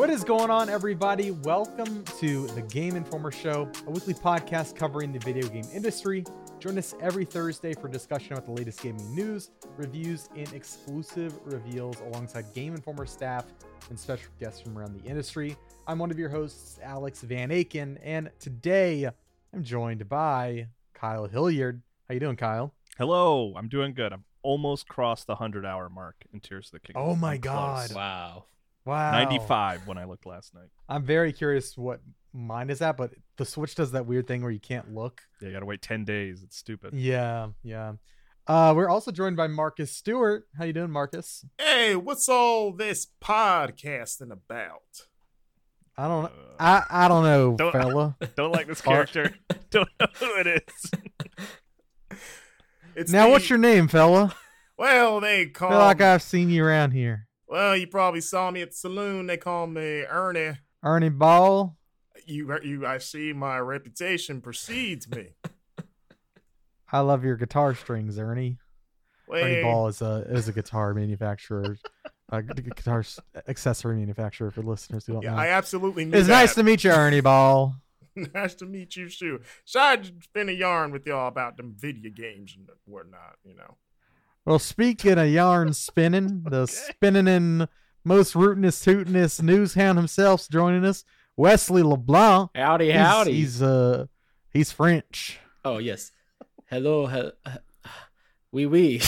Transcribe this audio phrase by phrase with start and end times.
[0.00, 1.30] What is going on, everybody?
[1.30, 6.24] Welcome to the Game Informer Show, a weekly podcast covering the video game industry.
[6.58, 12.00] Join us every Thursday for discussion about the latest gaming news, reviews, and exclusive reveals
[12.00, 13.44] alongside Game Informer staff
[13.90, 15.54] and special guests from around the industry.
[15.86, 19.06] I'm one of your hosts, Alex Van Aken, and today
[19.52, 21.82] I'm joined by Kyle Hilliard.
[22.08, 22.72] How you doing, Kyle?
[22.96, 24.14] Hello, I'm doing good.
[24.14, 27.02] I'm almost crossed the 100 hour mark in Tears of the Kingdom.
[27.06, 27.88] Oh my I'm God.
[27.88, 27.94] close.
[27.94, 28.44] Wow.
[28.84, 29.12] Wow.
[29.12, 30.68] 95 when I looked last night.
[30.88, 32.00] I'm very curious what
[32.32, 35.20] mine is at, but the Switch does that weird thing where you can't look.
[35.40, 36.42] Yeah, you gotta wait 10 days.
[36.42, 36.94] It's stupid.
[36.94, 37.92] Yeah, yeah.
[38.46, 40.44] Uh, we're also joined by Marcus Stewart.
[40.58, 41.44] How you doing, Marcus?
[41.58, 44.80] Hey, what's all this podcasting about?
[45.96, 46.30] I don't know.
[46.58, 48.16] Uh, I, I don't know, Don't- fella.
[48.36, 49.34] don't like this character.
[49.70, 52.18] don't know who it is.
[52.96, 54.34] It's now, the- what's your name, fella?
[54.78, 55.68] Well, they call.
[55.70, 57.26] feel like I've seen you around here.
[57.50, 59.26] Well, you probably saw me at the saloon.
[59.26, 60.58] They call me Ernie.
[60.84, 61.76] Ernie Ball.
[62.24, 62.86] You, you.
[62.86, 65.30] I see my reputation precedes me.
[66.92, 68.58] I love your guitar strings, Ernie.
[69.28, 71.76] Ernie Ball is a is a guitar manufacturer,
[72.28, 73.04] a guitar
[73.48, 75.38] accessory manufacturer for listeners who don't yeah, know.
[75.38, 76.32] I absolutely knew it's that.
[76.32, 77.74] nice to meet you, Ernie Ball.
[78.34, 79.40] nice to meet you, too.
[79.64, 83.38] So I just spin a yarn with y'all about them video games and whatnot.
[83.44, 83.76] You know.
[84.50, 87.68] Well, speaking of yarn spinning, the spinning and
[88.02, 91.04] most rootinest, tootinest news hound himself's joining us.
[91.36, 92.50] Wesley LeBlanc.
[92.56, 93.32] Howdy, He's- howdy.
[93.32, 94.06] He's, uh
[94.52, 95.38] he's French.
[95.64, 96.10] oh, yes.
[96.68, 97.06] Hello.
[97.06, 97.30] He-
[98.50, 99.00] oui, oui.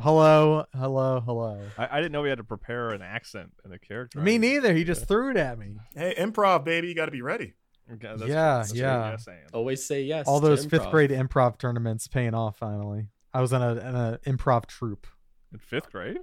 [0.00, 1.60] hello, hello, hello.
[1.76, 4.20] I, I didn't know we had to prepare an accent and a character.
[4.20, 4.72] Me neither.
[4.72, 5.76] He just threw it at me.
[5.94, 6.88] Hey, improv, baby.
[6.88, 7.52] You got to be ready.
[7.92, 9.10] Okay, that's Yeah, that's yeah.
[9.10, 10.26] yes, Always say yes.
[10.26, 13.08] All to those fifth grade improv tournaments paying off finally.
[13.32, 15.06] I was in a in a improv troupe.
[15.52, 16.18] In fifth grade?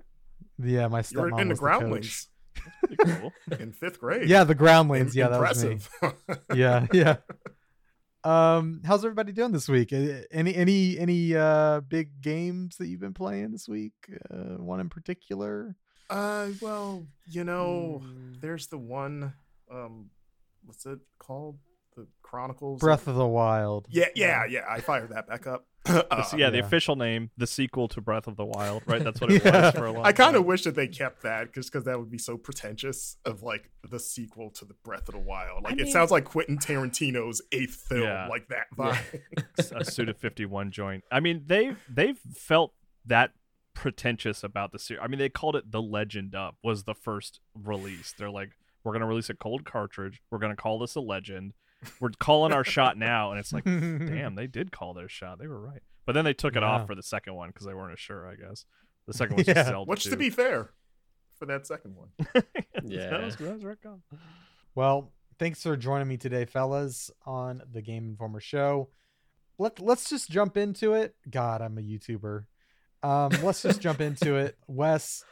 [0.61, 1.79] Yeah, my You were stepmom in the was the coach.
[1.79, 2.27] groundlings
[2.79, 3.33] Pretty cool.
[3.59, 4.27] in fifth grade.
[4.29, 5.15] Yeah, the groundlings.
[5.15, 5.71] Yeah, that was me.
[5.71, 6.45] impressive.
[6.53, 7.17] yeah yeah
[8.23, 12.99] um how's everybody doing this week Uh, any any any uh big games that you've
[13.01, 13.93] been playing this week
[14.31, 15.75] uh one in particular
[16.09, 18.33] Uh, well, you know, Hmm.
[18.39, 19.33] there's the one.
[19.71, 20.09] Um,
[20.65, 21.59] what's it called?
[21.95, 22.79] The Chronicles.
[22.79, 24.61] breath of the wild Yeah, yeah, yeah.
[24.67, 25.67] I fired that back up.
[25.85, 26.63] Uh, yeah, the yeah.
[26.65, 29.03] official name, the sequel to Breath of the Wild, right?
[29.03, 29.65] That's what it Yeah.
[29.65, 31.99] was for a long I kind of wish that they kept that just because that
[31.99, 35.63] would be so pretentious of like the sequel to the Breath of the Wild.
[35.65, 38.27] Like I it mean- sounds like Quentin Tarantino's eighth film, Yeah.
[38.27, 38.97] like that Yeah.
[39.37, 39.75] vibe.
[39.81, 41.03] a Suda 51 joint.
[41.11, 42.73] I mean, they've they've felt
[43.05, 43.31] that
[43.73, 45.01] pretentious about the series.
[45.03, 48.13] I mean, they called it the Legend Up was the first release.
[48.17, 48.51] They're like,
[48.83, 50.21] we're gonna release a cold cartridge.
[50.31, 51.53] We're gonna call this a legend.
[51.99, 55.39] We're calling our shot now, and it's like, damn, they did call their shot.
[55.39, 55.81] They were right.
[56.05, 56.69] But then they took it Yeah.
[56.69, 58.27] off for the second one because they weren't as sure.
[58.27, 58.65] I guess
[59.07, 59.53] the second one's Yeah.
[59.55, 59.89] just Zelda.
[59.89, 60.71] Which, to be fair,
[61.37, 62.09] for that second one,
[62.83, 63.09] Yeah.
[63.09, 64.01] that was, that was right call.
[64.75, 68.89] well thanks for joining me today fellas on the game informer show
[69.57, 72.45] Let, let's just jump into it god i'm a youtuber
[73.01, 75.25] um let's just jump into it wes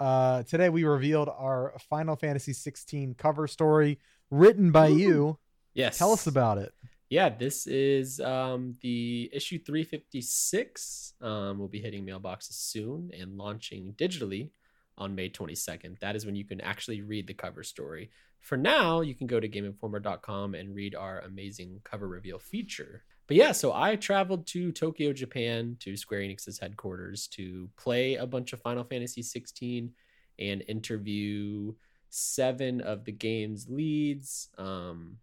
[0.00, 3.98] uh today we revealed our final fantasy 16 cover story
[4.30, 5.38] written by you
[5.74, 5.98] Yes.
[5.98, 6.72] tell us about it
[7.10, 11.14] Yeah, this is um, the issue 356.
[11.22, 14.50] Um, we'll be hitting mailboxes soon and launching digitally
[14.98, 15.98] on May 22nd.
[16.00, 18.10] That is when you can actually read the cover story.
[18.40, 23.04] For now, you can go to GameInformer.com and read our amazing cover reveal feature.
[23.28, 28.26] But yeah, so I traveled to Tokyo, Japan, to Square Enix's headquarters to play a
[28.26, 29.92] bunch of Final Fantasy 16
[30.38, 31.74] and interview
[32.08, 34.48] seven of the game's leads.
[34.56, 35.18] Um,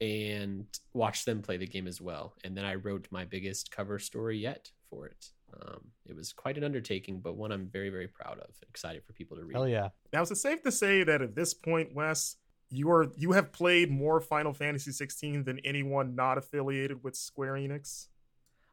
[0.00, 2.34] and watch them play the game as well.
[2.44, 5.30] And then I wrote my biggest cover story yet for it.
[5.60, 8.50] Um, it was quite an undertaking, but one I'm very, very proud of.
[8.68, 9.54] Excited for people to read.
[9.54, 12.36] hell yeah now is it safe to say that at this point, Wes,
[12.70, 17.54] you are you have played more Final Fantasy 16 than anyone not affiliated with Square
[17.54, 18.08] Enix?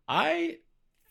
[0.07, 0.57] I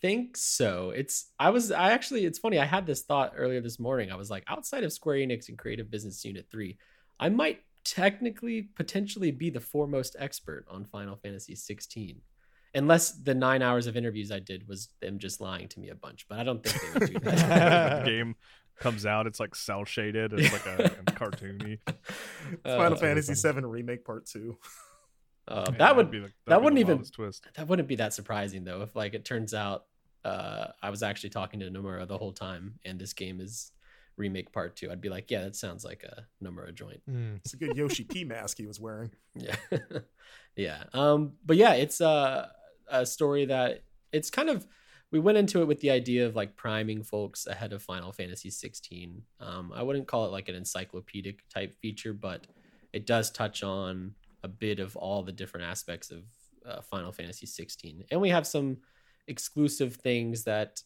[0.00, 0.90] think so.
[0.90, 2.58] It's I was I actually it's funny.
[2.58, 4.12] I had this thought earlier this morning.
[4.12, 6.76] I was like, outside of Square Enix and Creative Business Unit three,
[7.18, 12.20] I might technically potentially be the foremost expert on Final Fantasy 16.
[12.76, 15.94] Unless the nine hours of interviews I did was them just lying to me a
[15.94, 18.04] bunch, but I don't think they would do that.
[18.04, 18.34] game
[18.80, 21.78] comes out, it's like cel shaded, it's like a, a cartoony.
[22.64, 24.56] Final Uh, Fantasy VII Remake Part 2.
[25.48, 27.46] uh, Yeah, that that'd would be the, that that'd be wouldn't the even- twist.
[27.56, 29.84] that wouldn't be that surprising though if like it turns out
[30.24, 33.72] uh i was actually talking to nomura the whole time and this game is
[34.16, 37.36] remake part two i'd be like yeah that sounds like a nomura joint Mm.
[37.44, 39.10] It's a good Yoshi P mask he was wearing.
[39.34, 39.56] yeah
[40.56, 42.48] yeah um but yeah it's uh,
[42.88, 43.82] a story that
[44.12, 44.66] it's kind of
[45.14, 48.50] we went into it with the idea of like priming folks ahead of Final Fantasy
[48.50, 49.22] 16.
[49.38, 52.48] Um, I wouldn't call it like an encyclopedic type feature, but
[52.92, 56.24] it does touch on a bit of all the different aspects of
[56.68, 58.78] uh, Final Fantasy 16, and we have some
[59.28, 60.82] exclusive things that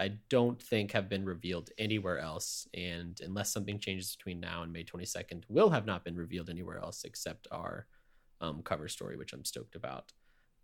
[0.00, 2.66] I don't think have been revealed anywhere else.
[2.74, 6.78] And unless something changes between now and May 22nd, will have not been revealed anywhere
[6.78, 7.86] else except our
[8.40, 10.12] um, cover story, which I'm stoked about.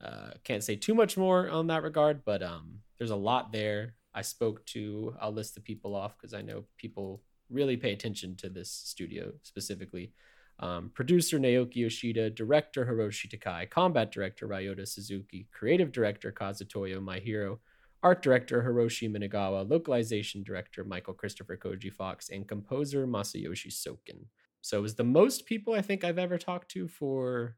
[0.04, 3.94] Uh, can't say too much more on that regard, but um, there's a lot there.
[4.14, 8.36] I spoke to, I'll list the people off because I know people really pay attention
[8.36, 10.12] to this studio specifically.
[10.60, 17.58] Um, producer Naoki Yoshida, director Hiroshi Takai, combat director Ryota Suzuki, creative director Kazutoyo Maehiro,
[18.02, 24.26] art director Hiroshi Minagawa, localization director Michael Christopher Koji Fox, and composer Masayoshi Soken.
[24.60, 27.56] So it was the most people I think I've ever talked to for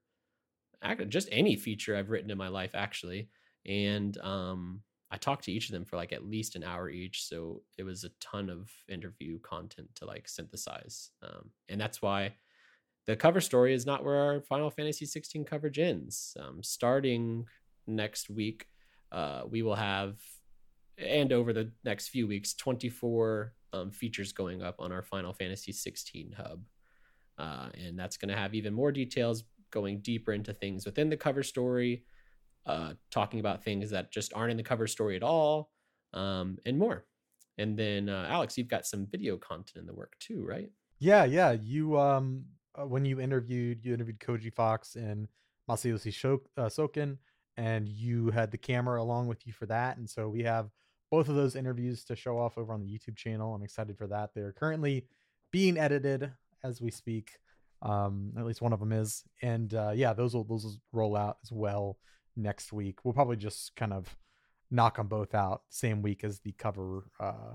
[1.08, 3.28] just any feature I've written in my life, actually.
[3.64, 4.80] And um,
[5.10, 7.24] I talked to each of them for like at least an hour each.
[7.24, 11.10] So it was a ton of interview content to like synthesize.
[11.22, 12.34] Um, and that's why
[13.06, 16.36] the cover story is not where our Final Fantasy 16 coverage ends.
[16.40, 17.46] Um, starting
[17.86, 18.66] next week,
[19.12, 20.16] uh, we will have,
[20.98, 25.70] and over the next few weeks, 24 um, features going up on our Final Fantasy
[25.70, 26.62] 16 hub.
[27.38, 29.44] Uh, and that's going to have even more details
[29.76, 32.02] going deeper into things within the cover story,
[32.64, 35.70] uh, talking about things that just aren't in the cover story at all,
[36.14, 37.04] um, and more.
[37.58, 40.70] And then, uh, Alex, you've got some video content in the work too, right?
[40.98, 41.52] Yeah, yeah.
[41.52, 45.28] You um, uh, when you interviewed, you interviewed Koji Fox and
[45.68, 47.18] Masayoshi Shok- uh, Soken,
[47.58, 49.98] and you had the camera along with you for that.
[49.98, 50.70] And so we have
[51.10, 53.54] both of those interviews to show off over on the YouTube channel.
[53.54, 54.30] I'm excited for that.
[54.34, 55.06] They're currently
[55.52, 56.32] being edited
[56.64, 57.32] as we speak.
[57.82, 61.16] Um, at least one of them is, and uh, yeah, those will those will roll
[61.16, 61.98] out as well
[62.36, 63.04] next week.
[63.04, 64.16] We'll probably just kind of
[64.70, 67.54] knock them both out same week as the cover uh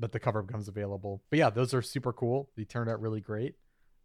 [0.00, 1.22] that the cover becomes available.
[1.30, 2.50] But yeah, those are super cool.
[2.56, 3.54] They turned out really great.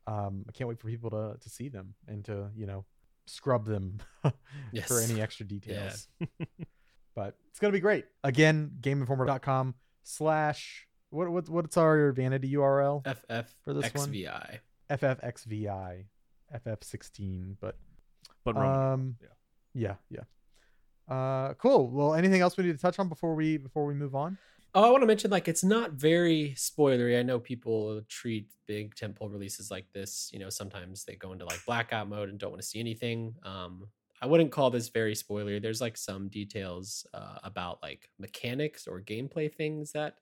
[0.07, 2.85] Um, I can't wait for people to to see them and to you know
[3.25, 3.99] scrub them
[4.71, 4.87] Yes.
[4.87, 6.07] for any extra details.
[7.15, 8.05] but it's gonna be great.
[8.23, 9.73] Again, GameInformer.com
[10.03, 13.01] slash what what what's our vanity URL?
[13.07, 14.11] FF for this one?
[14.89, 15.17] FFXVI.
[15.21, 16.05] FFXVI,
[16.65, 17.55] FF16.
[17.59, 17.77] But
[18.43, 19.15] But Roman, um,
[19.73, 19.95] yeah.
[20.09, 20.21] yeah,
[21.07, 21.15] yeah.
[21.15, 21.89] Uh, cool.
[21.89, 24.37] Well, anything else we need to touch on before we before we move on?
[24.73, 27.17] Oh, I want to mention like it's not very spoilery.
[27.17, 30.29] I know people treat big temple releases like this.
[30.33, 33.35] You know, sometimes they go into like blackout mode and don't want to see anything.
[33.43, 33.87] Um,
[34.21, 35.61] I wouldn't call this very spoilery.
[35.61, 40.15] There's like some details uh, about like mechanics or gameplay things that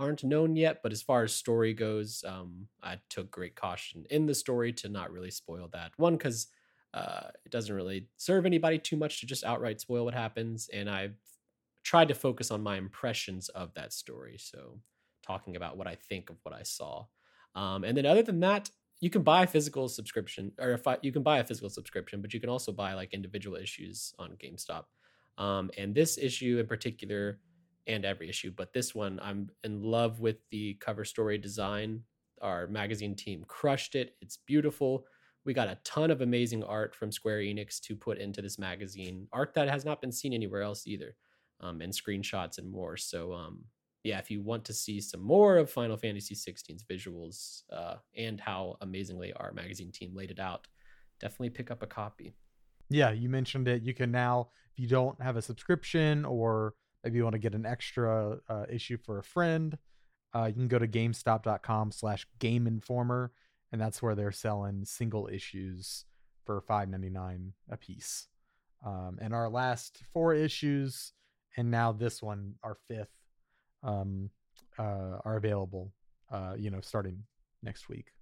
[0.00, 0.80] aren't known yet.
[0.82, 4.88] But as far as story goes, um, I took great caution in the story to
[4.88, 5.92] not really spoil that.
[5.96, 6.48] One, because
[6.94, 10.90] uh, it doesn't really serve anybody too much to just outright spoil what happens, and
[10.90, 11.14] I've
[11.84, 14.36] tried to focus on my impressions of that story.
[14.38, 14.80] So,
[15.22, 17.04] talking about what I think of what I saw.
[17.54, 18.70] Um, and then, other than that,
[19.00, 22.20] you can buy a physical subscription, or if I, you can buy a physical subscription,
[22.20, 24.84] but you can also buy like individual issues on GameStop.
[25.38, 27.38] Um, and this issue in particular,
[27.86, 32.02] and every issue, but this one, I'm in love with the cover story design.
[32.40, 34.16] Our magazine team crushed it.
[34.20, 35.04] It's beautiful.
[35.44, 39.26] We got a ton of amazing art from Square Enix to put into this magazine,
[39.32, 41.16] art that has not been seen anywhere else either,
[41.60, 42.96] um, and screenshots and more.
[42.96, 43.64] So, um,
[44.04, 48.40] yeah, if you want to see some more of Final Fantasy 16's visuals uh, and
[48.40, 50.66] how amazingly our magazine team laid it out,
[51.20, 52.34] definitely pick up a copy.
[52.88, 53.82] Yeah, you mentioned it.
[53.82, 57.54] You can now, if you don't have a subscription or maybe you want to get
[57.54, 59.78] an extra uh, issue for a friend,
[60.34, 63.32] uh, you can go to GameStop.com slash Game Informer,
[63.72, 66.04] and that's where they're selling single issues
[66.44, 68.28] for five ninety nine a piece.
[68.84, 71.12] Um, and our last four issues,
[71.56, 73.12] and now this one, our fifth,
[73.82, 74.30] um,
[74.78, 75.92] uh, are available.
[76.30, 77.24] Uh, you know, starting
[77.60, 78.12] next week.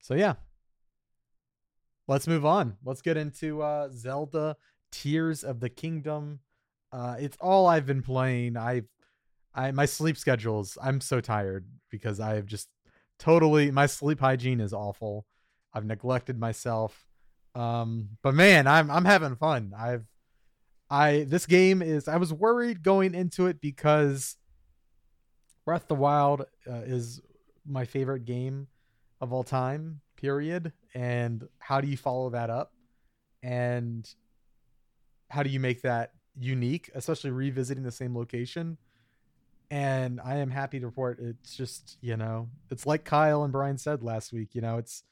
[0.00, 0.34] So yeah,
[2.08, 2.78] let's move on.
[2.82, 4.56] Let's get into uh, Zelda
[4.90, 6.40] Tears of the Kingdom.
[6.94, 8.56] Uh, it's all I've been playing.
[8.56, 8.86] I've
[9.52, 10.78] I my sleep schedules.
[10.80, 12.68] I'm so tired because I have just
[13.18, 15.26] totally my sleep hygiene is awful.
[15.72, 17.04] I've neglected myself.
[17.56, 19.72] Um, but man, I'm I'm having fun.
[19.76, 20.06] I've
[20.88, 24.36] I this game is I was worried going into it because
[25.64, 27.20] Breath of the Wild uh, is
[27.66, 28.68] my favorite game
[29.20, 30.72] of all time, period.
[30.94, 32.72] And how do you follow that up?
[33.42, 34.08] And
[35.28, 38.78] how do you make that unique, especially revisiting the same location?
[39.70, 43.78] And I am happy to report it's just, you know, it's like Kyle and Brian
[43.78, 45.04] said last week, you know, it's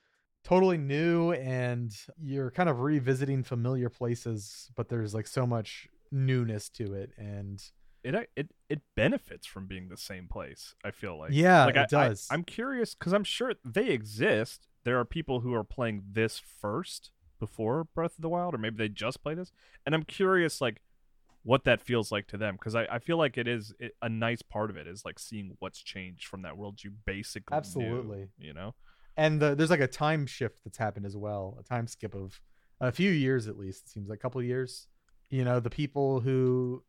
[0.44, 6.68] totally new and you're kind of revisiting familiar places, but there's like so much newness
[6.68, 7.12] to it.
[7.16, 7.62] And
[8.04, 10.74] it uh, it it benefits from being the same place.
[10.84, 12.28] I feel like Yeah, like it I, does.
[12.30, 14.66] I, am curious because I'm sure they exist.
[14.84, 18.76] There are people who are playing this first before Breath of the Wild, or maybe
[18.76, 19.52] they just play this,
[19.86, 20.80] and I'm curious like
[21.44, 24.08] what that feels like to them because I, I feel like it is it, a
[24.08, 27.58] nice part of it is like seeing what's changed from that world you basically knew,
[27.58, 28.28] Absolutely.
[28.38, 28.75] you know
[29.16, 32.40] and the, there's like a time shift that's happened as well a time skip of
[32.80, 34.87] a few years at least it seems like a couple of years
[35.30, 36.82] you know the people who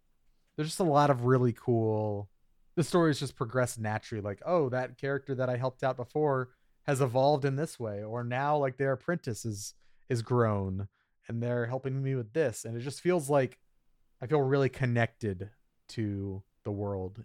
[0.55, 2.29] there's just a lot of really cool
[2.75, 6.49] the stories just progress naturally like oh that character that i helped out before
[6.83, 9.73] has evolved in this way or now like their apprentice is
[10.09, 10.87] is grown
[11.27, 13.57] and they're helping me with this and it just feels like
[14.23, 15.49] i feel really connected
[15.89, 17.23] to the world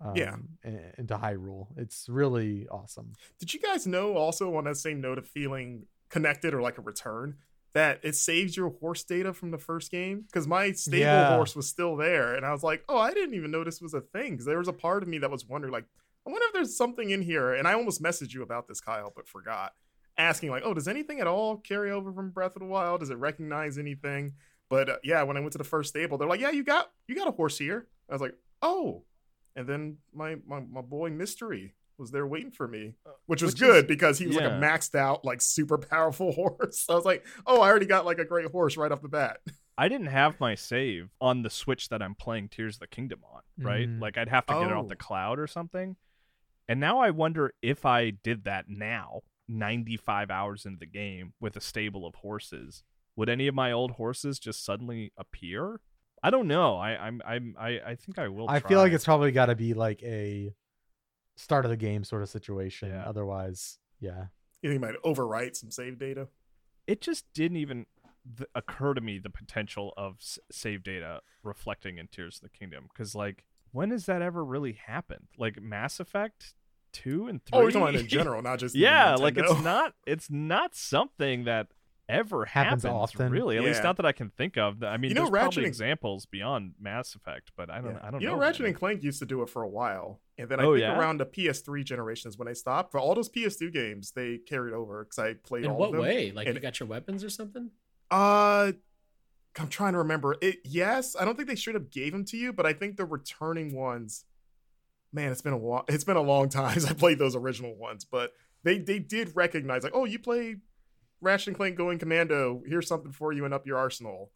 [0.00, 0.34] um, Yeah.
[0.64, 5.00] and, and to hyrule it's really awesome Did you guys know also on that same
[5.00, 7.36] note of feeling connected or like a return
[7.74, 10.24] that it saves your horse data from the first game?
[10.26, 11.34] Because my stable Yeah.
[11.36, 13.94] horse was still there, and I was like, oh, I didn't even know this was
[13.94, 14.32] a thing.
[14.32, 15.86] Because there was a part of me that was wondering, like,
[16.26, 17.54] I wonder if there's something in here.
[17.54, 19.72] And I almost messaged you about this, Kyle, but forgot.
[20.18, 23.00] Asking like, oh, does anything at all carry over from Breath of the Wild?
[23.00, 24.34] Does it recognize anything?
[24.72, 26.90] But uh, yeah, when I went to the first stable, they're like, yeah, you got
[27.06, 27.86] you got a horse here.
[28.08, 29.02] I was like, oh.
[29.54, 32.94] And then my my, my boy Mystery was there waiting for me,
[33.26, 36.32] which was Which good is- because he was like a maxed out, like super powerful
[36.40, 36.86] horse.
[36.88, 39.40] I was like, oh, I already got like a great horse right off the bat.
[39.76, 43.20] I didn't have my save on the Switch that I'm playing Tears of the Kingdom
[43.30, 43.86] on, right?
[43.86, 44.00] Mm.
[44.00, 44.88] Like I'd have to get it off Oh.
[44.88, 45.96] the cloud or something.
[46.66, 51.56] And now I wonder if I did that now, 95 hours into the game with
[51.56, 52.84] a stable of horses,
[53.16, 55.80] would any of my old horses just suddenly appear?
[56.22, 56.76] I don't know.
[56.76, 59.54] I I'm I'm I, I think I will I feel like it's probably got to
[59.56, 60.54] be like a
[61.36, 62.90] start of the game sort of situation.
[62.90, 63.04] Yeah.
[63.06, 64.26] Otherwise, yeah.
[64.62, 66.28] You think he might overwrite some save data?
[66.88, 67.86] it just didn't even
[68.36, 72.48] th- occur to me the potential of s- save data reflecting in Tears of the
[72.48, 75.28] Kingdom because like when has that ever really happened?
[75.38, 76.54] Like Mass Effect
[76.92, 77.58] two and three.
[77.58, 81.44] Oh, we're talking about in general, not just yeah, like it's not it's not something
[81.44, 81.68] that
[82.12, 83.32] ever Happens happens, often.
[83.32, 83.56] really.
[83.56, 84.82] At least not that I can think of.
[84.82, 87.92] I mean, You know, there's Ratchet probably and- examples beyond Mass Effect, but I don't.
[87.94, 88.00] Yeah.
[88.02, 88.40] I don't you know, know.
[88.40, 88.70] Ratchet really.
[88.70, 90.98] and Clank used to do it for a while, and then I Oh, think yeah?
[90.98, 92.92] around the PS3 generations when they stopped.
[92.92, 95.92] For all those PS2 games, they carried over because I played In all what of
[95.94, 96.02] them.
[96.02, 96.32] way?
[96.32, 97.70] Like And- you got your weapons or something?
[98.10, 98.72] Uh,
[99.58, 100.36] I'm trying to remember.
[100.40, 102.96] It yes, I don't think they straight up gave them to you, but I think
[102.96, 104.24] the returning ones.
[105.14, 105.84] Man, it's been a while.
[105.88, 108.32] It's been a long time since I played those original ones, but
[108.64, 110.60] they they did recognize like, oh, you played
[111.22, 112.62] Ratchet and Clank Going Commando.
[112.66, 114.32] Here's something for you and up your arsenal.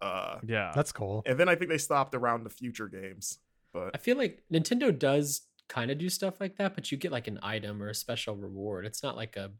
[0.00, 1.22] Uh, Yeah, That's cool.
[1.26, 3.38] and then I think they stopped around the future games.
[3.72, 7.12] But I feel like Nintendo does kind of do stuff like that, but you get
[7.12, 8.86] like an item or a special reward.
[8.86, 9.50] It's not like a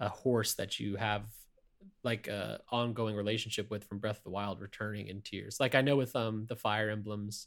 [0.00, 1.22] a horse that you have
[2.02, 5.58] like a ongoing relationship with from Breath of the Wild returning in tears.
[5.60, 7.46] Like I know with um the Fire Emblems,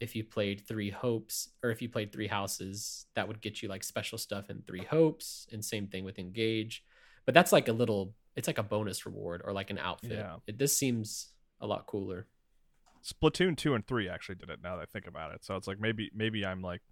[0.00, 3.68] if you played Three Hopes or if you played Three Houses, that would get you
[3.68, 6.84] like special stuff in Three Hopes, and same thing with Engage.
[7.24, 10.12] But that's like a little, it's like a bonus reward or like an outfit.
[10.12, 10.36] Yeah.
[10.46, 12.26] It, this seems a lot cooler.
[13.04, 14.60] Splatoon two and three actually did it.
[14.62, 16.82] Now that I think about it, so it's like maybe maybe I'm like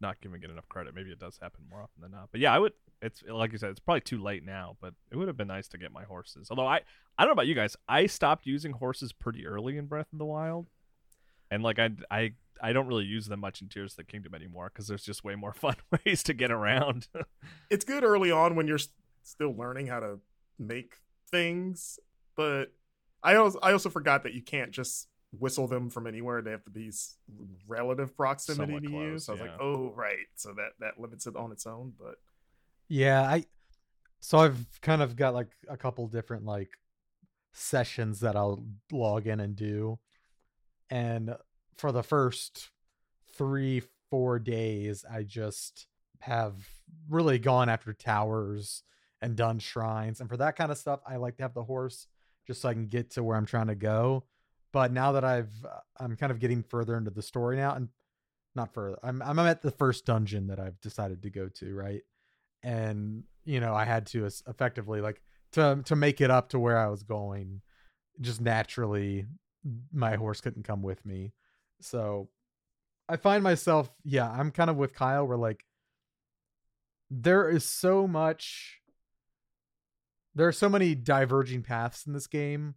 [0.00, 0.94] not giving it enough credit.
[0.94, 2.28] Maybe it does happen more often than not.
[2.32, 2.72] But yeah, I would.
[3.00, 4.76] It's like you said, it's probably too late now.
[4.80, 6.48] But it would have been nice to get my horses.
[6.50, 6.80] Although I
[7.16, 7.76] I don't know about you guys.
[7.88, 10.68] I stopped using horses pretty early in Breath of the Wild,
[11.50, 14.34] and like I I I don't really use them much in Tears of the Kingdom
[14.34, 17.08] anymore because there's just way more fun ways to get around.
[17.70, 18.88] it's good early on when you're s-
[19.24, 20.20] still learning how to
[20.58, 20.94] make
[21.30, 21.98] things.
[22.36, 22.72] But
[23.22, 26.42] I also I also forgot that you can't just whistle them from anywhere.
[26.42, 26.92] They have to be
[27.66, 29.18] relative proximity Somewhat to you.
[29.18, 31.92] So I was like, oh right, so that that limits it on its own.
[31.98, 32.16] But
[32.88, 33.44] Yeah, I
[34.20, 36.70] so I've kind of got like a couple different like
[37.52, 39.98] sessions that I'll log in and do.
[40.90, 41.34] And
[41.76, 42.70] for the first
[43.36, 45.86] 3 4 days I just
[46.20, 46.54] have
[47.08, 48.82] really gone after towers
[49.24, 50.20] and done shrines.
[50.20, 52.06] And for that kind of stuff, I like to have the horse
[52.46, 54.24] just so I can get to where I'm trying to go.
[54.72, 57.88] But now that I've uh, I'm kind of getting further into the story now and
[58.54, 58.98] not further.
[59.02, 62.02] I'm I'm at the first dungeon that I've decided to go to, right?
[62.64, 66.78] and you know i had to effectively like to to make it up to where
[66.78, 67.60] i was going
[68.20, 69.26] just naturally
[69.92, 71.32] my horse couldn't come with me
[71.80, 72.28] so
[73.08, 75.64] i find myself yeah i'm kind of with kyle where like
[77.10, 78.80] there is so much
[80.34, 82.74] there are so many diverging paths in this game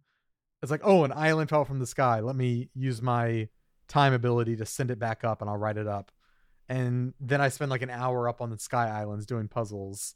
[0.62, 3.48] it's like oh an island fell from the sky let me use my
[3.88, 6.10] time ability to send it back up and i'll write it up
[6.70, 10.14] and then I spend like an hour up on the Sky Islands doing puzzles,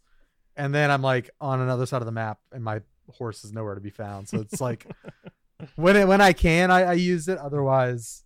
[0.54, 3.74] and then I'm like on another side of the map, and my horse is nowhere
[3.74, 4.28] to be found.
[4.28, 4.86] So it's like
[5.76, 7.38] when it, when I can, I, I use it.
[7.38, 8.24] Otherwise,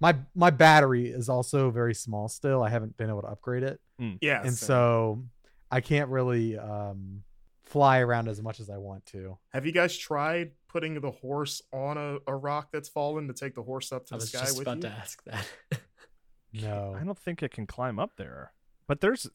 [0.00, 2.62] my my battery is also very small still.
[2.62, 3.80] I haven't been able to upgrade it,
[4.20, 4.40] Yeah.
[4.42, 4.66] and same.
[4.66, 5.24] so
[5.70, 7.22] I can't really um,
[7.68, 9.38] fly around as much as I want to.
[9.52, 13.54] have you guys tried putting the horse on a, a rock that's fallen to take
[13.54, 14.82] the horse up to I the was sky just with about you?
[14.82, 15.46] to ask that.
[16.52, 18.52] No, I don't think it can climb up there.
[18.86, 19.28] But there's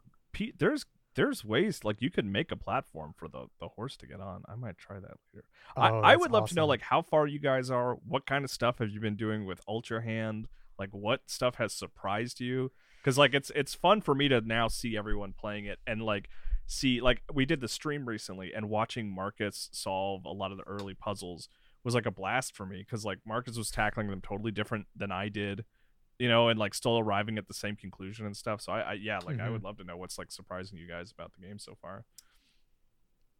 [0.57, 0.85] there's
[1.15, 4.41] there's ways like you could make a platform for the the horse to get on.
[4.49, 5.45] I might try that later.
[5.77, 7.95] I, Oh, I that's would love to know like how far you guys are.
[8.07, 10.47] What kind of stuff have you been doing with Ultra Hand?
[10.79, 12.71] Like what stuff has surprised you?
[12.97, 16.29] Because like it's it's fun for me to now see everyone playing it and like
[16.65, 20.63] see like we did the stream recently and watching Marcus solve a lot of the
[20.67, 21.49] early puzzles
[21.83, 25.11] was like a blast for me because like Marcus was tackling them totally different than
[25.11, 25.65] I did,
[26.17, 28.61] you know, and like still arriving at the same conclusion and stuff.
[28.61, 29.51] So I, I yeah, like I Mhm.
[29.53, 32.05] would love to know what's like surprising you guys about the game so far.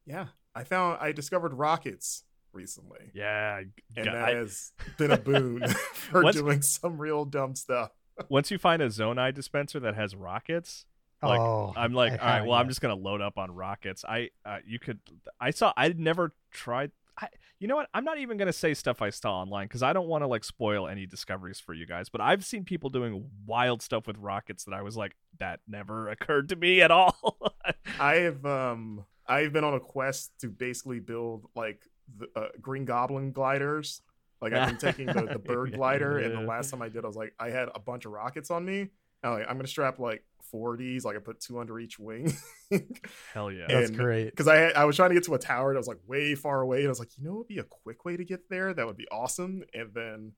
[0.06, 0.28] Yeah.
[0.56, 3.12] I found I discovered rockets recently.
[3.14, 3.62] Yeah,
[3.96, 7.92] And that I- has been a boon for What's- doing some real dumb stuff.
[8.30, 10.86] once you find a Zonai dispenser that has rockets,
[11.28, 13.52] like oh, I'm like, I all right, haven't well, I'm just gonna load up on
[13.52, 14.04] rockets.
[14.08, 15.00] I, uh, you could,
[15.40, 16.92] I saw, I never tried.
[17.18, 17.28] I,
[17.60, 17.90] you know what?
[17.94, 20.44] I'm not even gonna say stuff I saw online because I don't want to like
[20.44, 22.10] spoil any discoveries for you guys.
[22.10, 26.10] But I've seen people doing wild stuff with rockets that I was like, that never
[26.10, 27.38] occurred to me at all.
[28.00, 31.82] I have um I've been on a quest to basically build like
[32.18, 34.02] the uh, Green Goblin gliders.
[34.42, 37.08] Like I've been taking the, the bird glider, and the last time I did, I
[37.08, 38.90] was like, I had a bunch of rockets on me.
[39.24, 41.04] I'm like, I'm gonna strap like four of these.
[41.04, 42.32] Like I put two under each wing.
[43.34, 43.66] Hell yeah.
[43.68, 44.30] that's and- great.
[44.30, 46.36] Because I I was trying to get to a tower and I was like way
[46.36, 48.48] far away, and I was like, you know, it'd be a quick way to get
[48.50, 48.74] there.
[48.74, 49.64] That would be awesome.
[49.74, 50.32] And then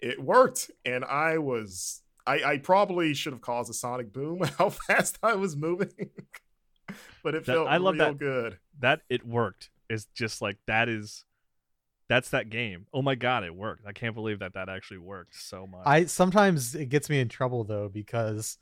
[0.00, 4.70] it worked, and I was I, I probably should have caused a sonic boom how
[4.70, 5.92] fast I was moving,
[7.22, 8.58] but it That- felt I love real that- good.
[8.80, 11.24] that it worked is just like that is,
[12.08, 12.86] that's that game.
[12.92, 13.86] Oh my god, it worked!
[13.86, 15.82] I can't believe that that actually worked so much.
[15.86, 18.58] I sometimes it gets me in trouble though because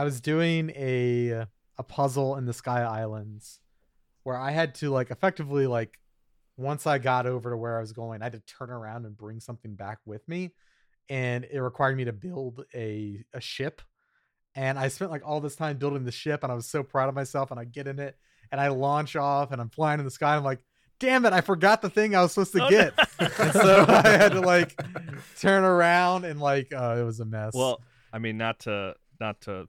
[0.00, 1.46] I was doing a
[1.78, 3.60] a puzzle in the Sky Islands
[4.22, 5.98] where I had to like effectively like
[6.56, 9.16] once I got over to where I was going, I had to turn around and
[9.16, 10.52] bring something back with me,
[11.08, 13.82] and it required me to build a a ship.
[14.56, 17.08] And I spent like all this time building the ship, and I was so proud
[17.08, 17.50] of myself.
[17.50, 18.16] And I get in it,
[18.52, 20.30] and I launch off, and I'm flying in the sky.
[20.30, 20.60] And I'm like,
[21.00, 21.32] "Damn it!
[21.32, 24.40] I forgot the thing I was supposed to Oh, get." and so I had to
[24.40, 24.80] like
[25.40, 27.52] turn around and like uh, it was a mess.
[27.52, 29.68] Well, I mean, not to not to s-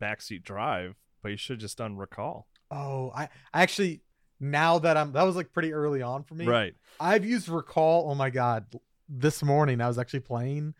[0.00, 2.48] backseat drive, but you should have just done recall.
[2.70, 4.02] oh, I, I actually
[4.40, 6.44] now that I'm that was like pretty early on for me.
[6.46, 6.74] Right.
[7.00, 8.10] I've used recall.
[8.10, 8.66] Oh my god,
[9.08, 10.74] this morning I was actually playing,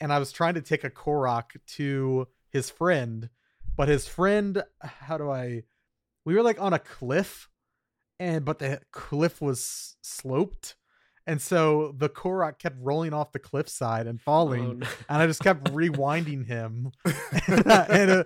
[0.00, 3.28] and I was trying to take a Korok to his friend,
[3.76, 5.64] but his friend, how do I?
[6.24, 7.48] We were like on a cliff,
[8.18, 10.76] and but the cliff was sloped.
[11.30, 14.86] And so the Korok kept rolling off the cliffside and falling, Oh, no.
[15.08, 16.90] and I just kept rewinding him.
[17.46, 18.24] and uh,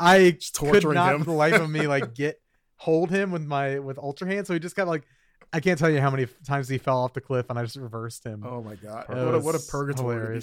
[0.00, 1.20] I Just could not him.
[1.20, 2.40] for the life of me like get
[2.76, 4.46] hold him with my with ultra hand.
[4.46, 5.04] So he just got like
[5.52, 7.76] I can't tell you how many times he fell off the cliff and I just
[7.76, 8.42] reversed him.
[8.44, 9.04] Oh my god!
[9.08, 10.40] What a, what a purgatory!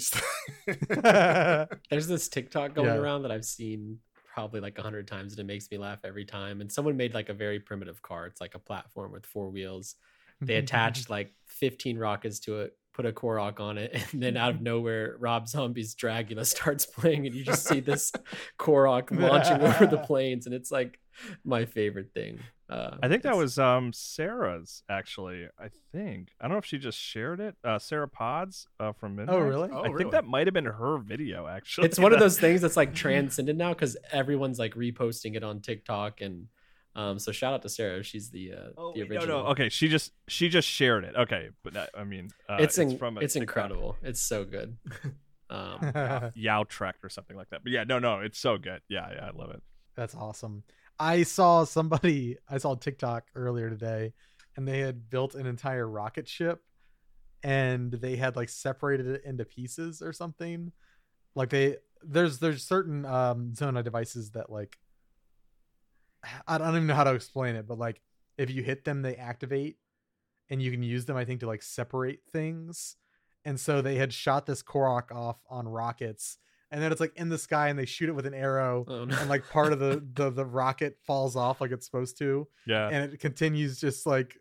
[1.90, 2.96] There's this TikTok going Yeah.
[2.96, 3.98] around that I've seen
[4.32, 6.60] probably like a hundred times, and it makes me laugh every time.
[6.60, 8.26] And someone made like a very primitive car.
[8.26, 9.96] It's like a platform with four wheels.
[10.40, 14.54] They attached like 15 rockets to it, put a Korok on it, and then out
[14.54, 18.12] of nowhere, Rob Zombie's Dracula starts playing, and you just see this
[18.58, 20.98] Korok launching over the plains, and it's like
[21.44, 22.40] my favorite thing.
[22.70, 25.48] Uh, I think that was um Sarah's actually.
[25.58, 27.56] I think I don't know if she just shared it.
[27.64, 29.34] Uh, Sarah Pods uh, from Midnight.
[29.34, 29.68] Oh really?
[29.72, 29.98] Oh, I really?
[29.98, 31.88] think that might have been her video actually.
[31.88, 35.60] it's one of those things that's like transcended now because everyone's like reposting it on
[35.60, 36.46] TikTok and
[36.96, 39.48] um so shout out to Sarah she's the uh Oh, the wait, no, original no.
[39.50, 41.14] Okay, she just she just shared it.
[41.16, 43.42] Okay, but that, I mean, uh, it's in, from a it's TikTok.
[43.42, 44.76] incredible it's so good
[45.50, 47.62] um Yow Trek or something like that.
[47.62, 48.80] But yeah, no, no, it's so good.
[48.88, 49.62] Yeah, yeah, I love it.
[49.96, 50.64] That's awesome.
[50.98, 54.12] I saw somebody I saw TikTok earlier today
[54.56, 56.60] and they had built an entire rocket ship
[57.42, 60.72] and they had like separated it into pieces or something.
[61.34, 64.78] Like they there's there's certain um Zonai devices that like
[66.46, 68.00] I don't even know how to explain it, but like
[68.38, 69.76] if you hit them they activate
[70.48, 72.96] and you can use them I think to like separate things.
[73.44, 76.38] And so they had shot this Korok off on rockets
[76.70, 79.04] and then it's like in the sky and they shoot it with an arrow oh,
[79.04, 79.16] no.
[79.16, 82.88] and like part of the, the the rocket falls off like it's supposed to Yeah,
[82.88, 84.36] and it continues just like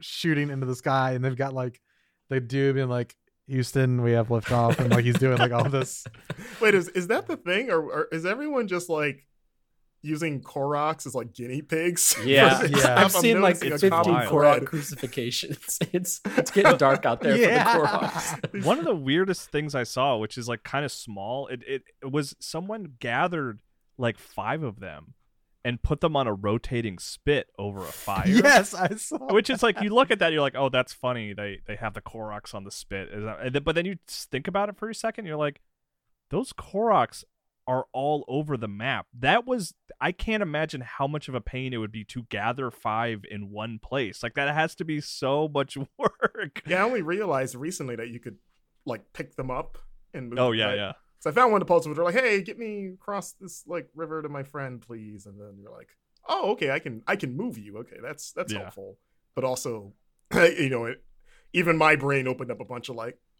[0.00, 1.80] shooting into the sky and they've got like
[2.28, 3.14] the dude being like
[3.46, 6.04] houston we have liftoff and like he's doing like all this
[6.60, 9.26] Wait, is is that the thing, or, or is everyone just like
[10.04, 12.14] using Koroks as like guinea pigs.
[12.24, 12.94] Yeah, yeah.
[12.98, 14.28] I've I'm seen like noticing a 15 common wild.
[14.32, 14.64] Korok thread.
[14.68, 15.78] crucifixions.
[15.92, 17.72] It's it's getting dark out there Yeah.
[17.72, 18.64] for the Koroks.
[18.64, 21.82] One of the weirdest things I saw, which is like kind of small, it, it
[22.02, 23.60] it was someone gathered
[23.98, 25.14] like five of them
[25.64, 28.24] and put them on a rotating spit over a fire.
[28.26, 29.32] yes, I saw.
[29.32, 31.32] Which is like you look at that, you're like, oh, that's funny.
[31.32, 34.68] They they have the Koroks on the spit, Is that- but then you think about
[34.68, 35.60] it for a second, you're like,
[36.30, 37.24] those Koroks
[37.66, 39.06] are all over the map.
[39.18, 42.70] That was I can't imagine how much of a pain it would be to gather
[42.70, 44.22] five in one place.
[44.22, 46.62] Like that has to be so much work.
[46.66, 48.36] Yeah, I only realized recently that you could
[48.84, 49.78] like pick them up
[50.12, 50.76] and move Oh yeah, right?
[50.76, 50.92] yeah.
[51.20, 53.88] So I found one the posts where they're like, "Hey, get me across this like
[53.94, 55.88] river to my friend, please." And then you're like,
[56.28, 57.78] "Oh, okay, I can I can move you.
[57.78, 58.58] Okay, that's that's Yeah.
[58.58, 58.98] helpful."
[59.34, 59.94] But also,
[60.34, 61.02] you know, it,
[61.54, 63.33] even my brain opened up a bunch of like, "What what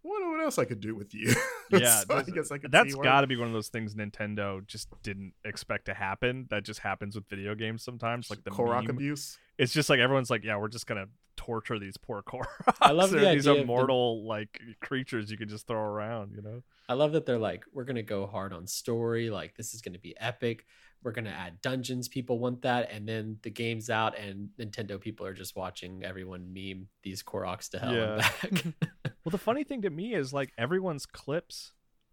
[0.45, 1.35] else I could do with you?"
[1.71, 2.71] Yeah, So I those- guess I could.
[2.71, 5.95] That's see where- got to be one of those things Nintendo just didn't expect to
[5.95, 6.47] happen.
[6.51, 8.31] That just happens with video games sometimes.
[8.31, 8.91] Like the Korok meme.
[8.91, 9.39] abuse.
[9.59, 12.47] It's just like everyone's like, yeah, we're just gonna torture these poor Koroks.
[12.81, 15.81] I love the They're these idea of the- immortal like creatures you can just throw
[15.81, 16.33] around.
[16.37, 16.63] You know?
[16.89, 19.31] I love that they're like, we're gonna go hard on story.
[19.31, 20.67] Like this is gonna be epic.
[21.03, 22.09] We're gonna add dungeons.
[22.09, 26.53] People want that, and then the game's out, and Nintendo people are just watching everyone
[26.55, 29.13] meme these Koroks to hell and back.
[29.25, 31.73] Well, the funny thing to me is like everyone's clips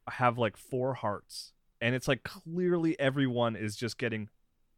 [0.09, 4.29] have like four hearts, and it's like clearly everyone is just getting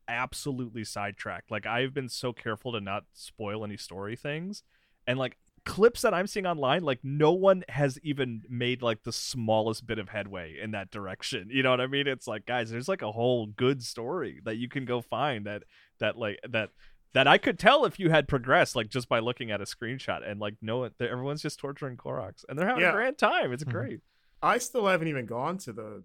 [0.08, 1.52] absolutely sidetracked.
[1.52, 4.64] Like I've been so careful to not spoil any story things,
[5.06, 9.14] and like clips that I'm seeing online, like no one has even made like the
[9.14, 11.50] smallest bit of headway in that direction.
[11.54, 12.08] You know what I mean?
[12.08, 15.64] It's like, guys, there's like a whole good story that you can go find that
[16.00, 16.72] that like that
[17.14, 20.28] that I could tell if you had progressed, like just by looking at a screenshot
[20.30, 20.94] and like no, it.
[21.00, 22.90] Everyone's just torturing Koroks, and they're having Yeah.
[22.90, 23.52] a grand time.
[23.54, 23.72] It's Mhm.
[23.72, 24.00] great.
[24.42, 26.04] I still haven't even gone to the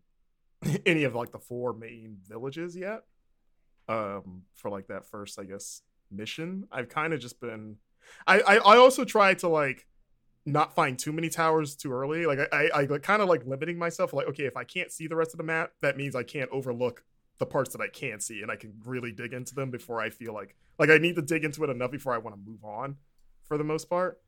[0.87, 3.05] any of like the four main villages yet.
[3.89, 6.69] Um, for like that first, I guess, mission.
[6.71, 7.77] I've kind of just been.
[8.27, 9.87] I, I I also try to like
[10.45, 12.27] not find too many towers too early.
[12.27, 14.13] Like I I, I kind of like limiting myself.
[14.13, 16.51] Like okay, if I can't see the rest of the map, that means I can't
[16.51, 17.03] overlook
[17.39, 20.11] the parts that I can't see, and I can really dig into them before I
[20.11, 22.65] feel like like I need to dig into it enough before I want to move
[22.65, 22.97] on.
[23.45, 24.21] For the most part,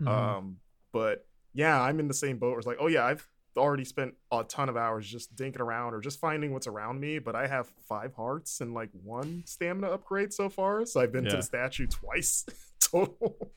[0.00, 0.06] Mhm.
[0.08, 0.60] um,
[0.92, 2.50] but yeah, I'm in the same boat.
[2.50, 5.92] Where it's like, oh yeah, I've already spent a ton of hours just dinking around
[5.94, 7.18] or just finding what's around me.
[7.18, 10.86] But I have five hearts and like one stamina upgrade so far.
[10.86, 12.46] So I've been to the statue twice
[12.80, 13.50] total.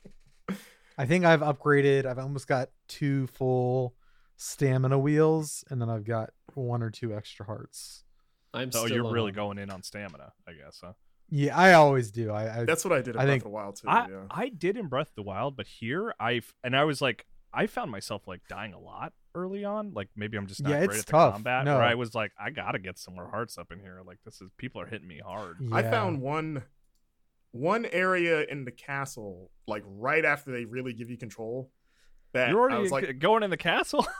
[0.98, 2.04] I think I've upgraded.
[2.04, 3.94] I've almost got two full
[4.36, 8.04] stamina wheels, and then I've got one or two extra hearts.
[8.54, 10.80] I'm So still you're on- really going in on stamina, I guess.
[10.84, 10.92] Huh?
[11.30, 12.30] Yeah, I always do.
[12.30, 13.88] I, I That's what I did in I Breath think- of the Wild too.
[13.88, 14.22] I yeah.
[14.30, 17.66] I did in Breath of the Wild, but here I've and I was like I
[17.66, 19.92] found myself like dying a lot early on.
[19.94, 21.34] Like maybe I'm just not Yeah, great it's at the tough.
[21.34, 21.64] combat.
[21.64, 21.74] No.
[21.76, 24.00] Where I was like, I gotta get some more hearts up in here.
[24.06, 25.56] Like this is people are hitting me hard.
[25.60, 25.74] yeah.
[25.76, 26.62] I found one
[27.52, 31.70] one area in the castle like right after they really give you control.
[32.34, 34.06] That You're I already was like, going in the castle.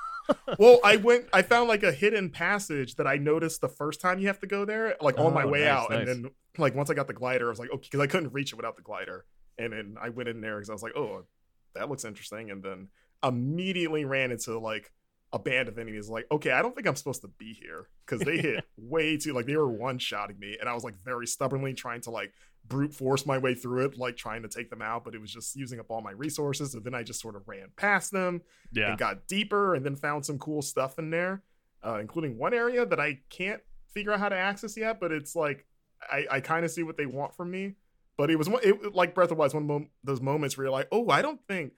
[0.58, 1.26] well, I went.
[1.32, 4.46] I found like a hidden passage that I noticed the first time you have to
[4.46, 7.06] go there, like on my Oh, way nice, out, and then like once I got
[7.06, 9.24] the glider, I was like, okay, because I couldn't reach it without the glider,
[9.58, 11.24] and then I went in there because I was like, oh,
[11.74, 12.88] that looks interesting, and then
[13.22, 14.92] immediately ran into like
[15.32, 16.08] a band of enemies.
[16.08, 19.32] Like, okay, I don't think I'm supposed to be here because they hit way too
[19.32, 22.32] like they were one shotting me, and I was like very stubbornly trying to like
[22.66, 25.32] brute force my way through it, like trying to take them out, but it was
[25.32, 28.42] just using up all my resources, and then I just sort of ran past them
[28.72, 28.90] yeah.
[28.90, 31.42] and got deeper and then found some cool stuff in there,
[31.84, 33.60] uh, including one area that I can't
[33.92, 35.66] figure out how to access yet, but it's like
[36.10, 37.74] I, I kind of see what they want from me.
[38.16, 40.66] But it was one, it, like Breath of the Wild, one of those moments where
[40.66, 41.72] you're like, oh, I don't think,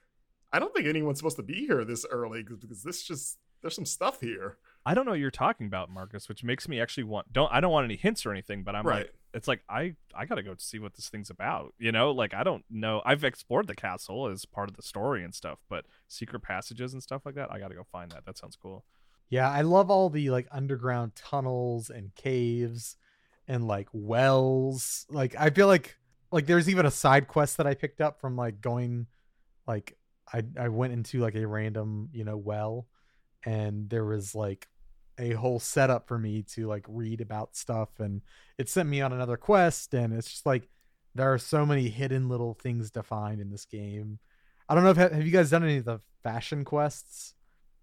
[0.53, 3.75] I don't think anyone's supposed to be here this early because, because this just there's
[3.75, 4.59] some stuff here.
[4.85, 7.61] I don't know what you're talking about, Marcus, which makes me actually want don't I
[7.61, 9.07] don't want any hints or anything, but I'm right.
[9.07, 11.75] like it's like I I gotta go see what this thing's about.
[11.79, 13.03] You know, like I don't know.
[13.05, 17.03] I've explored the castle as part of the story and stuff, but secret passages and
[17.03, 18.25] stuff like that, I gotta go find that.
[18.25, 18.85] That sounds cool.
[19.29, 22.97] Yeah, I love all the like underground tunnels and caves
[23.49, 25.07] and like wells.
[25.11, 25.97] Like I feel like
[26.31, 29.07] like there's even a side quest that I picked up from like going
[29.67, 29.97] like
[30.33, 32.87] I I went into like a random, you know, well
[33.45, 34.69] and there was like
[35.19, 38.21] a whole setup for me to like read about stuff and
[38.59, 40.69] it sent me on another quest and it's just like
[41.15, 44.19] there are so many hidden little things to find in this game.
[44.69, 47.35] I don't know if have you guys done any of the fashion quests?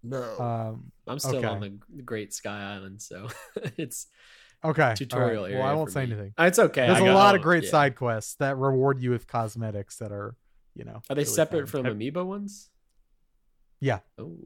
[0.02, 0.38] No.
[0.38, 1.46] Um I'm still Okay.
[1.46, 3.28] on the Great Sky Island, so
[3.76, 4.06] it's
[4.64, 4.94] Okay.
[4.96, 5.50] Tutorial right.
[5.52, 6.12] area Well, I won't say me.
[6.12, 6.34] anything.
[6.38, 6.86] it's okay.
[6.86, 7.70] There's I a got- lot of great yeah.
[7.70, 10.36] side quests that reward you with cosmetics that are,
[10.76, 11.02] you know.
[11.10, 11.82] Are they really separate fun.
[11.82, 12.68] from Have- Amiibo ones?
[13.80, 13.98] Yeah.
[14.18, 14.36] Oh,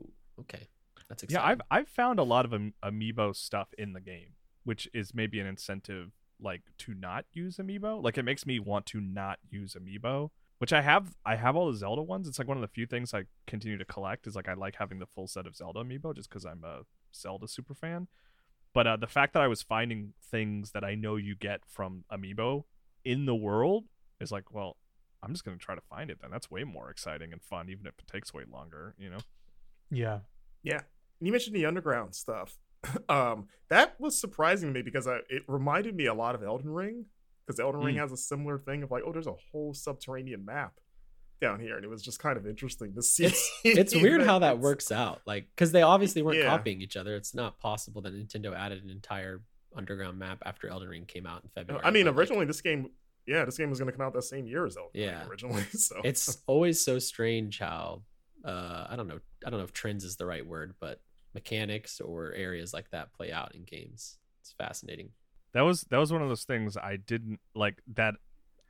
[0.41, 0.69] okay.
[1.09, 1.61] That's Yeah, exciting.
[1.71, 5.41] I've I've found a lot of am- amiibo stuff in the game, which is maybe
[5.41, 8.03] an incentive like to not use amiibo.
[8.03, 11.15] Like it makes me want to not use amiibo, which I have.
[11.25, 12.29] I have all the Zelda ones.
[12.29, 14.27] It's like one of the few things I continue to collect.
[14.27, 16.83] Is like I like having the full set of Zelda amiibo just because I'm a
[17.15, 18.09] Zelda super fan.
[18.75, 22.05] But uh, the fact that I was finding things that I know you get from
[22.13, 22.65] amiibo
[23.05, 23.85] in the world
[24.21, 24.77] is like, well,
[25.23, 26.19] I'm just gonna try to find it.
[26.21, 28.95] Then that's way more exciting and fun, even if it takes way longer.
[28.99, 29.19] You know.
[29.91, 30.21] Yeah.
[30.63, 30.81] Yeah.
[31.21, 32.59] You mentioned the underground stuff.
[33.09, 36.71] um, that was surprising to me because I, it reminded me a lot of Elden
[36.71, 37.07] Ring
[37.47, 38.01] because Elden Ring Mm.
[38.01, 40.75] has a similar thing of like, oh, there's a whole subterranean map
[41.41, 43.25] down here, and it was just kind of interesting to see.
[43.25, 45.21] It's it's weird how that works out.
[45.27, 46.47] Like because they obviously weren't Yeah.
[46.47, 47.15] copying each other.
[47.17, 49.43] It's not possible that Nintendo added an entire
[49.75, 51.85] underground map after Elden Ring came out in February.
[51.85, 52.89] I mean, but, like, originally this game,
[53.27, 55.21] yeah, this game was going to come out that same year as Elden Yeah.
[55.21, 55.63] Ring originally.
[55.73, 58.03] So it's always so strange how
[58.45, 61.01] uh I don't know I don't know if trends is the right word, but
[61.37, 64.17] mechanics or areas like that play out in games.
[64.41, 65.11] It's fascinating.
[65.53, 68.15] that was that was one of those things I didn't like that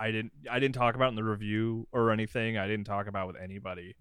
[0.01, 2.59] I didn't I didn't talk about in the review or anything.
[2.59, 3.95] I didn't talk about with anybody,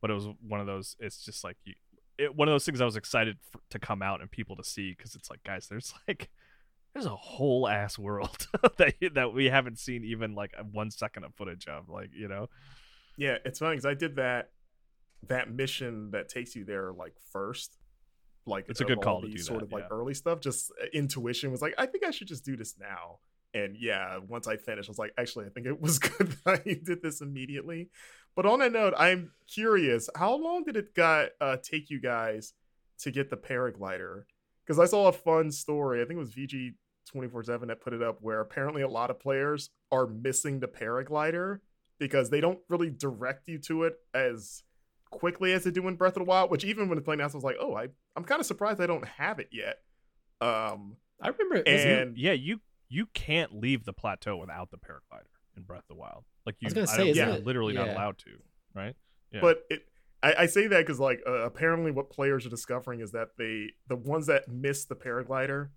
[0.00, 0.96] but it was one of those.
[0.98, 1.74] It's just like you,
[2.16, 4.64] it, one of those things I was excited for, to come out and people to
[4.64, 6.30] see because it's like, guys, there's like
[6.94, 8.48] there's a whole ass world
[8.78, 11.90] that that we haven't seen even like one second of footage of.
[11.90, 12.48] Like you know,
[13.18, 14.50] yeah, it's funny because I did that
[15.28, 17.76] that mission that takes you there like first.
[18.46, 19.96] Like It's a good call to do sort that, of like yeah.
[19.96, 20.40] early stuff.
[20.40, 23.18] Just uh, intuition was like, I think I should just do this now.
[23.54, 26.62] And yeah, once I finished, I was like, actually, I think it was good that
[26.66, 27.90] I did this immediately.
[28.34, 32.52] But on that note, I'm curious, how long did it got uh, take you guys
[32.98, 34.24] to get the paraglider?
[34.64, 36.02] Because I saw a fun story.
[36.02, 36.74] I think it was VG
[37.06, 40.68] 24 7 that put it up where apparently a lot of players are missing the
[40.68, 41.60] paraglider
[41.98, 44.62] because they don't really direct you to it as
[45.18, 46.50] quickly as they do in Breath of the Wild.
[46.50, 48.86] Which even when the playing I was like, oh, I I'm kind of surprised I
[48.86, 49.78] don't have it yet.
[50.40, 55.24] Um, I remember it and yeah, you you can't leave the plateau without the paraglider
[55.56, 56.24] in Breath of the Wild.
[56.44, 58.30] Like you, was gonna say, don't- isn't literally not allowed to,
[58.74, 58.94] right?
[59.32, 59.40] Yeah.
[59.40, 59.82] but it
[60.22, 63.70] I, I say that because like uh, apparently what players are discovering is that they
[63.88, 65.70] the ones that miss the paraglider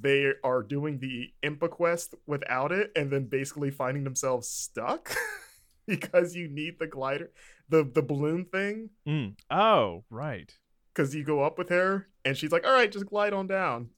[0.00, 5.14] they are doing the impa quest without it and then basically finding themselves stuck
[6.00, 7.30] because you need the glider
[7.68, 9.34] the the balloon thing Mm.
[9.50, 10.52] Oh, right.
[10.94, 13.90] because you go up with her and she's like all right just glide on down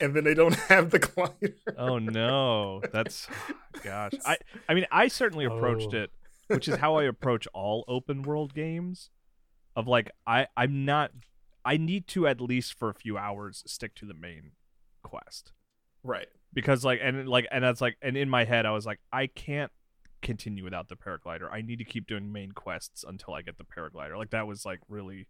[0.00, 3.26] and then they don't have the glider Oh no, that's
[3.82, 4.12] gosh.
[4.26, 4.36] I
[4.68, 5.98] I mean, I certainly approached Oh.
[6.02, 6.10] it,
[6.48, 9.10] which is how I approach all open world games.
[9.76, 11.10] Of like, I I'm not.
[11.64, 14.52] I need to at least for a few hours stick to the main
[15.02, 15.52] quest
[16.02, 19.00] right because like and like and that's like and in my head I was like
[19.12, 19.70] I can't
[20.22, 21.50] continue without the paraglider.
[21.52, 24.16] I need to keep doing main quests until I get the paraglider.
[24.16, 25.26] Like that was like really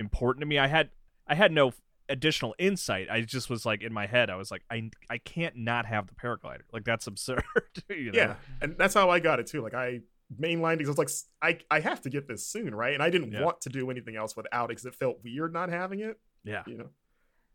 [0.00, 0.58] important to me.
[0.58, 0.90] I had
[1.26, 1.72] I had no
[2.08, 3.08] additional insight.
[3.10, 6.06] I just was like in my head I was like I I can't not have
[6.08, 6.62] the paraglider.
[6.72, 7.44] Like that's absurd.
[7.88, 8.18] you know?
[8.18, 10.00] yeah and that's how i got it too like i
[10.40, 13.10] mainlined because i was like i i have to get this soon right and i
[13.10, 13.44] didn't Yeah.
[13.44, 16.62] want to do anything else without it because it felt weird not having it Yeah.
[16.66, 16.88] you know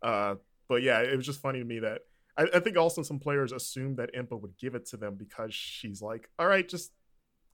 [0.01, 0.36] uh
[0.69, 2.01] but yeah it was just funny to me that
[2.38, 5.54] I, I think also some players assumed that impa would give it to them because
[5.54, 6.91] she's like all right just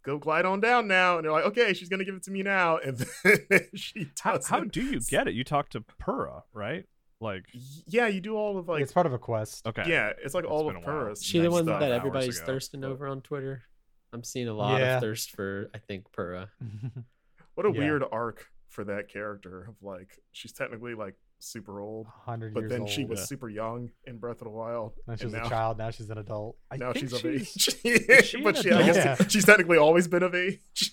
[0.04, 2.44] go glide on down now and they're like okay she's gonna give it to me
[2.44, 4.50] now and then she How doesn't.
[4.52, 5.34] how do you get it?
[5.34, 6.86] You talk to Purah, right?
[7.22, 7.46] Like
[7.88, 9.66] yeah you do all of like it's part of a quest.
[9.66, 9.84] okay.
[9.88, 10.88] yeah it's like It's all of a while.
[11.06, 13.64] Purah's she the one that everybody's ago, thirsting but- over on Twitter.
[14.12, 14.96] I'm seeing a lot Yeah.
[14.98, 16.50] of thirst for I think Purah.
[17.56, 17.80] what a Yeah.
[17.80, 22.82] weird arc for that character of like she's technically like super old Hundred but then
[22.82, 22.90] old.
[22.90, 23.26] she was Yeah.
[23.26, 24.94] super young in Breath of the Wild.
[25.08, 25.78] Then she and was now, a child.
[25.78, 26.58] Now she's an adult.
[26.72, 28.26] I now think she's of she's- age.
[28.26, 29.32] she but an she, I guess adult?
[29.32, 30.92] she's technically always been of age.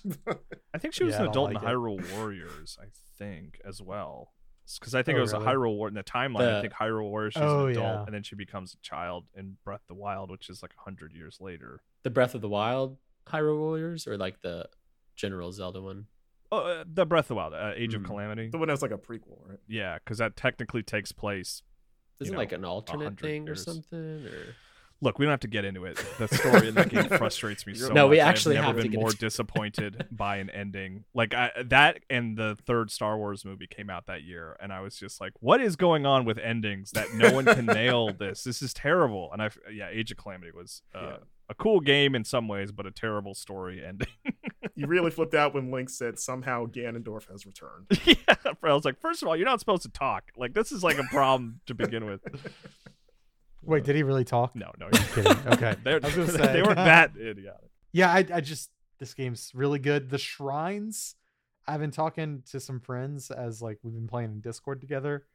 [0.75, 1.73] I think she was Yeah, an adult like in it.
[1.73, 2.87] Hyrule Warriors, I
[3.19, 4.33] think, as well.
[4.79, 5.45] Because I think Oh, it was really?
[5.47, 6.55] a Hyrule War in the timeline.
[6.55, 8.05] I think Hyrule Warriors she's Oh, an adult, yeah.
[8.05, 11.13] and then she becomes a child in Breath of the Wild, which is like hundred
[11.13, 11.81] years later.
[12.05, 14.69] The Breath of the Wild Hyrule Warriors or like the
[15.17, 16.07] general Zelda one.
[16.53, 18.07] Oh, uh, the Breath of the Wild, uh, Age of Hmm.
[18.07, 18.49] Calamity.
[18.49, 19.59] the one that's like a prequel, right?
[19.69, 21.63] Yeah, because that technically takes place.
[22.21, 24.55] Isn't know, it like an alternate 100 thing or something or
[25.03, 25.97] Look, we don't have to get into it.
[26.19, 28.11] The story in that game frustrates me so No, much.
[28.11, 31.05] we I've actually never have to been get more into disappointed by an ending.
[31.15, 34.81] Like I, that, and the third Star Wars movie came out that year, and I
[34.81, 38.45] was just like, "What is going on with endings that no one can nail this?
[38.45, 41.17] This is terrible." And I, yeah, Age of Calamity was uh, Yeah.
[41.51, 44.09] A cool game in some ways, but a terrible story ending.
[44.77, 47.87] You really flipped out when Link said somehow Ganondorf has returned.
[48.07, 48.15] yeah,
[48.63, 50.31] I was like, first of all, you're not supposed to talk.
[50.39, 52.23] Like this is like a problem to begin with.
[53.63, 54.57] Wait, did he really talk?
[54.57, 55.37] No, no, I'm kidding.
[55.49, 55.77] Okay.
[55.85, 57.71] They're, I was gonna they weren't that idiotic.
[57.93, 60.09] Yeah, I, I just this game's really good.
[60.09, 61.15] The shrines,
[61.69, 65.27] I've been talking to some friends as like we've been playing in Discord together,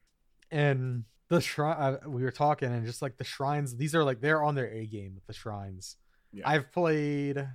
[0.50, 1.78] and the shrine.
[1.78, 4.72] Uh, we were talking, and just like the shrines, these are like they're on their
[4.72, 5.98] A game with the shrines.
[6.36, 6.50] Yeah.
[6.50, 7.48] I've played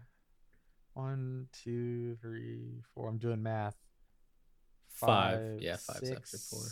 [0.95, 3.09] one, two, three, four.
[3.09, 3.77] I'm doing math.
[4.89, 5.59] Five.
[5.61, 6.63] Yeah, five's after four.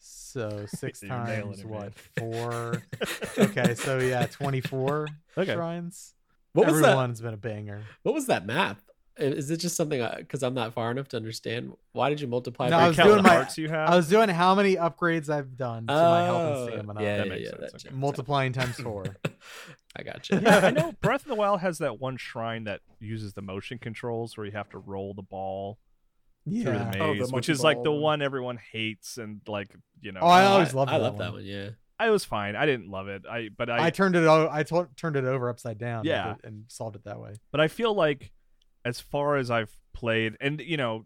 [0.00, 1.80] So six times what?
[1.80, 1.92] man.
[2.18, 2.82] Four.
[3.38, 5.06] okay, so yeah, twenty-four
[5.38, 5.54] Okay.
[5.54, 6.14] shrines.
[6.52, 6.88] What was that?
[6.88, 7.82] Everyone's been a banger.
[8.02, 8.82] What was that math?
[9.16, 11.74] Is it just something because I'm not far enough to understand?
[11.92, 12.70] Why did you multiply?
[12.70, 13.88] No, by I was doing my- you have.
[13.90, 17.02] I was doing how many upgrades I've done to my health Oh, and stamina.
[17.02, 17.94] Yeah, That yeah, makes yeah, sense, that okay.
[17.96, 19.04] Multiplying times four.
[19.96, 20.38] I got you.
[20.40, 23.78] yeah, I know Breath of the Wild has that one shrine that uses the motion
[23.78, 25.78] controls where you have to roll the ball
[26.48, 28.00] through the maze, Oh, the which is like the ball.
[28.00, 30.20] one everyone hates and like you know.
[30.22, 31.44] Oh, I always loved I that love that one.
[31.44, 31.70] Yeah.
[31.98, 32.56] I was fine.
[32.56, 33.24] I didn't love it.
[33.30, 34.24] I but I, I turned it.
[34.24, 36.04] O- I to- turned it over upside down.
[36.06, 36.30] Yeah.
[36.30, 37.34] and, and solved it that way.
[37.52, 38.32] but I feel like
[38.86, 41.04] as far as I've played, and you know,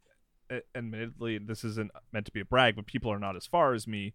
[0.75, 3.87] admittedly, this isn't meant to be a brag, but people are not as far as
[3.87, 4.15] me.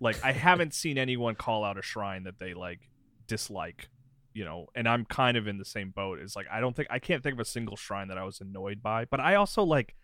[0.00, 2.80] Like I haven't seen anyone call out a shrine that they like
[3.28, 3.88] dislike,
[4.34, 6.18] you know, and I'm kind of in the same boat.
[6.18, 8.40] It's like I don't think I can't think of a single shrine that I was
[8.40, 9.94] annoyed by, but I also like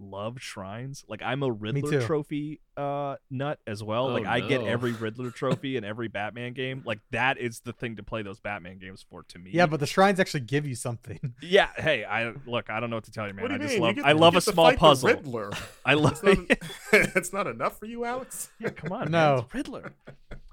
[0.00, 1.04] love shrines.
[1.08, 4.10] Like I'm a Riddler trophy uh nut as well.
[4.10, 6.82] Oh, like I get every Riddler trophy in every Batman game.
[6.86, 9.50] Like that is the thing to play those Batman games for to me.
[9.52, 11.18] Yeah, but the shrines actually give you something.
[11.42, 12.70] Yeah, hey, I look.
[12.70, 13.42] I don't know what to tell you, man.
[13.42, 13.82] what do I you just mean?
[13.82, 13.94] love.
[13.96, 15.08] get, I love a small puzzle.
[15.08, 15.50] Riddler.
[15.84, 16.20] I love.
[16.22, 16.58] It's not,
[17.16, 18.50] it's not enough for you, Alex.
[18.60, 19.34] yeah, come on, No.
[19.34, 19.92] man, it's Riddler.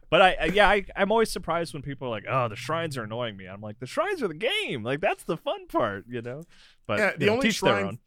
[0.09, 2.97] But I, I yeah, I, I'm always surprised when people are like, "Oh, the shrines
[2.97, 4.83] are annoying me." I'm like, "The shrines are the game.
[4.83, 6.43] Like that's the fun part, you know."
[6.87, 7.99] But Yeah, the know, only shrine-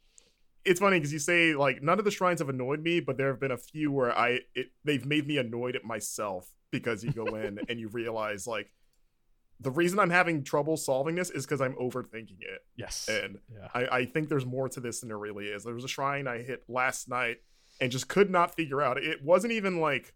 [0.65, 3.27] It's funny because you say like none of the shrines have annoyed me, but there
[3.27, 7.11] have been a few where I it, they've made me annoyed at myself because you
[7.11, 8.71] go in and you realize like
[9.59, 12.63] the reason I'm having trouble solving this is because I'm overthinking it.
[12.77, 13.09] Yes.
[13.09, 13.67] And yeah.
[13.73, 15.65] I, I think there's more to this than there really is.
[15.65, 17.41] There was a shrine I hit last night
[17.81, 18.97] and just could not figure out.
[18.97, 20.13] It wasn't even like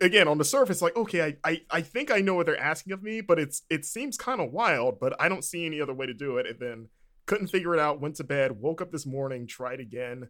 [0.00, 2.92] again on the surface, like, okay, I, I, I think I know what they're asking
[2.92, 5.94] of me, but it's it seems kind of wild, but I don't see any other
[5.94, 6.46] way to do it.
[6.46, 6.88] And then
[7.26, 10.28] couldn't figure it out, went to bed, woke up this morning, tried again.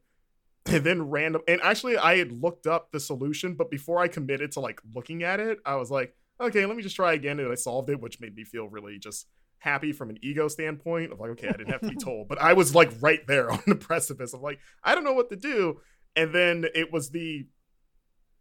[0.67, 4.53] And then random and actually I had looked up the solution, but before I committed
[4.53, 7.41] to like looking at it, I was like, okay, let me just try again.
[7.41, 9.27] And I solved it, which made me feel really just
[9.59, 12.41] happy from an ego standpoint of like, okay, I didn't have to be told, but
[12.41, 15.37] I was like right there on the precipice of like, I don't know what to
[15.37, 15.81] do.
[16.15, 17.47] And then it was the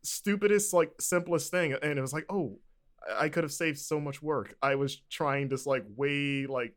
[0.04, 1.74] stupidest, like simplest thing.
[1.74, 2.60] And it was like, oh,
[3.18, 4.56] I could have saved so much work.
[4.62, 6.76] I was trying this like way like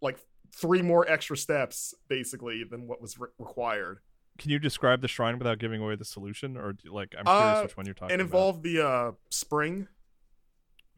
[0.00, 0.18] like
[0.54, 3.98] three more extra steps basically than what was re- required.
[4.38, 7.58] Can you describe the shrine without giving away the solution, or do- like I'm curious
[7.58, 8.26] Uh, which one you're talking And about?
[8.26, 9.88] involved the uh spring,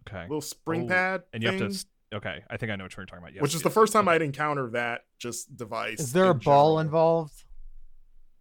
[0.08, 0.22] Okay.
[0.22, 1.84] little spring Oh, pad, and you have to.
[2.14, 3.34] Okay, I think I know what you're talking about.
[3.34, 4.14] Yes, which is the first time okay.
[4.16, 6.00] I'd encounter that just device.
[6.00, 6.78] Is there a in ball general.
[6.80, 7.44] involved?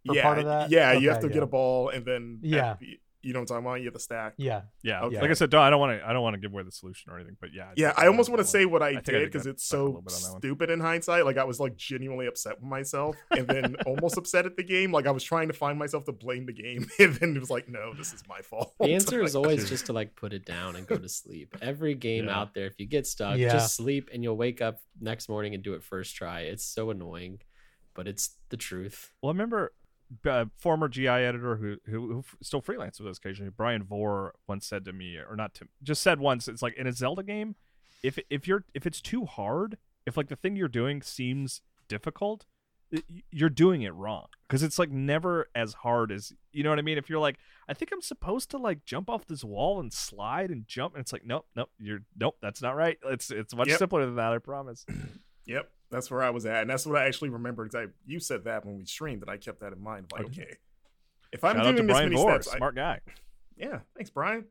[0.06, 0.70] for yeah, part of that?
[0.70, 1.32] Yeah, you have to yeah.
[1.34, 2.76] get a ball and then Yeah.
[3.22, 3.74] You know what I'm talking about.
[3.80, 4.34] You have to stack.
[4.36, 4.62] Yeah.
[4.82, 5.20] Yeah, Okay.
[5.20, 6.08] like I said, don't, I don't want to.
[6.08, 7.72] I don't want to give away the solution or anything, but yeah.
[7.76, 9.86] Yeah, it's I almost want to say what I, I did did because it's so
[9.86, 10.40] little bit on that one.
[10.40, 11.24] stupid in hindsight.
[11.24, 14.92] Like I was like genuinely upset with myself, and then almost upset at the game.
[14.92, 17.50] Like I was trying to find myself to blame the game, and then it was
[17.50, 18.72] like, no, this is my fault.
[18.78, 21.56] The answer is always just to like put it down and go to sleep.
[21.60, 22.38] Every game Yeah.
[22.38, 23.52] out there, if you get stuck, Yeah.
[23.52, 26.42] just sleep and you'll wake up next morning and do it first try.
[26.42, 27.40] It's so annoying,
[27.94, 29.12] but it's the truth.
[29.22, 29.72] Well, I remember
[30.26, 34.66] uh, former GI editor who, who who still freelances with us occasionally, Bryan Vore, once
[34.66, 37.56] said to me, or not to, just said once, it's like in a Zelda game,
[38.02, 42.46] if if you're if it's too hard, if like the thing you're doing seems difficult,
[43.30, 46.82] you're doing it wrong because it's like never as hard as you know what I
[46.82, 46.96] mean.
[46.96, 47.36] If you're like,
[47.68, 51.02] I think I'm supposed to like jump off this wall and slide and jump, and
[51.02, 52.98] it's like, nope, nope, you're nope, that's not right.
[53.04, 53.78] It's it's much Yep.
[53.78, 54.32] simpler than that.
[54.32, 54.86] I promise.
[55.44, 57.64] Yep, that's where I was at, and that's what I actually remember.
[57.64, 60.06] Because I you said that when we streamed, and I kept that in mind.
[60.12, 60.42] Like, Okay.
[60.42, 60.54] okay,
[61.32, 63.00] if I'm Shout doing this Bryan many Vore, steps, I- smart guy.
[63.56, 64.44] yeah, thanks, Bryan.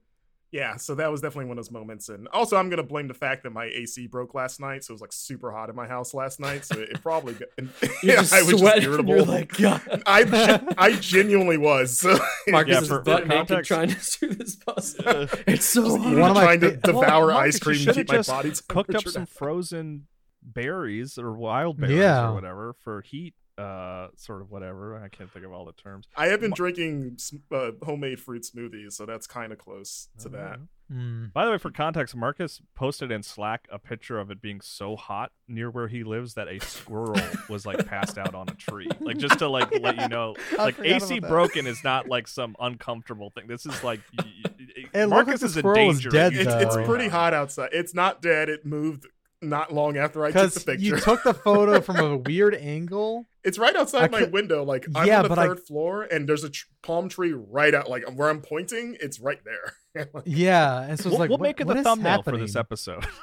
[0.50, 3.14] Yeah, so that was definitely one of those moments, and also I'm gonna blame the
[3.14, 5.86] fact that my AC broke last night, so it was like super hot in my
[5.88, 7.70] house last night, so it probably got, and,
[8.02, 9.14] yeah, just I was just irritable.
[9.18, 9.82] You're like, God.
[10.06, 12.00] I I genuinely was.
[12.00, 15.04] So Marcus Yeah, is for- butt for naked trying to do this puzzle.
[15.06, 16.08] Uh, it's so Just hard.
[16.14, 18.30] eating, One of my trying to devour Well, Marcus, ice cream to keep my just
[18.30, 20.08] body cooked up some frozen
[20.54, 22.30] berries or wild berries Yeah.
[22.30, 26.06] or whatever for heat uh sort of whatever i can't think of all the terms
[26.16, 27.18] I have been Ma- drinking
[27.52, 30.60] uh, homemade fruit smoothies, so that's kind of close to that.
[30.94, 31.34] Mm.
[31.34, 34.96] by the way for context marcus posted in slack a picture of it being so
[34.96, 37.20] hot near where he lives that a squirrel
[37.50, 40.80] was like passed out on a tree like just to like let you know like
[40.82, 45.42] ac broken is not like some uncomfortable thing this is like y- y- It marcus
[45.42, 47.70] like is in squirrel was danger dead, It's it's Oh, pretty hot outside.
[47.74, 48.48] It's not dead.
[48.50, 49.08] It moved
[49.42, 50.84] not long after I took the picture.
[50.86, 54.64] you took the photo from a weird angle, It's right outside I my window.
[54.64, 57.34] Like I'm Yeah, on the but I- third floor, and there's a tr- palm tree
[57.34, 57.90] right out.
[57.90, 60.06] Like where I'm pointing, it's right there.
[60.26, 62.56] Yeah, and so it's we'll like we'll what- make it the is thumbnail for this
[62.56, 63.06] episode.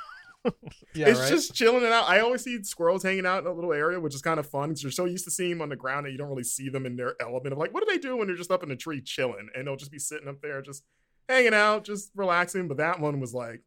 [0.95, 1.31] Yeah, it's right?
[1.31, 2.07] just chilling it out.
[2.07, 4.69] I always see squirrels hanging out in a little area, which is kind of fun
[4.69, 6.69] because you're so used to seeing them on the ground that you don't really see
[6.69, 8.71] them in their element of like, what do they do when they're just up in
[8.71, 9.49] a tree chilling?
[9.55, 10.83] And they'll just be sitting up there, just
[11.31, 12.69] hanging out, just relaxing.
[12.69, 13.63] But that one was like,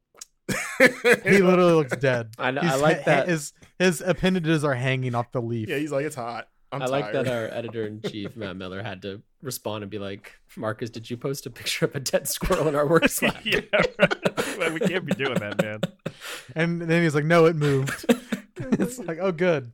[1.23, 2.33] he literally looks dead.
[2.37, 3.27] I, know, I like that.
[3.27, 5.69] His his appendages are hanging off the leaf.
[5.69, 6.47] yeah, he's like, it's hot.
[6.69, 9.99] I'm i like that our editor in chief Matt Miller had to respond and be
[9.99, 13.45] like, "Marcus, did you post a picture of a dead squirrel in our work Slack?"
[13.45, 14.57] yeah, right.
[14.57, 15.81] Well, we can't be doing that, man.
[16.55, 18.05] And then he's like, "No, it moved."
[18.57, 19.71] it's like, "Oh, good."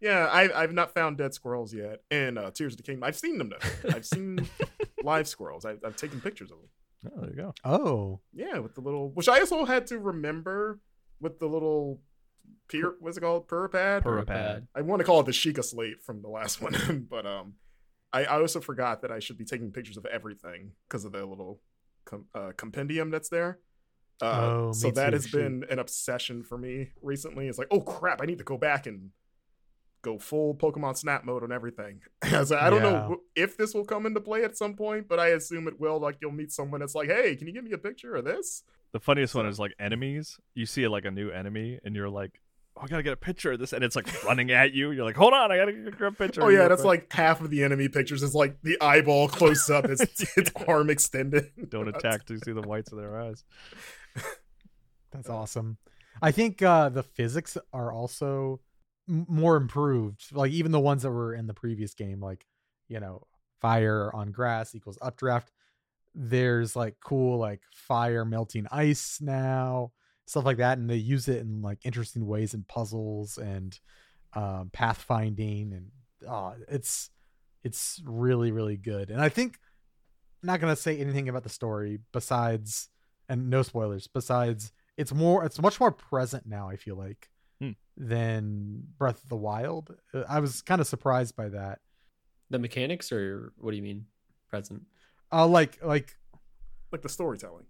[0.00, 3.04] Yeah, I, I've not found dead squirrels yet in uh, Tears of the Kingdom.
[3.04, 3.88] I've seen them though.
[3.88, 4.46] I've seen
[5.02, 5.64] live squirrels.
[5.64, 6.68] I've, I've taken pictures of them.
[7.06, 7.54] Oh, there you go.
[7.64, 10.80] Oh, Yeah, with the little, which I also had to remember
[11.20, 12.00] with the little,
[12.68, 14.02] peer, what's it called, purpad?
[14.02, 14.66] Purah Pad.
[14.74, 17.54] I want to call it the Sheikah slate from the last one, but um,
[18.12, 21.24] I, I also forgot that I should be taking pictures of everything because of the
[21.24, 21.60] little
[22.04, 23.58] com- uh, compendium that's there.
[24.22, 25.38] Uh, Oh, so that too, has shoot.
[25.38, 27.48] been an obsession for me recently.
[27.48, 29.10] It's like, oh crap, I need to go back and
[30.04, 32.00] go full Pokemon Snap mode on everything.
[32.44, 32.90] so I don't Yeah.
[32.90, 35.98] know if this will come into play at some point, but I assume it will.
[35.98, 38.62] Like you'll meet someone that's like, hey, can you give me a picture of this?
[38.92, 40.38] The funniest one is like enemies.
[40.54, 42.40] You see like a new enemy, and you're like,
[42.76, 44.92] "Oh, I gotta get a picture of this," and it's like running at you.
[44.92, 47.40] You're like, "Hold on, I gotta get a picture." Oh yeah, that's quick." like half
[47.40, 50.02] of the enemy pictures is like the eyeball close up, its
[50.36, 51.50] its arm extended.
[51.70, 53.42] don't attack to see the whites of their eyes.
[55.10, 55.78] that's awesome.
[56.22, 58.58] I think uh the physics are also m-
[59.06, 60.24] more improved.
[60.32, 62.46] Like even the ones that were in the previous game, like
[62.88, 63.26] you know,
[63.60, 65.50] fire on grass equals updraft.
[66.14, 69.92] There's like cool like fire melting ice now,
[70.26, 73.78] stuff like that, and they use it in like interesting ways in puzzles and
[74.34, 75.90] um, pathfinding, and
[76.68, 77.10] it's
[77.62, 79.10] it's really really good.
[79.10, 79.58] And I think
[80.42, 82.90] I'm not gonna say anything about the story besides,
[83.28, 84.06] and no spoilers.
[84.06, 86.68] Besides, it's more it's much more present now.
[86.68, 87.28] I feel like
[87.66, 87.70] Hmm.
[87.96, 89.94] than Breath of the Wild.
[90.12, 91.78] Uh, I was kind of surprised by that.
[92.50, 94.06] The mechanics, or what do you mean?
[94.50, 94.82] Present.
[95.32, 96.16] Uh, like like
[96.92, 97.66] like the storytelling.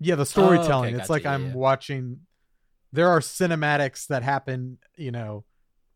[0.00, 0.88] yeah, the Oh, storytelling.
[0.94, 1.54] okay, it's gotcha, like yeah, I'm yeah.
[1.54, 2.20] watching.
[2.92, 5.44] There are cinematics that happen, you know,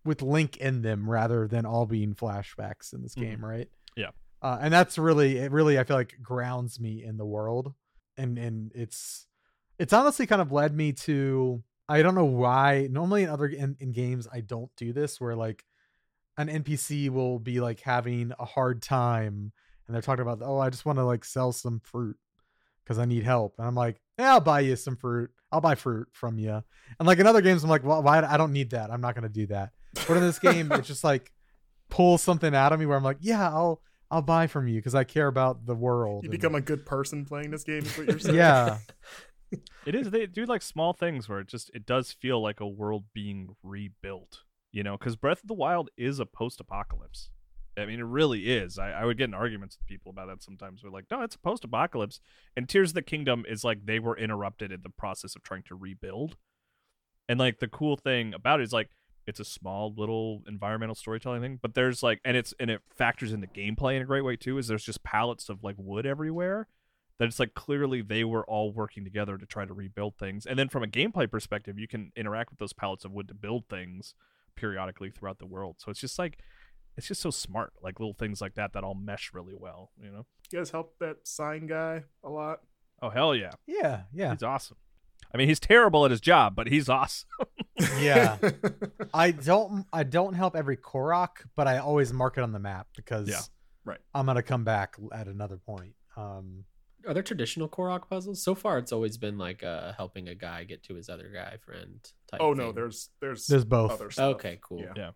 [0.04, 3.20] with Link in them rather than all being flashbacks in this Mhm.
[3.20, 3.68] game, right?
[3.96, 4.10] Yeah.
[4.42, 5.52] uh, and that's really it.
[5.52, 7.74] Really, I feel like grounds me in the world,
[8.16, 9.26] and and it's
[9.78, 12.88] it's honestly kind of led me to I don't know why.
[12.90, 15.64] Normally in other in, in games I don't do this where like
[16.38, 19.52] an NPC will be like having a hard time
[19.86, 22.16] and they're talking about oh I just want to like sell some fruit
[22.84, 25.74] because I need help and I'm like yeah I'll buy you some fruit I'll buy
[25.74, 26.62] fruit from you
[26.98, 29.14] and like in other games I'm like well why I don't need that I'm not
[29.14, 29.72] gonna do that
[30.08, 31.30] but in this game it's just like
[31.90, 34.94] pull something out of me where I'm like yeah I'll I'll buy from you because
[34.94, 37.78] I care about the world You and- become a good person playing this game.
[37.84, 38.36] Is what you're saying?
[38.36, 38.78] yeah
[39.84, 40.10] It is.
[40.10, 43.56] They do like small things where it just it does feel like a world being
[43.62, 44.42] rebuilt.
[44.70, 47.28] You know, because Breath of the Wild is a post-apocalypse.
[47.76, 48.78] I mean, it really is.
[48.78, 50.82] I, I would get in arguments with people about that sometimes.
[50.82, 52.20] We're like, no, it's a post-apocalypse.
[52.56, 55.62] And Tears of the Kingdom is like they were interrupted in the process of trying
[55.64, 56.36] to rebuild.
[57.28, 58.90] And like the cool thing about it is like
[59.26, 63.32] it's a small little environmental storytelling thing, but there's like and it's and it factors
[63.32, 64.58] in the gameplay in a great way too.
[64.58, 66.68] Is there's just pallets of like wood everywhere
[67.22, 70.44] that it's like clearly they were all working together to try to rebuild things.
[70.44, 73.34] And then from a gameplay perspective, you can interact with those pallets of wood to
[73.34, 74.14] build things
[74.56, 75.76] periodically throughout the world.
[75.78, 76.40] So it's just like
[76.96, 80.10] it's just so smart, like little things like that that all mesh really well, you
[80.10, 80.26] know?
[80.50, 82.58] You guys help that sign guy a lot.
[83.00, 83.52] Oh hell yeah.
[83.68, 84.78] yeah yeah He's awesome.
[85.32, 87.28] I mean he's terrible at his job, but he's awesome.
[88.00, 88.36] Yeah.
[89.14, 92.88] I don't I don't help every Korok, but I always mark it on the map
[92.96, 93.42] because Yeah,
[93.84, 94.00] right.
[94.12, 95.94] I'm gonna come back at another point.
[96.16, 96.64] Um
[97.06, 98.42] Are there traditional Korok puzzles?
[98.42, 101.56] So far, it's always been like uh, helping a guy get to his other guy
[101.64, 101.98] friend.
[102.30, 102.74] Type oh no, thing.
[102.76, 103.92] there's there's There's both.
[103.92, 104.34] Other stuff.
[104.36, 104.80] Okay, cool.
[104.80, 104.92] Yeah.
[104.96, 105.10] Yeah.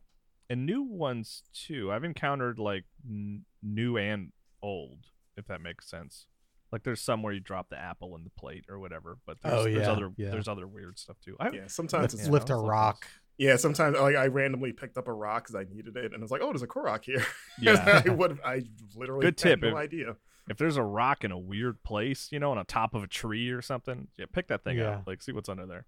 [0.51, 1.91] and new ones too.
[1.93, 4.33] I've encountered like n- new and
[4.63, 5.07] old,
[5.37, 6.27] if that makes sense.
[6.73, 9.55] Like there's some where you drop the apple in the plate or whatever, but there's,
[9.55, 10.31] Oh, there's yeah, other yeah.
[10.31, 11.37] there's other weird stuff too.
[11.39, 13.07] I, Yeah, sometimes it's lift a I was looking rock.
[13.39, 13.57] yeah.
[13.57, 16.31] Sometimes like I randomly picked up a rock because I needed it, and I was
[16.33, 17.25] like, oh, there's a Korok here.
[17.61, 18.03] Yeah.
[18.07, 18.63] I would I
[18.97, 20.17] literally Good had tip, no if- idea.
[20.49, 23.09] If there's a rock in a weird place, you know, on a top of a
[23.09, 24.97] tree or something, yeah, pick that thing Yeah.
[24.99, 25.07] out.
[25.07, 25.87] Like see what's under there.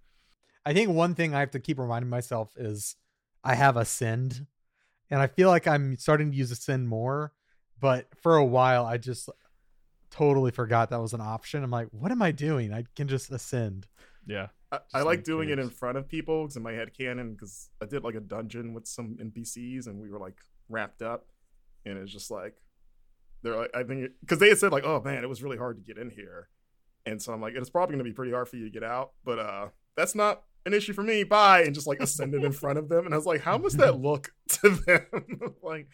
[0.65, 2.95] I think one thing I have to keep reminding myself is
[3.43, 4.45] I have Ascend,
[5.09, 7.33] and I feel like I'm starting to use Ascend more.
[7.79, 9.29] But for a while, I just
[10.11, 11.63] totally forgot that was an option.
[11.63, 12.73] I'm like, what am I doing?
[12.73, 13.87] I can just ascend.
[14.27, 14.47] Yeah.
[14.71, 17.33] I, I like like doing it in front of people because in my head canon,
[17.33, 20.37] because I did like a dungeon with some NPCs and we were like
[20.67, 21.27] wrapped up,
[21.85, 22.55] and it's just like
[23.43, 25.77] they're like I think because they had said like oh man it was really hard
[25.77, 26.49] to get in here,
[27.05, 29.11] and so I'm like it's probably gonna be pretty hard for you to get out,
[29.23, 31.23] but uh that's not an issue for me.
[31.23, 33.77] Bye, and just like ascended in front of them, and I was like how must
[33.77, 35.05] that look to them?
[35.63, 35.87] like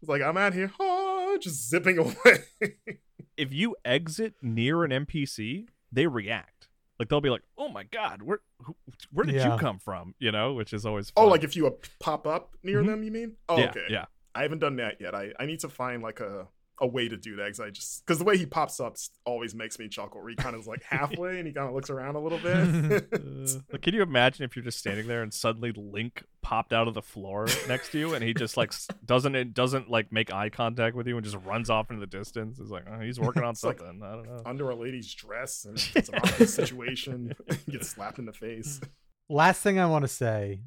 [0.00, 2.44] it's like I'm out here, oh, just zipping away.
[3.36, 6.68] If you exit near an NPC, they react.
[6.98, 8.76] Like they'll be like, "Oh my god, where who,
[9.12, 9.54] where did Yeah.
[9.54, 11.70] you come from?" You know, which is always oh, like if you uh,
[12.00, 12.86] pop up near Mhm.
[12.86, 13.36] them, you mean?
[13.48, 13.86] Oh, yeah, okay.
[13.88, 14.04] yeah.
[14.34, 15.14] I haven't done that yet.
[15.14, 16.48] I, I need to find like a,
[16.82, 19.54] a way to do that because I just because the way he pops up always
[19.54, 20.20] makes me chuckle.
[20.20, 22.38] Where he kind of is like halfway and he kind of looks around a little
[22.38, 23.06] bit.
[23.12, 26.88] Uh, like, can you imagine if you're just standing there and suddenly Link popped out
[26.88, 28.72] of the floor next to you and he just like
[29.04, 32.06] doesn't it doesn't like make eye contact with you and just runs off into the
[32.06, 32.58] distance?
[32.58, 34.02] It's like oh, he's working on It's like- something.
[34.02, 34.42] I don't know.
[34.46, 37.34] Under a lady's dress and it's an awkward situation.
[37.68, 38.80] gets slapped in the face.
[39.28, 40.60] Last thing I want to say,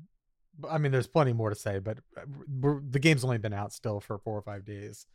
[0.70, 2.22] I mean, there's plenty more to say, but uh,
[2.61, 5.05] we're, the game's only been out still for four or five days.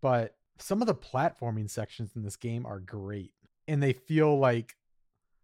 [0.00, 3.32] But some of the platforming sections in this game are great,
[3.66, 4.76] and they feel like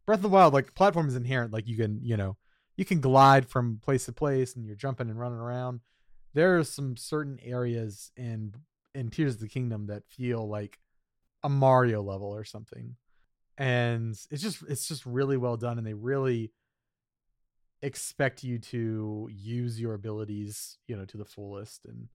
[0.07, 0.55] Breath of the Wild.
[0.55, 2.37] Like platform is inherent, like you can, you know,
[2.77, 5.81] you can glide from place to place, and you're jumping and running around.
[6.35, 8.55] There are some certain areas in
[8.95, 10.79] in Tears of the Kingdom that feel like
[11.43, 12.97] a Mario level or something,
[13.59, 16.53] and it's just it's just really well done, and they really
[17.83, 22.09] expect you to use your abilities, you know, to the fullest and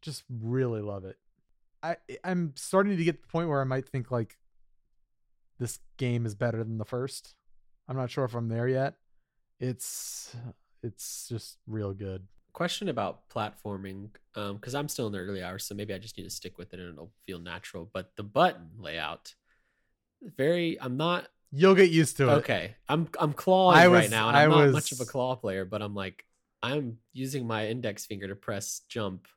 [0.00, 1.16] just really love it.
[1.92, 4.36] I I'm starting to get to the point where I might think like
[5.58, 7.34] this game is better than the first.
[7.88, 8.94] I'm not sure if I'm there yet.
[9.60, 10.34] It's
[10.82, 12.26] it's just real good.
[12.52, 16.16] Question about platforming, um, because I'm still in the early hours, so maybe I just
[16.16, 17.88] need to stick with it and it'll feel natural.
[17.92, 19.34] But the button layout,
[20.22, 22.32] very, I'm not You'll get used to it.
[22.36, 22.74] okay.
[22.88, 25.36] I'm I'm clawing I right now, and I I'm not was- much of a claw
[25.36, 26.24] player, but I'm like
[26.62, 29.28] I'm using my index finger to press jump,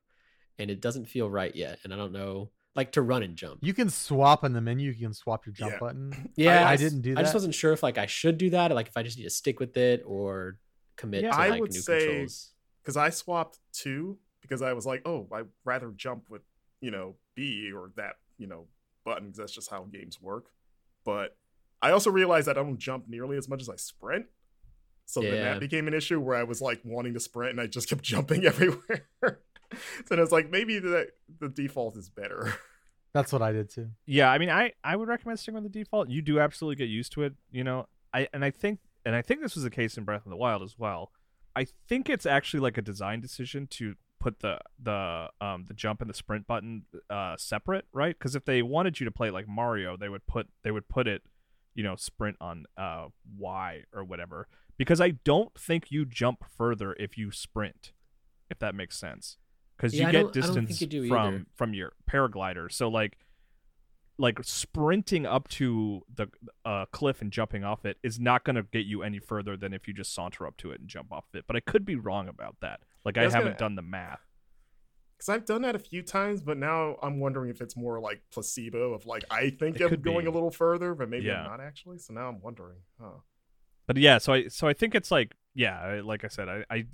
[0.59, 3.59] and it doesn't feel right yet, and I don't know, like to run and jump.
[3.61, 4.91] You can swap in the menu.
[4.91, 5.79] You can swap your jump Yeah.
[5.79, 6.29] button.
[6.35, 7.19] yeah, I didn't do that.
[7.19, 9.17] I just wasn't sure if like I should do that, or like if I just
[9.17, 10.57] need to stick with it or
[10.95, 11.31] commit Yeah.
[11.31, 12.53] to I like would new say- controls.
[12.83, 16.41] Because I swapped two because I was like, oh, I'd rather jump with,
[16.81, 18.67] you know, B or that, you know,
[19.03, 20.45] button because that's just how games work.
[21.03, 21.35] But
[21.81, 24.25] I also realized that I don't jump nearly as much as I sprint.
[25.05, 27.67] So then that became an issue where I was like wanting to sprint and I
[27.67, 29.07] just kept jumping everywhere.
[29.73, 31.09] so then I was like, maybe the
[31.39, 32.53] the default is better.
[33.13, 33.89] That's what I did too.
[34.05, 36.09] Yeah, I mean, I I would recommend sticking with the default.
[36.09, 37.87] You do absolutely get used to it, you know.
[38.13, 40.37] I and I think and I think this was the case in Breath of the
[40.37, 41.11] Wild as well.
[41.55, 46.01] I think it's actually like a design decision to put the the um the jump
[46.01, 48.17] and the sprint button uh separate, right?
[48.17, 51.07] Because if they wanted you to play like Mario, they would put they would put
[51.07, 51.23] it,
[51.73, 53.07] you know, sprint on uh
[53.37, 54.47] Y or whatever.
[54.77, 57.91] Because I don't think you jump further if you sprint,
[58.49, 59.37] if that makes sense.
[59.79, 61.45] Because Yeah, you I get don't- I don't think distance you do from either.
[61.55, 62.69] from your paraglider.
[62.69, 63.17] So like
[64.17, 66.27] like sprinting up to the
[66.65, 69.73] uh, cliff and jumping off it is not going to get you any further than
[69.73, 71.45] if you just saunter up to it and jump off it.
[71.47, 72.81] But I could be wrong about that.
[73.05, 74.19] Like Yeah, I I haven't gonna- done the math.
[75.17, 78.21] Because I've done that a few times, but now I'm wondering if it's more like
[78.31, 80.29] placebo of like I think It I'm could going be.
[80.29, 81.43] a little further, but maybe Yeah.
[81.43, 81.99] I'm not actually.
[81.99, 82.79] So now I'm wondering.
[83.01, 83.19] Huh.
[83.87, 86.63] But yeah, so I so I think it's like yeah, like I said, I.
[86.69, 86.85] I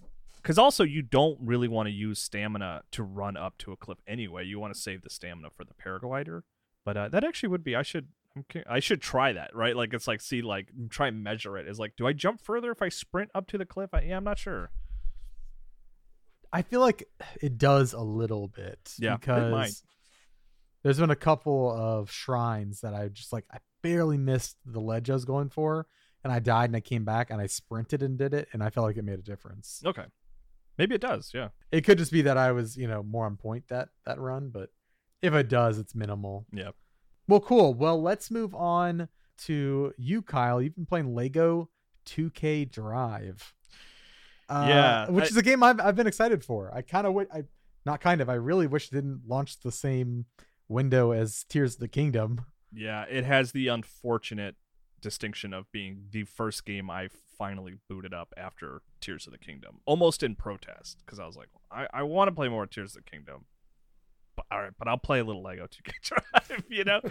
[0.46, 3.98] because also you don't really want to use stamina to run up to a cliff
[4.06, 4.46] anyway.
[4.46, 6.44] You want to save the stamina for the paraglider.
[6.86, 7.76] But uh, that actually would be.
[7.76, 8.10] I should.
[8.36, 9.56] I'm, I should try that.
[9.56, 9.76] Right?
[9.76, 11.68] Like it's like see like try and measure it.
[11.68, 13.90] Is like do I jump further if I sprint up to the cliff?
[13.92, 14.70] I, yeah, I'm not sure.
[16.54, 17.10] I feel like
[17.42, 18.94] it does a little bit.
[19.00, 19.82] Yeah, because
[20.84, 25.10] there's been a couple of shrines that I just like I barely missed the ledge
[25.10, 25.88] I was going for,
[26.24, 28.70] and I died and I came back and I sprinted and did it, and I
[28.70, 29.82] felt like it made a difference.
[29.84, 30.06] Okay.
[30.78, 31.32] Maybe it does.
[31.34, 31.50] Yeah.
[31.72, 34.50] It could just be that I was you know more on point that that run,
[34.50, 34.70] but
[35.22, 36.46] if it does, it's minimal.
[36.54, 36.72] Yeah.
[37.28, 37.74] Well, cool.
[37.74, 39.08] Well, let's move on
[39.46, 40.62] to you, Kyle.
[40.62, 41.70] You've been playing Lego
[42.06, 43.54] 2K Drive.
[44.48, 46.72] Uh, Yeah, which I- is a game I've I've been excited for.
[46.74, 47.44] I kind of w- I
[47.86, 50.26] not kind of I really wish it didn't launch the same
[50.68, 52.46] window as Tears of the Kingdom.
[52.72, 54.56] Yeah, it has the unfortunate
[55.06, 59.78] distinction of being the first game I finally booted up after Tears of the Kingdom,
[59.86, 63.04] almost in protest, because I was like, I, I want to play more Tears of
[63.06, 63.46] the Kingdom.
[64.36, 67.02] But, all right, but I'll play a little Lego 2K Drive, you know,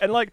[0.00, 0.32] and like,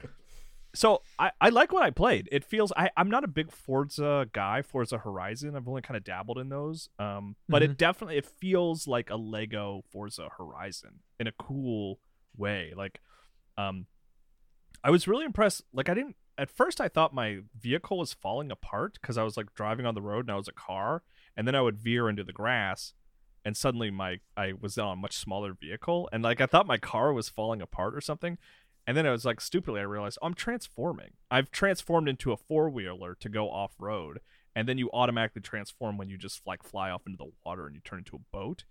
[0.73, 2.29] so I, I like what I played.
[2.31, 5.57] It feels I I'm not a big Forza guy, Forza Horizon.
[5.57, 9.17] I've only kind of dabbled in those, um, but it definitely it feels like a
[9.17, 11.99] Lego Forza Horizon in a cool
[12.37, 12.71] way.
[12.73, 13.01] Like,
[13.57, 13.87] um,
[14.81, 15.63] I was really impressed.
[15.73, 19.37] Like I didn't at first I thought my vehicle was falling apart because I was
[19.37, 21.03] like driving on the road and I was a car,
[21.35, 22.93] and then I would veer into the grass,
[23.43, 26.77] and suddenly my I was on a much smaller vehicle, and like I thought my
[26.77, 28.37] car was falling apart or something,
[28.87, 31.11] and then I was like stupidly I realized oh, I'm transforming.
[31.29, 34.19] I've transformed into a four wheeler to go off road,
[34.55, 37.75] and then you automatically transform when you just like fly off into the water and
[37.75, 38.65] you turn into a boat.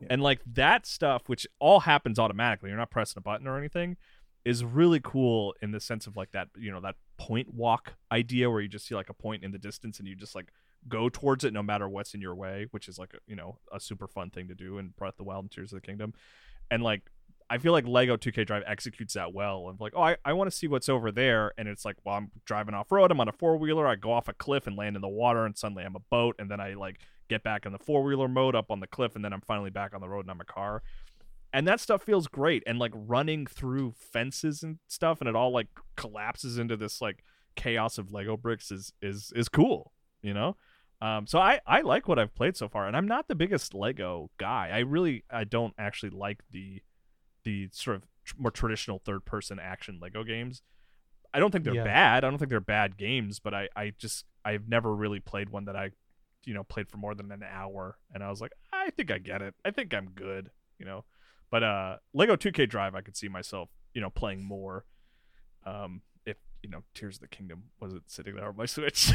[0.00, 0.08] Yeah.
[0.10, 3.96] And like that stuff, which all happens automatically, you're not pressing a button or anything,
[4.44, 8.50] is really cool in the sense of like that, you know, that point walk idea
[8.50, 10.52] where you just see like a point in the distance and you just like
[10.88, 13.58] go towards it no matter what's in your way, which is like a, you know
[13.72, 15.86] a super fun thing to do in Breath of the Wild and Tears of the
[15.86, 16.12] Kingdom.
[16.70, 17.10] And like
[17.50, 19.68] I feel like Lego 2K Drive executes that well.
[19.68, 21.52] And like, oh, I, I want to see what's over there.
[21.58, 23.10] And it's like, well, I'm driving off road.
[23.10, 23.86] I'm on a four wheeler.
[23.86, 26.36] I go off a cliff and land in the water, and suddenly I'm a boat.
[26.38, 29.14] And then I like get back in the four wheeler mode up on the cliff,
[29.14, 30.82] and then I'm finally back on the road and I'm a car.
[31.54, 32.62] And that stuff feels great.
[32.66, 37.22] And like running through fences and stuff, and it all like collapses into this like
[37.54, 40.56] chaos of Lego bricks is is is cool, you know.
[41.00, 43.72] Um, so I I like what I've played so far, and I'm not the biggest
[43.72, 44.70] Lego guy.
[44.72, 46.82] I really I don't actually like the
[47.44, 50.60] the sort of tr- more traditional third person action Lego games.
[51.32, 51.84] I don't think they're Yeah.
[51.84, 52.24] bad.
[52.24, 55.66] I don't think they're bad games, but I I just I've never really played one
[55.66, 55.90] that I
[56.44, 59.18] you know played for more than an hour, and I was like I think I
[59.18, 59.54] get it.
[59.64, 61.04] I think I'm good, you know.
[61.54, 64.86] But uh, Lego 2K Drive, I could see myself you know playing more.
[65.64, 69.12] Um, if you know Tears of the Kingdom wasn't sitting there on my Switch,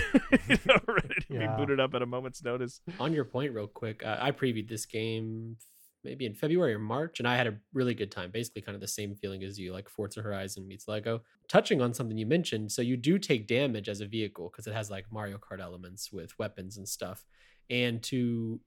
[0.48, 1.48] you know, ready to Yeah.
[1.48, 2.80] be booted up at a moment's notice.
[2.98, 5.58] On your point, real quick, uh, I previewed this game
[6.06, 8.32] maybe in February or March, and I had a really good time.
[8.32, 11.22] Basically, kind of the same feeling as you, like Forza Horizon meets Lego.
[11.50, 14.74] Touching on something you mentioned, so you do take damage as a vehicle because it
[14.74, 17.26] has like Mario Kart elements with weapons and stuff.
[17.70, 18.62] And to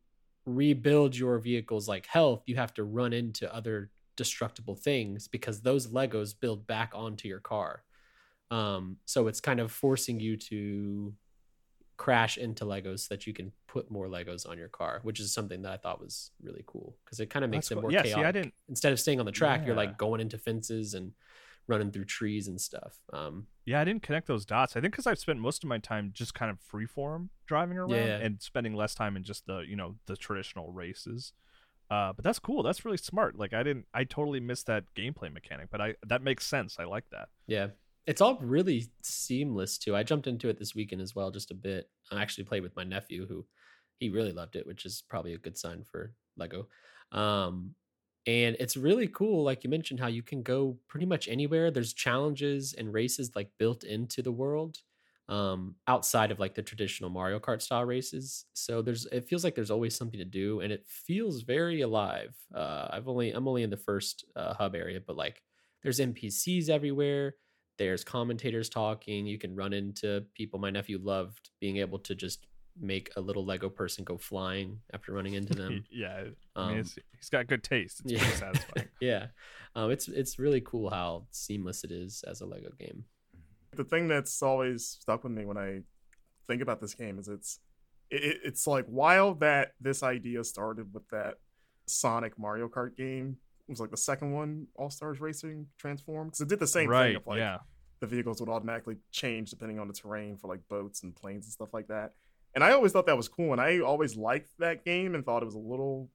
[0.46, 5.88] rebuild your vehicle's like health, you have to run into other destructible things because those
[5.88, 7.82] Legos build back onto your car.
[8.50, 11.14] Um, so it's kind of forcing you to
[11.96, 15.32] crash into Legos so that you can put more Legos on your car, which is
[15.32, 17.82] something that I thought was really cool because it kind of makes That's it cool.
[17.82, 18.22] more yeah, chaotic.
[18.22, 18.54] see, I didn't.
[18.68, 21.12] Instead of staying on the track, you're like going into fences and
[21.68, 22.98] running through trees and stuff.
[23.12, 24.76] Um, Yeah, I didn't connect those dots.
[24.76, 27.90] I think because I've spent most of my time just kind of freeform driving around
[27.90, 28.18] Yeah.
[28.18, 31.32] and spending less time in just the you know the traditional races.
[31.90, 32.62] Uh, but that's cool.
[32.62, 33.36] That's really smart.
[33.36, 33.86] Like I didn't.
[33.94, 36.76] I totally missed that gameplay mechanic, but I that makes sense.
[36.78, 37.28] I like that.
[37.46, 37.68] yeah,
[38.06, 39.94] it's all really seamless too.
[39.94, 41.88] I jumped into it this weekend as well, just a bit.
[42.10, 43.46] I actually played with my nephew who
[43.98, 46.66] he really loved it, which is probably a good sign for Lego.
[47.12, 47.74] Um,
[48.26, 51.70] and it's really cool, like you mentioned, how you can go pretty much anywhere.
[51.70, 54.78] There's challenges and races like built into the world,
[55.28, 58.44] um, outside of like the traditional Mario Kart style races.
[58.52, 62.36] So there's it feels like there's always something to do, and it feels very alive.
[62.54, 65.42] Uh, I've only I'm only in the first uh, hub area, but like
[65.82, 67.34] there's NPCs everywhere.
[67.78, 69.26] There's commentators talking.
[69.26, 70.60] You can run into people.
[70.60, 72.46] My nephew loved being able to just
[72.80, 75.84] make a little Lego person go flying after running into them.
[75.90, 76.34] yeah, I mean,
[76.74, 78.00] Um, it's, he's got good taste.
[78.04, 78.18] It's yeah.
[78.20, 78.88] pretty satisfying.
[79.00, 79.26] yeah,
[79.74, 83.04] um, it's it's really cool how seamless it is as a Lego game.
[83.76, 85.80] the thing that's always stuck with me when I
[86.46, 87.58] think about this game is it's
[88.10, 91.34] it, it- it's like while that this idea started with that
[91.86, 93.36] Sonic Mario Kart game
[93.68, 96.88] it was like the second one All Stars Racing Transform because it did the same
[96.90, 97.08] right?
[97.08, 97.58] thing of like yeah.
[98.00, 101.52] the vehicles would automatically change depending on the terrain for like boats and planes and
[101.52, 102.12] stuff like that.
[102.54, 105.42] And I always thought that was cool, and I always liked that game and thought
[105.42, 106.10] it was a little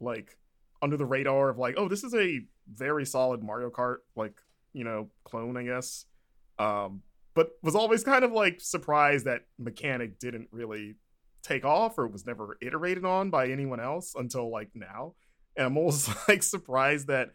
[0.00, 0.36] like
[0.82, 2.40] under the radar of like, oh, this is a
[2.72, 4.40] very solid Mario Kart like
[4.72, 6.04] you know clone, I guess.
[6.58, 7.02] Um,
[7.34, 10.96] but was always kind of like surprised that mechanic didn't really
[11.42, 15.14] take off or was never iterated on by anyone else until like now.
[15.56, 17.30] And I'm almost like surprised that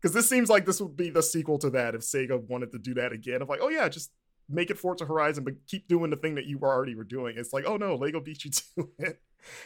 [0.00, 2.78] because this seems like this would be the sequel to that if Sega wanted to
[2.78, 3.42] do that again.
[3.42, 4.10] Of like, oh yeah, just
[4.52, 7.36] make it Forza Horizon, but keep doing the thing that you already were doing.
[7.36, 9.20] It's like, oh no, Lego beat you to it,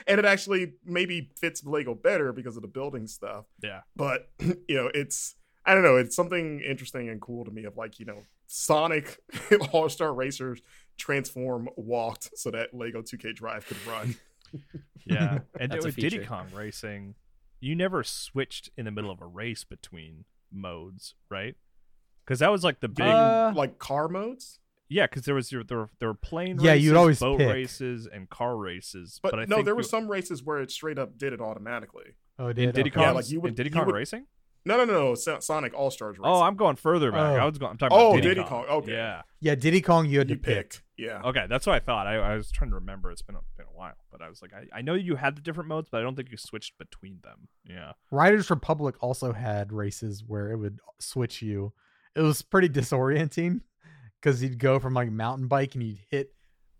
[0.06, 3.44] and it actually maybe fits Lego better because of the building stuff.
[3.62, 3.80] Yeah.
[3.94, 5.34] But you know, it's
[5.64, 9.18] I don't know, it's something interesting and cool to me of like you know, Sonic
[9.72, 10.62] All Star Racers
[10.96, 14.14] transform walked so that Lego 2K Drive could run.
[15.04, 16.24] Yeah, and That's a with Diddy.
[16.24, 17.14] Kong Racing,
[17.60, 21.54] you never switched in the middle of a race between modes, right?
[22.24, 24.58] Because that was like the big, Uh, like car modes.
[24.88, 25.06] Yeah.
[25.06, 27.52] Because there was your there were, there were plane Yeah, races, you'd always boat pick.
[27.52, 29.20] races, and car races.
[29.22, 32.16] But, I no, think there were some races where it straight up did it automatically.
[32.38, 32.94] oh, in did Diddy okay.
[32.96, 33.02] Kong.
[33.04, 34.26] Yeah, like you would- in Diddy you Kong would- Racing.
[34.64, 35.38] No, no, no, no.
[35.38, 36.34] Sonic All Stars oh, Racing.
[36.38, 37.20] Oh, I'm going further back.
[37.20, 37.42] Oh.
[37.42, 37.70] I was going.
[37.70, 38.64] I'm talking Oh, about Diddy, Diddy Kong.
[38.66, 38.92] Kong, okay.
[38.94, 39.22] Yeah.
[39.38, 40.06] Yeah, Diddy Kong.
[40.06, 40.70] You had you to pick.
[40.72, 40.82] pick.
[40.98, 41.22] Yeah.
[41.24, 42.08] Okay, that's what I thought.
[42.08, 43.12] I, I was trying to remember.
[43.12, 45.36] It's been a, been a while, but I was like, I, I know you had
[45.36, 47.46] the different modes, but I don't think you switched between them.
[47.64, 47.92] Yeah.
[48.10, 51.72] Riders Republic also had races where it would switch you.
[52.16, 53.60] It was pretty disorienting
[54.26, 56.34] because you'd go from like mountain bike and you'd hit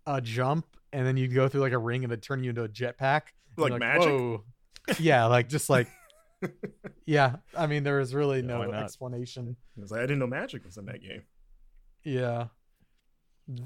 [0.05, 2.63] a jump and then you'd go through like a ring and it'd turn you into
[2.63, 3.21] a jetpack.
[3.57, 4.09] And Like magic?
[4.09, 4.43] "Whoa."
[4.99, 5.87] yeah, like just like
[7.05, 7.37] yeah.
[7.57, 9.55] I mean, there was really Yeah, no explanation.
[9.77, 11.23] I was like, I didn't know magic was in that game.
[12.03, 12.47] Yeah.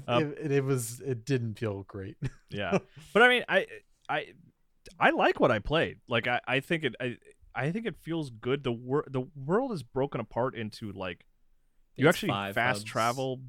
[0.06, 2.16] Um, it, it was it didn't feel great.
[2.50, 2.78] yeah
[3.12, 3.66] but i mean i
[4.08, 4.26] i
[5.00, 7.16] i like what i played like i i think it i
[7.54, 11.24] i think it feels good the wor- the world is broken apart into like
[11.96, 12.84] you actually fast hubs.
[12.84, 13.40] travel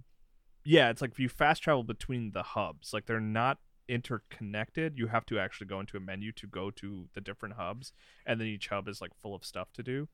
[0.65, 3.57] yeah it's like if you fast travel between the hubs like they're not
[3.89, 7.91] interconnected you have to actually go into a menu to go to the different hubs
[8.25, 10.07] and then each hub is like full of stuff to do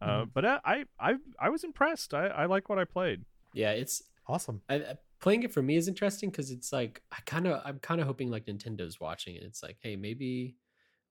[0.00, 0.30] uh, Mhm.
[0.34, 3.24] but I, I i i was impressed i i like what i played
[3.54, 4.60] Yeah, it's awesome.
[4.68, 7.78] I, I- playing it for me is interesting because it's like I kind of I'm
[7.78, 9.42] kind of hoping like Nintendo's watching it.
[9.44, 10.56] It's like, hey, maybe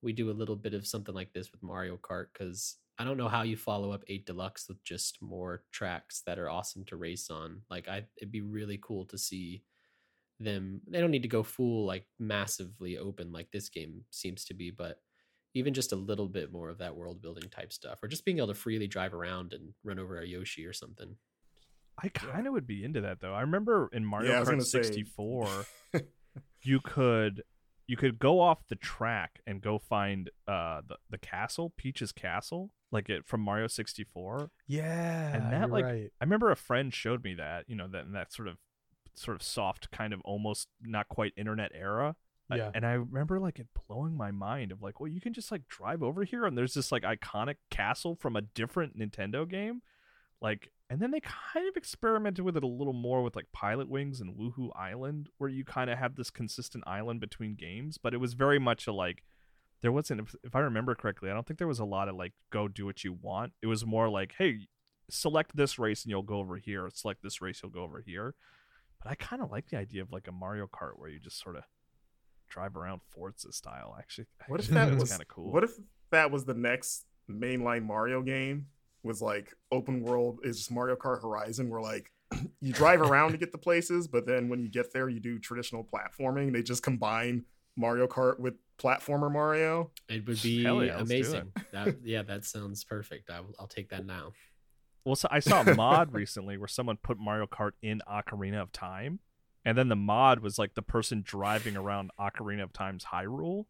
[0.00, 3.18] we do a little bit of something like this with Mario Kart because I don't
[3.18, 6.96] know how you follow up Eight Deluxe with just more tracks that are awesome to
[6.96, 7.60] race on.
[7.70, 9.62] Like, I it'd be really cool to see
[10.40, 10.80] them.
[10.88, 14.70] They don't need to go full like massively open like this game seems to be,
[14.70, 15.00] but
[15.54, 18.38] even just a little bit more of that world building type stuff, or just being
[18.38, 21.16] able to freely drive around and run over a Yoshi or something.
[22.02, 23.32] I kind of would be into that though.
[23.32, 25.66] I remember in Mario Yeah, Kart gonna say- 64,
[26.62, 27.42] you could
[27.86, 32.70] you could go off the track and go find uh the, the castle, Peach's castle,
[32.90, 34.50] like it from Mario 64.
[34.66, 35.34] Yeah.
[35.34, 36.10] And that, like, right.
[36.20, 38.56] I remember a friend showed me that, you know, that that sort of
[39.14, 42.16] sort of soft kind of almost not quite internet era.
[42.48, 42.70] Yeah.
[42.76, 45.66] and I remember like it blowing my mind of like, well, you can just like
[45.66, 49.82] drive over here and there's this like iconic castle from a different Nintendo game.
[50.40, 54.20] Like and then they kind of experimented with it a little more with like Pilotwings
[54.20, 58.18] and Wuhu Island, where you kind of have this consistent island between games, but it
[58.18, 59.22] was very much a like
[59.82, 62.16] there wasn't if, if I remember correctly, I don't think there was a lot of
[62.16, 63.52] like go do what you want.
[63.62, 64.68] It was more like, hey,
[65.10, 68.34] select this race and you'll go over here, select this race, you'll go over here.
[69.02, 71.40] But I kind of like the idea of like a Mario Kart where you just
[71.40, 71.64] sort of
[72.48, 73.94] drive around Forza style.
[73.98, 75.52] Actually, What if that was kind of cool?
[75.52, 75.72] What if
[76.10, 78.66] that was the next mainline Mario game?
[79.02, 82.10] Was like open world is just Mario Kart Horizon, where like
[82.60, 85.38] you drive around to get the places, but then when you get there, you do
[85.38, 86.52] traditional platforming.
[86.52, 87.44] They just combine
[87.76, 89.90] Mario Kart with platformer Mario.
[90.08, 91.00] It would be yeah, let's do it.
[91.00, 91.52] amazing.
[91.72, 93.30] That, yeah, that sounds perfect.
[93.30, 94.32] I will, I'll take that now.
[95.04, 98.72] Well, so I saw a mod recently where someone put Mario Kart in Ocarina of
[98.72, 99.20] Time,
[99.64, 103.66] and then the mod was like the person driving around Ocarina of Time's Hyrule,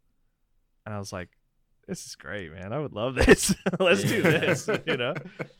[0.86, 1.30] and I was like,
[1.86, 2.72] "This is great, man!
[2.72, 3.54] I would love this.
[3.80, 5.14] Let's do this." You know?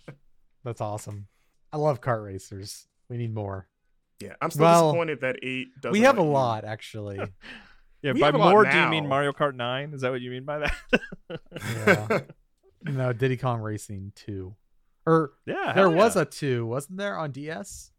[0.65, 1.27] That's awesome.
[1.73, 2.87] I love kart racers.
[3.09, 3.69] We need more.
[4.21, 5.93] Yeah, I'm still Well, disappointed that eight doesn't.
[5.93, 7.21] we have a let you- lot actually.
[8.03, 8.13] Yeah.
[8.13, 9.09] We by have a lot more, do you mean.
[9.09, 9.93] Mario Kart Nine?
[9.93, 11.41] Is that what you mean by that?
[11.87, 12.21] Yeah.
[12.85, 14.55] no, Diddy Kong Racing 2.
[15.07, 15.73] Or yeah.
[15.75, 16.23] there hell was yeah.
[16.23, 17.91] a 2, wasn't there on DS?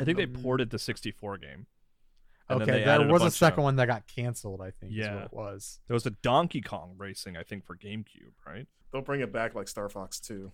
[0.00, 1.66] I think they Um, ported the 64 game.
[2.48, 4.92] And Okay, they there was a, bunch of- second one that got canceled, I think
[4.92, 5.14] is Yeah.
[5.16, 5.80] what it was.
[5.86, 8.66] There was a Donkey Kong Racing, I think, for GameCube, right?
[8.92, 10.50] They'll bring it back like Star Fox 2.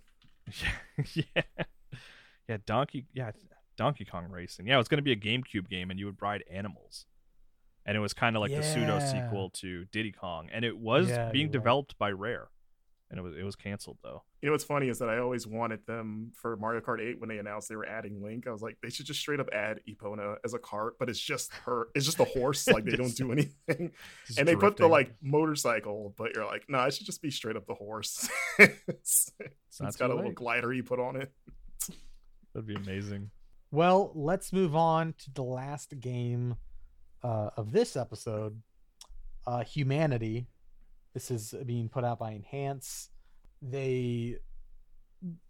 [0.63, 1.43] Yeah, yeah,
[2.49, 2.57] yeah.
[2.67, 3.31] Donkey, yeah,
[3.77, 4.67] Donkey Kong Racing.
[4.67, 7.07] Yeah, it was going to be a GameCube game, and you would ride animals,
[7.87, 11.09] and it was kind of like the pseudo sequel to Diddy Kong, and it was
[11.09, 11.53] Yeah, being you're right.
[11.53, 12.49] developed by Rare,
[13.11, 14.23] and it was it was canceled though.
[14.41, 17.29] You know what's funny is that I always wanted them for Mario Kart 8 when
[17.29, 18.47] they announced they were adding Link.
[18.47, 21.19] I was like, they should just straight up add Epona as a cart, but it's
[21.19, 21.89] just her.
[21.95, 22.67] It's just a horse.
[22.69, 23.93] Like they don't do anything.
[24.27, 27.31] Just and they put the like motorcycle, but you're like, no, it should just be
[27.31, 28.29] straight up the horse.
[28.59, 31.33] it's It's it's got too a little glider you put on it.
[32.53, 33.31] That'd be amazing.
[33.71, 36.55] Well, let's move on to the last game
[37.25, 38.63] uh, of this episode
[39.47, 40.47] uh, Humanity.
[41.15, 43.09] This is being put out by Enhance.
[43.63, 44.37] They.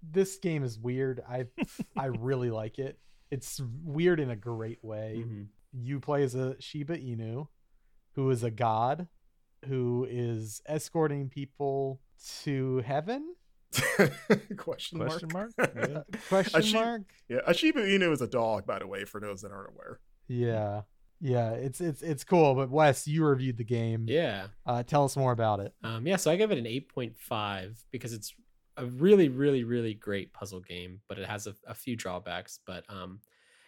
[0.03, 1.21] This game is weird.
[1.29, 1.47] I
[1.97, 2.99] I really like it.
[3.31, 5.25] It's weird in a great way.
[5.27, 5.47] mhm.
[5.73, 7.49] You play as a Shiba Inu,
[8.12, 9.09] who is a god,
[9.65, 12.01] who is escorting people
[12.43, 13.35] to heaven.
[14.57, 15.51] Question, Question mark.
[15.59, 15.73] mark?
[15.77, 16.03] Yeah.
[16.29, 17.03] Question Shi- mark.
[17.29, 19.99] yeah, a Shiba Inu is a dog, by the way, for those that aren't aware.
[20.29, 20.83] Yeah,
[21.21, 21.53] yeah.
[21.53, 22.55] It's it's it's cool.
[22.55, 24.07] But Wes, you reviewed the game.
[24.09, 24.49] Yeah.
[24.67, 25.75] Uh, tell us more about it.
[25.83, 28.35] Um, yeah, so I give it an 8.5 because it's
[28.77, 32.59] a really, really, really great puzzle game, but it has a, a few drawbacks.
[32.67, 33.21] But um,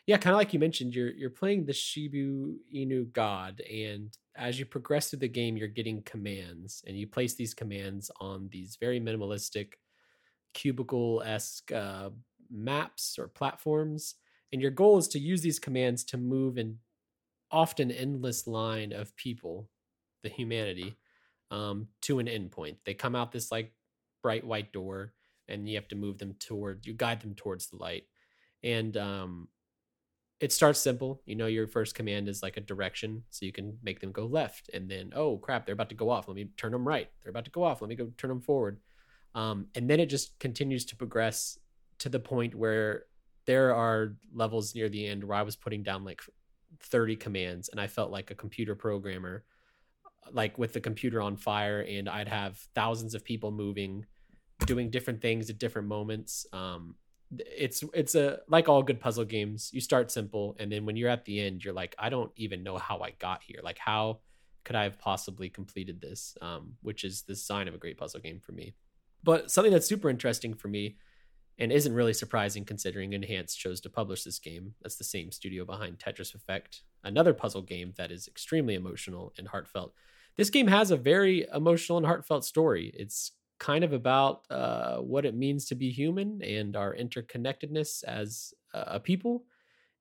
[0.06, 4.58] yeah, kind of like you mentioned, you're you're playing the Shibu Inu god, and as
[4.58, 8.76] you progress through the game, you're getting commands, and you place these commands on these
[8.80, 9.74] very minimalistic,
[10.54, 12.10] cubicle esque uh,
[12.50, 14.14] maps or platforms,
[14.52, 16.78] and your goal is to use these commands to move an
[17.50, 19.68] often endless line of people,
[20.22, 20.96] the humanity,
[21.50, 22.76] um, to an endpoint.
[22.84, 23.72] They come out this like
[24.22, 25.12] bright white door,
[25.48, 26.86] and you have to move them toward.
[26.86, 28.04] You guide them towards the light,
[28.62, 29.48] and um,
[30.40, 31.22] it starts simple.
[31.24, 34.26] You know, your first command is like a direction, so you can make them go
[34.26, 36.28] left, and then oh crap, they're about to go off.
[36.28, 37.10] Let me turn them right.
[37.22, 37.80] They're about to go off.
[37.80, 38.80] Let me go turn them forward.
[39.34, 41.58] Um, and then it just continues to progress
[41.98, 43.04] to the point where
[43.46, 46.20] there are levels near the end where I was putting down like
[46.80, 49.44] 30 commands, and I felt like a computer programmer,
[50.32, 54.06] like with the computer on fire, and I'd have thousands of people moving,
[54.66, 56.46] doing different things at different moments.
[56.52, 56.96] Um,
[57.38, 61.10] it's it's a like all good puzzle games you start simple and then when you're
[61.10, 63.60] at the end you're like i don't even know how i got here.
[63.62, 64.20] Like how
[64.64, 66.36] could i have possibly completed this?
[66.40, 68.74] Um, which is the sign of a great puzzle game for me.
[69.22, 70.96] But something that's super interesting for me
[71.58, 75.64] and isn't really surprising considering enhance chose to publish this game that's the same studio
[75.64, 79.92] behind tetris effect another puzzle game that is extremely emotional and heartfelt
[80.36, 85.24] this game has a very emotional and heartfelt story it's kind of about uh, what
[85.24, 89.44] it means to be human and our interconnectedness as a people.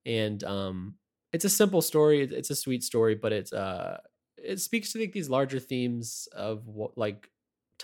[0.05, 0.95] And um,
[1.33, 2.21] it's a simple story.
[2.21, 3.99] It's a sweet story, but it's uh,
[4.37, 7.29] it speaks to like, these larger themes of what, like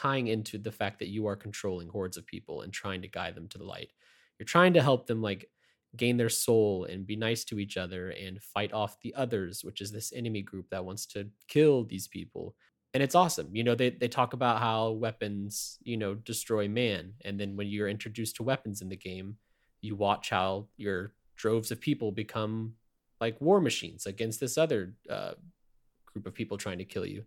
[0.02, 3.36] tying into the fact that you are controlling hordes of people and trying to guide
[3.36, 3.92] them to the light.
[4.40, 5.50] You're trying to help them like
[5.96, 9.82] gain their soul and be nice to each other and fight off the others, which
[9.82, 12.56] is this enemy group that wants to kill these people
[12.94, 13.50] and it's awesome.
[13.54, 17.68] You know, they they talk about how weapons, you know, destroy man, and then when
[17.68, 19.38] you're introduced to weapons in the game,
[19.82, 22.74] you watch how your droves of people become
[23.22, 25.34] like war machines against this other uh,
[26.06, 27.24] group of people trying to kill you.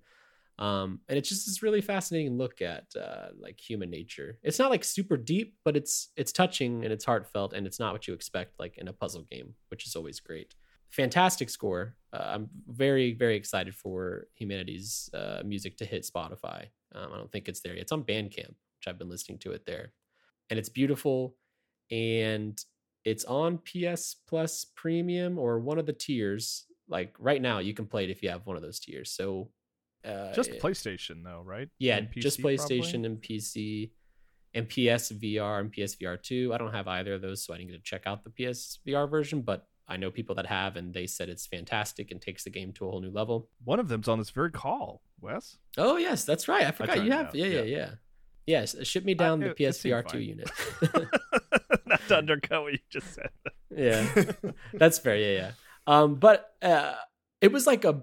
[0.59, 4.38] Um, and it's just this really fascinating look at uh, like human nature.
[4.42, 7.92] It's not like super deep, but it's it's touching and it's heartfelt, and it's not
[7.92, 10.55] what you expect like in a puzzle game, which is always great
[10.94, 11.96] fantastic score.
[12.12, 16.66] Uh, I'm very, very excited for Humanity's uh, music to hit Spotify.
[16.94, 17.82] Um, I don't think it's there yet.
[17.82, 19.92] It's on Bandcamp, which I've been listening to it there.
[20.50, 21.34] And it's beautiful.
[21.90, 22.57] And
[23.05, 26.66] it's on PS Plus Premium or one of the tiers.
[26.88, 29.11] Like right now, you can play it if you have one of those tiers.
[29.11, 29.50] So
[30.05, 31.68] uh, just PlayStation, though, right?
[31.78, 33.07] Yeah, just PlayStation probably?
[33.07, 33.90] and PC
[34.55, 36.52] and PSVR and PSVR 2.
[36.55, 39.11] I don't have either of those, so I didn't get to check out the PSVR
[39.11, 42.50] version, but I know people that have, and they said it's fantastic and takes the
[42.50, 43.48] game to a whole new level.
[43.64, 45.59] One of them's on this very call, Wes.
[45.76, 46.66] Oh yes, that's right.
[46.66, 47.34] I forgot I you have.
[47.34, 47.90] Yeah, yeah, yeah, yeah.
[48.46, 50.50] Yes, ship me down I, the PSVR two unit.
[51.86, 53.30] Not to undercut what you just said.
[53.76, 54.09] yeah,
[54.74, 55.16] that's fair.
[55.16, 55.50] Yeah, yeah.
[55.86, 56.94] Um, but uh,
[57.40, 58.02] it was like a,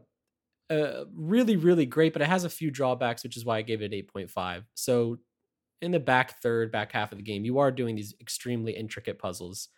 [0.71, 3.81] a really, really great, but it has a few drawbacks, which is why I gave
[3.81, 4.65] it eight point five.
[4.73, 5.17] So
[5.81, 9.19] in the back third, back half of the game, you are doing these extremely intricate
[9.19, 9.69] puzzles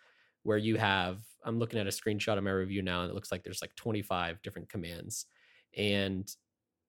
[0.42, 3.32] where you have I'm looking at a screenshot of my review now and it looks
[3.32, 5.26] like there's like 25 different commands.
[5.76, 6.30] And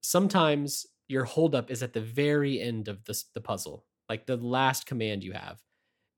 [0.01, 4.85] sometimes your holdup is at the very end of this, the puzzle, like the last
[4.85, 5.61] command you have.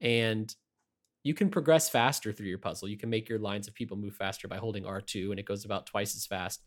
[0.01, 0.53] And
[1.23, 2.88] you can progress faster through your puzzle.
[2.88, 5.65] You can make your lines of people move faster by holding R2 and it goes
[5.65, 6.63] about twice as fast.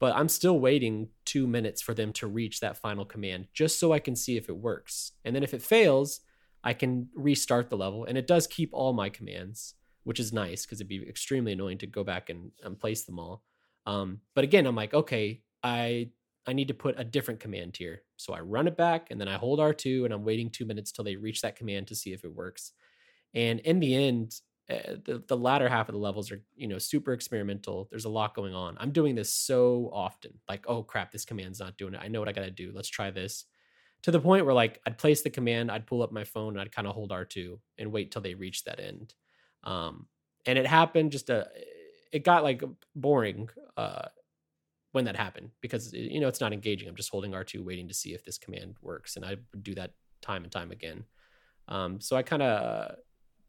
[0.00, 3.92] But I'm still waiting two minutes for them to reach that final command just so
[3.92, 5.12] I can see if it works.
[5.24, 6.20] And then if it fails,
[6.64, 9.74] I can restart the level and it does keep all my commands
[10.04, 13.18] which is nice because it'd be extremely annoying to go back and, and place them
[13.18, 13.42] all.
[13.86, 16.10] Um, but again, I'm like, okay, I
[16.46, 18.02] I need to put a different command here.
[18.16, 20.90] So I run it back and then I hold R2 and I'm waiting two minutes
[20.90, 22.72] till they reach that command to see if it works.
[23.34, 24.34] And in the end,
[24.70, 27.88] uh, the, the latter half of the levels are, you know, super experimental.
[27.90, 28.76] There's a lot going on.
[28.78, 30.32] I'm doing this so often.
[30.48, 32.00] Like, oh crap, this command's not doing it.
[32.02, 32.72] I know what I got to do.
[32.74, 33.46] Let's try this.
[34.02, 36.60] To the point where like I'd place the command, I'd pull up my phone and
[36.60, 39.14] I'd kind of hold R2 and wait till they reach that end.
[39.64, 40.06] Um,
[40.46, 41.48] and it happened just a,
[42.12, 42.62] it got like
[42.94, 44.06] boring uh,
[44.92, 46.88] when that happened because you know it's not engaging.
[46.88, 49.74] I'm just holding R2 waiting to see if this command works, and I would do
[49.74, 49.92] that
[50.22, 51.04] time and time again.
[51.68, 52.96] Um, so I kind of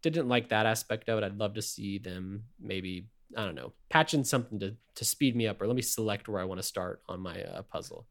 [0.02, 1.24] didn't like that aspect of it.
[1.24, 5.47] I'd love to see them maybe I don't know patching something to to speed me
[5.47, 8.08] up or let me select where I want to start on my uh, puzzle.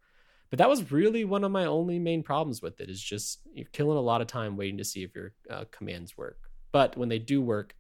[0.51, 3.69] But that was really one of my only main problems with it is just you're
[3.73, 6.39] killing a lot of time waiting to see if your uh, commands work.
[6.73, 7.75] But when they do work,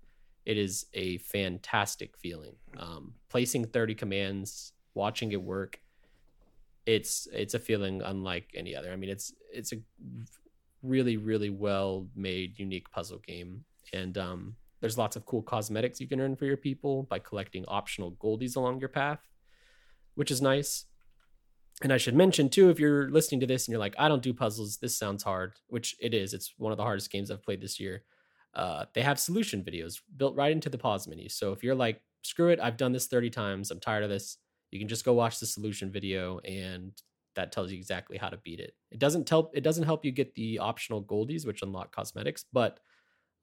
[0.47, 2.55] it is a fantastic feeling.
[2.79, 5.81] Um, placing 30 commands, watching it work,
[6.87, 8.93] it's it's a feeling unlike any other.
[8.93, 9.77] I mean, it's it's a
[10.83, 16.09] really really well made, unique puzzle game, and um, there's lots of cool cosmetics you
[16.09, 19.21] can earn for your people by collecting optional goldies along your path,
[20.15, 20.87] which is nice.
[21.83, 24.23] And I should mention too, if you're listening to this and you're like, I don't
[24.23, 26.35] do puzzles, this sounds hard, which it is.
[26.35, 28.03] It's one of the hardest games I've played this year
[28.55, 31.29] uh, they have solution videos built right into the pause menu.
[31.29, 34.39] So if you're like, screw it, I've done this 30 times, I'm tired of this,
[34.71, 36.93] you can just go watch the solution video and
[37.37, 38.75] that tells you exactly how to beat it.
[38.91, 42.81] It doesn't tell it doesn't help you get the optional goldies which unlock cosmetics, but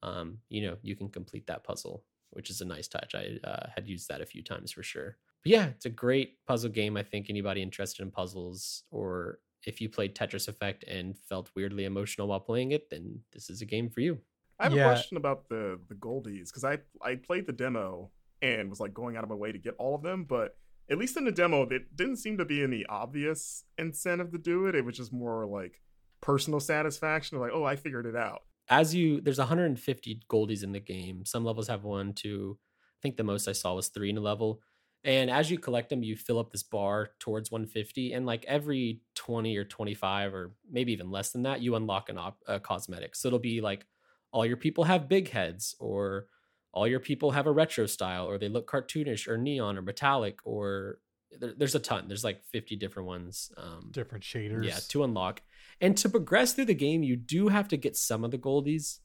[0.02, 3.14] um, you know, you can complete that puzzle which is a nice touch.
[3.14, 5.16] I uh, had used that a few times for sure.
[5.42, 6.96] But yeah, it's a great puzzle game.
[6.96, 11.84] I think anybody interested in puzzles or if you played Tetris Effect and felt weirdly
[11.86, 14.18] emotional while playing it, then this is a game for you.
[14.58, 14.84] I have Yeah.
[14.84, 18.10] a question about the the goldies because I I played the demo
[18.42, 20.58] and was like going out of my way to get all of them, but
[20.90, 24.66] at least in the demo, it didn't seem to be any obvious incentive to do
[24.66, 24.74] it.
[24.74, 25.80] It was just more like
[26.20, 28.42] personal satisfaction, like oh, I figured it out.
[28.70, 31.24] As you, there's 150 goldies in the game.
[31.24, 32.58] Some levels have one, two.
[32.60, 34.60] I think the most I saw was three in a level.
[35.04, 38.12] And as you collect them, you fill up this bar towards 150.
[38.12, 42.18] And like every 20 or 25, or maybe even less than that, you unlock an
[42.18, 43.14] op- a cosmetic.
[43.14, 43.86] So it'll be like
[44.32, 46.26] all your people have big heads, or
[46.72, 50.40] all your people have a retro style, or they look cartoonish, or neon, or metallic,
[50.44, 50.98] or
[51.38, 52.08] there, there's a ton.
[52.08, 53.50] There's like 50 different ones.
[53.56, 54.64] Um, Different shaders.
[54.66, 55.40] yeah, to unlock.
[55.80, 58.98] And to progress through the game, you do have to get some of the goldies.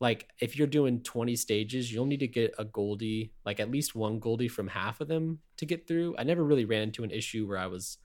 [0.00, 3.94] Like if you're doing 20 stages, you'll need to get a goldie, like at least
[3.94, 6.14] one goldie from half of them to get through.
[6.18, 7.98] I never really ran into an issue where I was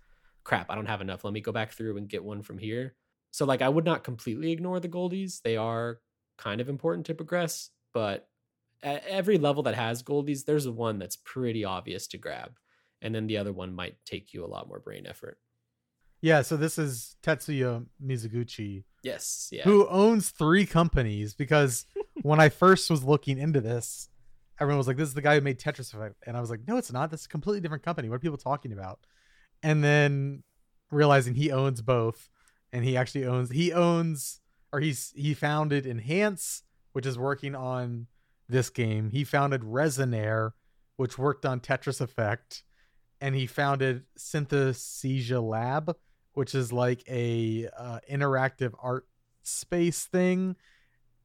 [0.43, 1.23] crap, I don't have enough.
[1.23, 2.95] Let me go back through and get one from here.
[3.31, 5.41] So like I would not completely ignore the goldies.
[5.41, 5.99] They are
[6.37, 8.27] kind of important to progress, but
[8.83, 12.57] at every level that has goldies, there's one that's pretty obvious to grab.
[13.01, 15.39] And then the other one might take you a lot more brain effort.
[16.25, 19.61] Yeah, so this is Tetsuya Mizuguchi, Yes, yeah.
[19.61, 21.85] who owns three companies because
[22.23, 24.09] when I first was looking into this,
[24.59, 26.15] everyone was like, This is the guy who made Tetris Effect.
[26.25, 27.11] And I was like, No, it's not.
[27.11, 28.09] This is a completely different company.
[28.09, 29.01] What are people talking about?
[29.61, 30.41] And then
[30.89, 32.31] realizing he owns both,
[32.73, 34.41] and he actually owns he owns
[34.73, 36.63] or he's he founded Enhance,
[36.93, 38.07] which is working on
[38.49, 39.11] this game.
[39.11, 40.53] He founded Resonair,
[40.97, 42.63] which worked on Tetris Effect,
[43.21, 45.95] and he founded Synesthesia Lab,
[46.35, 49.07] which is like a uh, interactive art
[49.41, 50.55] space thing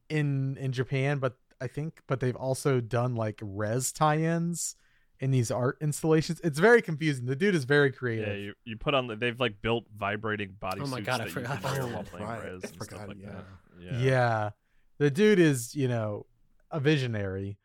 [0.09, 4.75] in in Japan, but I think but they've also done like Rez tie-ins
[5.19, 6.41] in these art installations.
[6.43, 7.27] It's very confusing.
[7.27, 8.27] The dude is very creative.
[8.27, 11.27] Yeah, you, you put on the, they've like built vibrating body Oh my God, I
[11.27, 12.19] forgot can wear about that.
[12.19, 13.29] Right, I forgot, like yeah.
[13.29, 13.45] that.
[13.79, 13.99] yeah.
[13.99, 14.49] Yeah.
[14.97, 16.25] the dude is you know
[16.71, 17.57] a visionary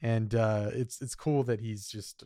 [0.00, 2.24] and uh it's it's cool that he's just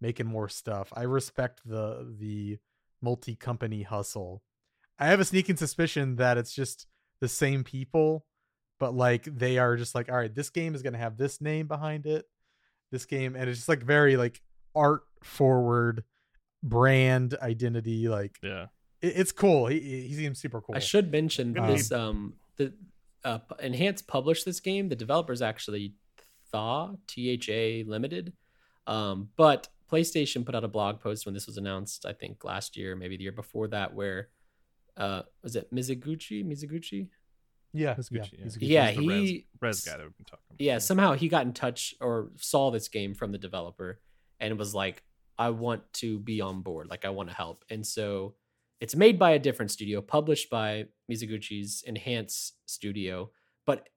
[0.00, 2.58] making more stuff i respect the the
[3.04, 4.42] multi-company hustle
[4.98, 6.86] i have a sneaking suspicion that it's just
[7.20, 8.24] the same people
[8.80, 11.40] but like they are just like all right this game is going to have this
[11.40, 12.24] name behind it
[12.90, 14.40] this game and it's just like very like
[14.74, 16.02] art forward
[16.62, 18.66] brand identity like Yeah.
[19.02, 19.78] it, it's cool he,
[20.08, 21.92] he seems super cool I should mention Good this.
[21.92, 22.72] Um, the
[23.24, 24.88] uh, P- Enhance published this game.
[24.88, 25.94] The developers actually
[26.52, 28.32] Thaw T H A Limited,
[28.86, 32.06] um, but PlayStation put out a blog post when this was announced.
[32.06, 34.28] I think last year, maybe the year before that, where
[34.96, 36.44] uh, was it Mizuguchi?
[36.44, 37.08] Mizuguchi?
[37.72, 38.44] yeah That's yeah, Gucci, yeah.
[38.44, 40.60] he's Yeah, He's the Rez- he Rez guy that we've been talking about.
[40.60, 44.00] yeah somehow he got in touch or saw this game from the developer
[44.38, 45.02] and was like
[45.38, 48.34] i want to be on board like i want to help and so
[48.80, 53.28] it's made by a different studio published by mizuguchi's enhance studio
[53.66, 53.88] but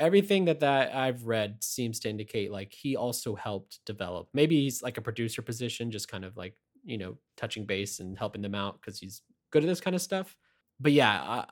[0.00, 4.82] everything that that i've read seems to indicate like he also helped develop maybe he's
[4.82, 8.54] like a producer position just kind of like you know touching base and helping them
[8.54, 10.36] out because he's good at this kind of stuff
[10.80, 11.44] but yeah I,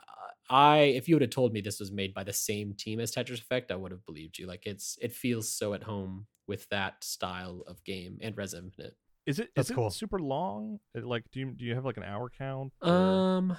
[0.50, 3.12] I if you would have told me this was made by the same team as
[3.14, 4.46] Tetris Effect, I would have believed you.
[4.46, 8.96] Like it's it feels so at home with that style of game and Rez Infinite.
[9.24, 10.80] Is it That's is it super long?
[10.94, 12.72] Like, do you do you have like an hour count?
[12.82, 13.56] or- Um,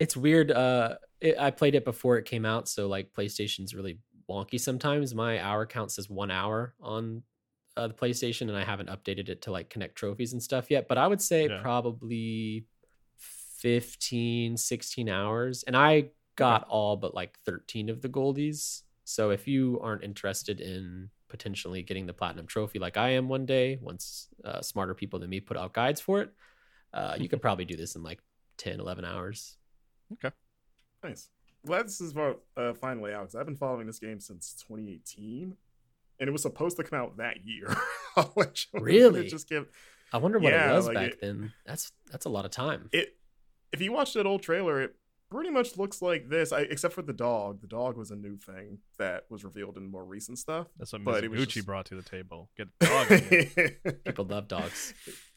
[0.00, 0.50] it's weird.
[0.50, 3.98] Uh, it, I played it before it came out, so like PlayStation's really
[4.28, 5.14] wonky sometimes.
[5.14, 7.22] My hour count says one hour on
[7.76, 10.88] uh, the PlayStation, and I haven't updated it to like connect trophies and stuff yet.
[10.88, 11.60] But I would say Yeah.
[11.62, 12.66] probably
[13.16, 18.82] 15, 16 hours, and I got all but like 13 of the goldies.
[19.04, 23.46] So if you aren't interested in potentially getting the platinum trophy like I am one
[23.46, 26.32] day, once uh, smarter people than me put out guides for it,
[26.92, 28.20] uh, you could probably do this in like
[28.58, 29.56] 10, 11 hours.
[30.14, 30.34] Okay.
[31.02, 31.28] Nice.
[31.66, 35.56] Glad this is about, uh, finally out because I've been following this game since 2018,
[36.18, 37.74] and it was supposed to come out that year.
[38.34, 39.26] Which Really?
[39.26, 39.66] it just give
[40.12, 41.52] I wonder what Yeah, it was like back it- then.
[41.64, 42.88] That's that's a lot of time.
[42.92, 43.16] it.
[43.72, 44.94] If you watch that old trailer, it
[45.30, 47.62] pretty much looks like this, I, except for the dog.
[47.62, 50.66] The dog was a new thing that was revealed in more recent stuff.
[50.76, 52.50] That's what but it was Mizuguchi just- brought to the table.
[52.56, 53.78] Get the dog in here.
[54.04, 54.92] People love dogs.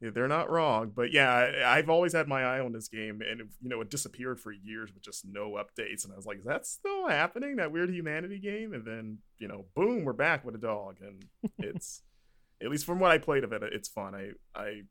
[0.00, 3.20] Yeah, they're not wrong, but yeah, I, I've always had my eye on this game,
[3.20, 6.24] and it, you know, it disappeared for years with just no updates, and I was
[6.24, 7.56] like, "Is that still happening?
[7.56, 11.24] That weird humanity game?" And then, you know, boom, we're back with a dog, and
[11.58, 12.02] it's
[12.62, 14.14] at least from what I played of it, it's fun.
[14.14, 14.82] I I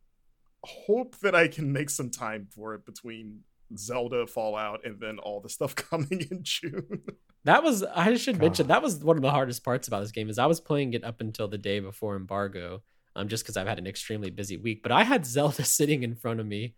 [0.64, 3.42] hope that I can make some time for it between
[3.78, 7.04] Zelda, Fallout, and then all the stuff coming in June.
[7.44, 10.30] That was I should mention that was one of the hardest parts about this game
[10.30, 12.84] is I was playing it up until the day before embargo,
[13.18, 14.82] um, just because I've had an extremely busy week.
[14.84, 16.76] But I had Zelda sitting in front of me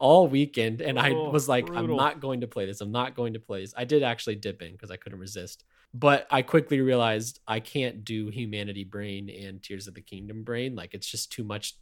[0.00, 2.80] all weekend, and I Oh, was like, I'm not going to play this.
[2.80, 3.72] I'm not going to play this.
[3.76, 8.04] I did actually dip in because I couldn't resist, but I quickly realized I can't
[8.04, 10.74] do Humanity Brain and Tears of the Kingdom Brain.
[10.74, 11.76] Like it's just too much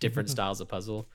[0.00, 1.08] different styles of puzzle.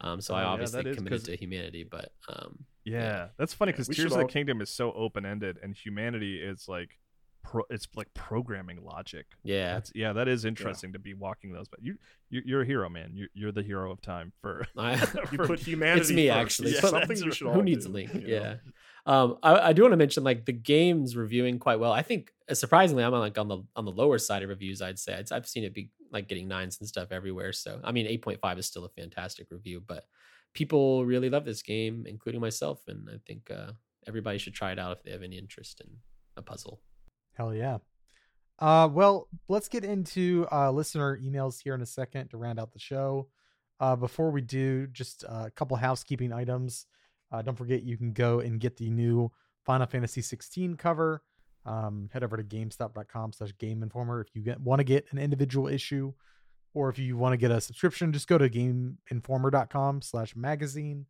[0.00, 3.88] Um, so Oh, I obviously is committed to Humanity, but um, Yeah, that's funny because
[3.88, 6.90] we Tears of the all- Kingdom is so open ended, and humanity is like,
[7.44, 9.26] pro- it's like programming logic.
[9.44, 11.68] yeah, That's, yeah, that is interesting to be walking those.
[11.68, 11.96] But you,
[12.30, 13.12] you you're a hero, man.
[13.14, 14.66] You, you're the hero of time for.
[14.76, 14.96] I, You
[15.38, 16.00] for- put humanity.
[16.00, 16.38] it's me first.
[16.38, 16.72] actually.
[16.74, 17.34] Yeah, something right.
[17.34, 18.26] should all who needs do, a link you know?
[18.26, 18.54] yeah
[19.06, 22.32] um I, I do want to mention like the game's reviewing quite well i think
[22.50, 25.14] uh, surprisingly i'm on like on the on the lower side of reviews i'd say
[25.14, 28.58] I'd, i've seen it be like getting nines and stuff everywhere so i mean 8.5
[28.58, 30.04] is still a fantastic review but
[30.54, 33.72] people really love this game including myself and i think uh
[34.06, 35.90] everybody should try it out if they have any interest in
[36.38, 36.80] a puzzle
[37.34, 37.78] Hell yeah.
[38.58, 42.72] Uh, well, let's get into uh, listener emails here in a second to round out
[42.72, 43.28] the show.
[43.80, 46.86] Uh, before we do, just uh, a couple housekeeping items.
[47.32, 49.30] Uh, don't forget you can go and get the new
[49.64, 51.22] Final Fantasy 16 cover.
[51.66, 55.18] Um, head over to GameStop.com slash Game Informer if you get want to get an
[55.18, 56.12] individual issue,
[56.74, 61.06] or if you want to get a subscription, just go to GameInformer.com slash magazine.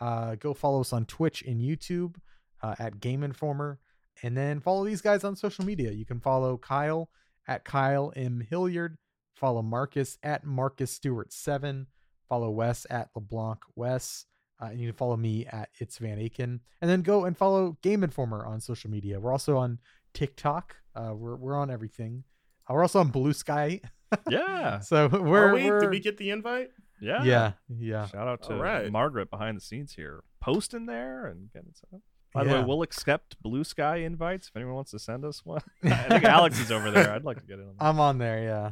[0.00, 2.16] Uh, go follow us on Twitch and YouTube
[2.62, 3.78] uh, at Game Informer
[4.22, 5.90] and then follow these guys on social media.
[5.92, 7.08] You can follow Kyle
[7.48, 8.98] at Kyle M Hilliard,
[9.34, 11.86] follow Marcus at Marcus Stewart seven,
[12.28, 14.26] follow Wes at LeBlanc Wes,
[14.62, 17.76] uh, and you can follow me at It's Van Aken, and then go and follow
[17.82, 19.18] Game Informer on social media.
[19.18, 19.78] We're also on
[20.14, 20.76] TikTok.
[20.94, 22.24] Uh, we're we're on everything.
[22.68, 23.80] Uh, we're also on Blue Sky.
[24.28, 25.64] yeah, So we're, Are we?
[25.64, 26.70] we're Did we get the invite?
[27.00, 28.06] yeah, yeah yeah.
[28.08, 28.90] Shout out to All right.
[28.92, 32.00] Margaret behind the scenes here, posting there and getting set
[32.32, 32.60] By the Yeah.
[32.60, 35.62] way, we'll accept Blue Sky invites if anyone wants to send us one.
[35.84, 37.10] I think Alex is over there.
[37.12, 37.84] I'd like to get in on that.
[37.84, 38.70] I'm on there, yeah.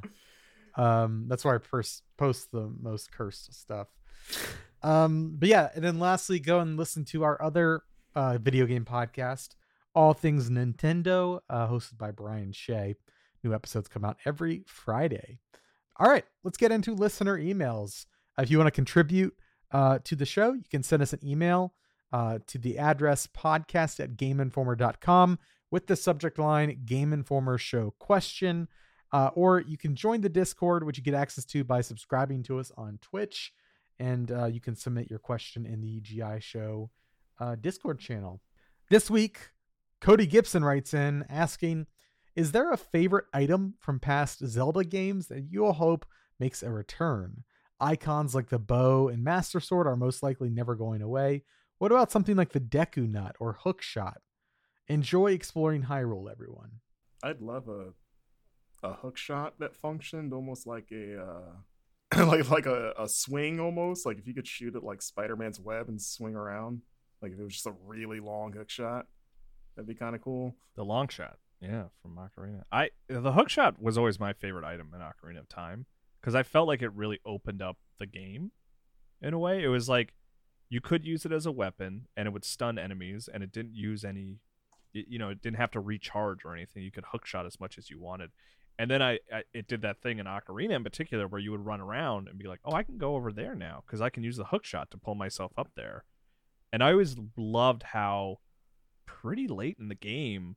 [0.76, 3.88] Um, that's where I first post the most cursed stuff.
[4.82, 7.82] Um, but yeah, and then lastly, go and listen to our other
[8.14, 9.50] uh, video game podcast,
[9.94, 12.94] All Things Nintendo, uh, hosted by Brian Shea.
[13.42, 15.38] New episodes come out every Friday.
[15.96, 18.06] All right, let's get into listener emails.
[18.38, 19.34] Uh, if you want to contribute
[19.72, 21.74] uh, to the show, you can send us an email
[22.12, 25.38] uh, to the address podcast at gameinformer.com
[25.70, 28.68] with the subject line Game Informer Show question.
[29.11, 32.59] Uh, or you can join the Discord, which you get access to by subscribing to
[32.59, 33.52] us on Twitch.
[33.98, 36.90] And uh, you can submit your question in the GI Show
[37.40, 38.40] uh, Discord channel.
[38.90, 39.50] This week,
[40.00, 41.86] Cody Gibson writes in asking
[42.36, 46.06] Is there a favorite item from past Zelda games that you all hope
[46.38, 47.44] makes a return?
[47.80, 51.44] Icons like the bow and Master Sword are most likely never going away.
[51.79, 54.20] What about something like the Deku Nut or Hook Shot?
[54.89, 56.81] Enjoy exploring Hyrule, everyone.
[57.22, 57.93] I'd love a
[58.81, 64.07] a hook shot that functioned almost like a uh like like a, a swing almost.
[64.07, 66.83] Like if you could shoot it like Spider-Man's web and swing around.
[67.22, 69.07] Like if it was just a really long hook shot.
[69.76, 70.57] That'd be kind of cool.
[70.74, 72.62] The long shot, yeah, from Ocarina.
[72.72, 75.87] I the hook shot was always my favorite item in Ocarina of Time
[76.20, 78.51] because I felt like it really opened up the game
[79.20, 79.62] in a way.
[79.62, 80.14] It was like
[80.70, 83.74] you could use it as a weapon and it would stun enemies, and it didn't
[83.74, 84.38] use any,
[84.92, 86.82] you know, it didn't have to recharge or anything.
[86.82, 88.30] You could hook shot as much as you wanted.
[88.78, 91.66] And then I, I it did that thing in Ocarina in particular where you would
[91.66, 94.22] run around and be like, oh, I can go over there now because I can
[94.22, 96.04] use the hook shot to pull myself up there.
[96.72, 98.38] And I always loved how
[99.07, 100.57] pretty late in the game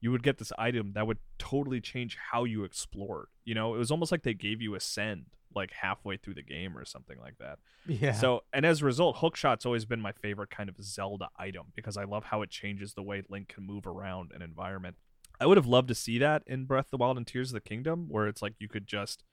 [0.00, 3.26] you would get this item that would totally change how you explored.
[3.44, 5.26] You know, it was almost like they gave you Ascend
[5.58, 7.58] like halfway through the game or something like that.
[7.86, 8.12] Yeah.
[8.12, 11.96] So, and as a result, hookshot's always been my favorite kind of Zelda item because
[11.96, 14.96] I love how it changes the way Link can move around an environment.
[15.40, 17.54] I would have loved to see that in Breath of the Wild and Tears of
[17.54, 19.24] the Kingdom, where it's like you could just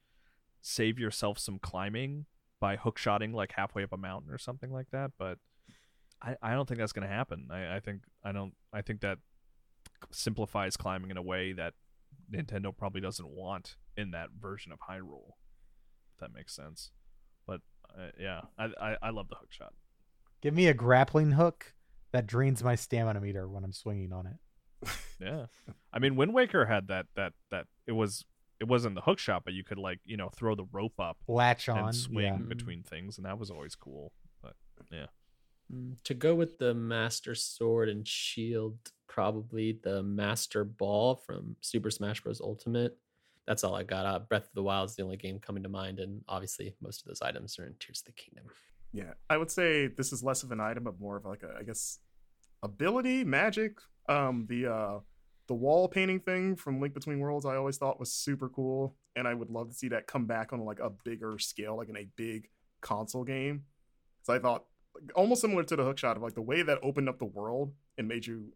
[0.61, 2.25] save yourself some climbing
[2.59, 5.11] by hookshotting like halfway up a mountain or something like that.
[5.17, 5.39] But
[6.21, 7.47] I, I don't think that's going to happen.
[7.51, 8.53] I, I think I don't.
[8.73, 9.19] I think that
[10.11, 11.73] simplifies climbing in a way that
[12.31, 15.33] Nintendo probably doesn't want in that version of Hyrule.
[16.15, 16.91] If that makes sense.
[17.45, 17.61] But
[17.97, 19.73] uh, yeah, I, I I love the hook shot.
[20.41, 21.73] Give me a grappling hook
[22.11, 24.89] that drains my stamina meter when I'm swinging on it.
[25.17, 25.45] Yeah,
[25.93, 28.25] I mean, Wind Waker had that that that it was
[28.59, 31.17] it wasn't the hook shot, but you could like you know throw the rope up
[31.27, 31.77] Latch on.
[31.77, 32.37] and swing yeah.
[32.47, 34.11] between things, and that was always cool.
[34.41, 34.55] But
[34.91, 35.05] yeah,
[36.03, 38.77] To go with the Master Sword and Shield,
[39.07, 42.41] probably the Master Ball from Super Smash Bros.
[42.41, 42.97] Ultimate.
[43.47, 44.05] That's all I got.
[44.05, 47.01] Uh, Breath of the Wild is the only game coming to mind, and obviously most
[47.01, 48.45] of those items are in Tears of the Kingdom.
[48.91, 51.55] Yeah, I would say this is less of an item, but more of like a,
[51.59, 51.99] I guess,
[52.63, 53.77] ability, magic.
[54.07, 54.99] Um, the uh,
[55.47, 59.27] the wall painting thing from Link Between Worlds, I always thought was super cool, and
[59.27, 61.97] I would love to see that come back on like a bigger scale, like in
[61.97, 62.49] a big
[62.81, 63.63] console game.
[64.23, 64.65] So I thought
[65.15, 68.07] almost similar to the hookshot of like the way that opened up the world and
[68.07, 68.53] made you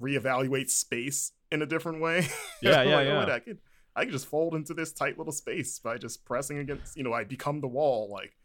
[0.00, 2.26] reevaluate space in a different way.
[2.60, 3.18] Yeah, I'm yeah, oh, yeah.
[3.20, 3.58] wait, I could
[3.98, 7.12] I could just fold into this tight little space by just pressing against, you know,
[7.12, 8.08] I become the wall.
[8.08, 8.36] Like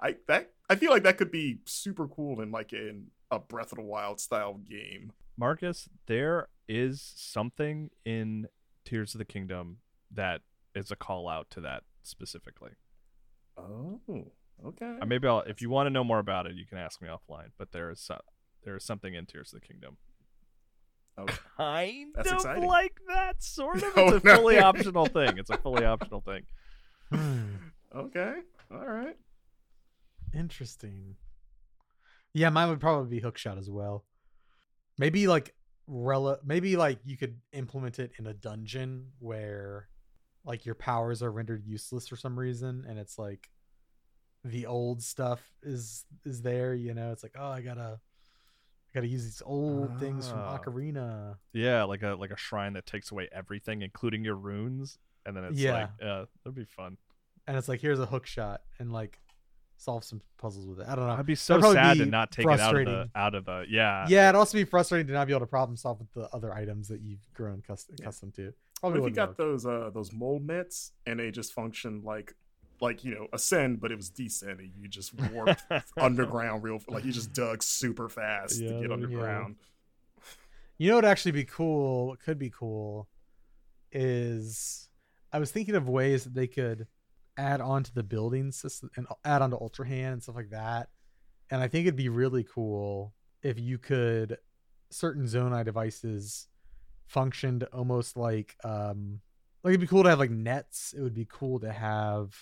[0.00, 3.72] I that I feel like that could be super cool in like in a Breath
[3.72, 5.12] of the Wild style game.
[5.36, 8.48] Marcus, there is something in
[8.86, 9.78] Tears of the Kingdom
[10.10, 10.40] that
[10.74, 12.72] is a call out to that specifically.
[13.58, 14.00] Oh,
[14.66, 14.96] okay.
[15.00, 17.08] Uh, maybe I'll, if you want to know more about it, you can ask me
[17.08, 17.48] offline.
[17.58, 18.18] But there is so,
[18.64, 19.98] there is something in Tears of the Kingdom.
[21.18, 21.34] Okay.
[21.58, 22.64] Kind That's of exciting.
[22.66, 23.92] like that, sort of.
[23.96, 24.36] Oh, It's a no.
[24.36, 25.36] fully optional thing.
[25.38, 26.42] It's a fully optional thing.
[27.12, 27.42] Hmm.
[27.94, 28.34] Okay.
[28.70, 29.16] All right.
[30.34, 31.16] Interesting.
[32.34, 34.04] Yeah, mine would probably be hookshot as well.
[34.98, 35.54] Maybe like
[35.86, 39.88] rel maybe like you could implement it in a dungeon where
[40.44, 43.48] like your powers are rendered useless for some reason and it's like
[44.44, 47.12] the old stuff is is there, you know.
[47.12, 48.00] It's like, oh, I got to
[48.92, 50.58] I got to use these old things from Ah.
[50.58, 51.36] Ocarina.
[51.52, 55.44] Yeah, like a like a shrine that takes away everything, including your runes, and then
[55.44, 55.72] it's Yeah.
[55.72, 56.98] like, uh, that'd be fun.
[57.46, 59.18] And it's like, here's a hook shot and like
[59.78, 60.86] solve some puzzles with it.
[60.88, 61.14] I don't know.
[61.14, 63.44] I'd be so That'd probably sad to not take it out of the out of
[63.46, 64.06] the yeah.
[64.08, 66.52] yeah, it'd also be frustrating to not be able to problem solve with the other
[66.52, 67.96] items that you've grown cus- Yeah.
[68.04, 68.52] accustomed to.
[68.80, 69.36] What Probably if you got work.
[69.38, 72.34] those uh those mole mitts and they just function like
[72.82, 74.72] like you know ascend, but it was descending.
[74.76, 75.62] You just warped
[75.98, 78.94] underground real like you just dug super fast Yeah, to get yeah.
[78.94, 79.56] underground.
[80.78, 82.08] You know what actually be cool?
[82.08, 83.08] What could be cool
[83.92, 84.88] is
[85.32, 86.86] I was thinking of ways that they could
[87.36, 90.50] add on to the building system and add on to Ultra Hand and stuff like
[90.50, 90.88] that.
[91.50, 94.38] And I think it'd be really cool if you could
[94.90, 96.48] certain Zonai devices
[97.06, 99.20] functioned almost like um
[99.62, 100.94] like it'd be cool to have like nets.
[100.96, 102.34] It would be cool to have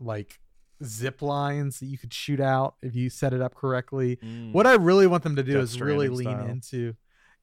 [0.00, 0.40] like
[0.84, 4.52] zip lines that you could shoot out if you set it up correctly Mm.
[4.52, 6.46] what I really want them to do Death is really lean style.
[6.46, 6.94] into.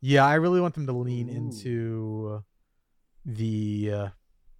[0.01, 1.33] Yeah, I really want them to lean Ooh.
[1.33, 2.43] into
[3.25, 4.07] the uh,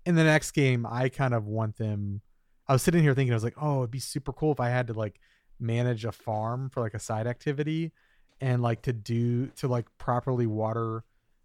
[0.06, 0.86] in the next game.
[0.86, 2.22] I kind of want them.
[2.68, 4.70] I was sitting here thinking, I was like, oh, it'd be super cool if I
[4.70, 5.20] had to like
[5.60, 7.92] manage a farm for like a side activity,
[8.40, 11.04] and like to do to like properly water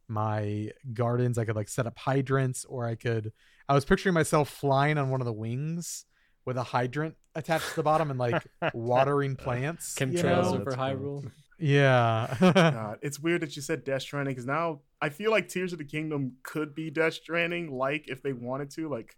[0.08, 1.38] my gardens.
[1.38, 3.32] I could like set up hydrants, or I could.
[3.68, 6.04] I was picturing myself flying on one of the wings
[6.46, 8.42] with a hydrant attached to the bottom and like
[8.74, 9.94] watering plants.
[10.00, 10.54] you Chemtrails know?
[10.54, 11.22] over That's cool.
[11.22, 11.30] Hyrule.
[11.58, 12.36] Yeah.
[12.40, 15.78] God, it's weird that you said Death Stranding because now I feel like Tears of
[15.78, 18.88] the Kingdom could be Death Stranding, like if they wanted to.
[18.88, 19.16] Like,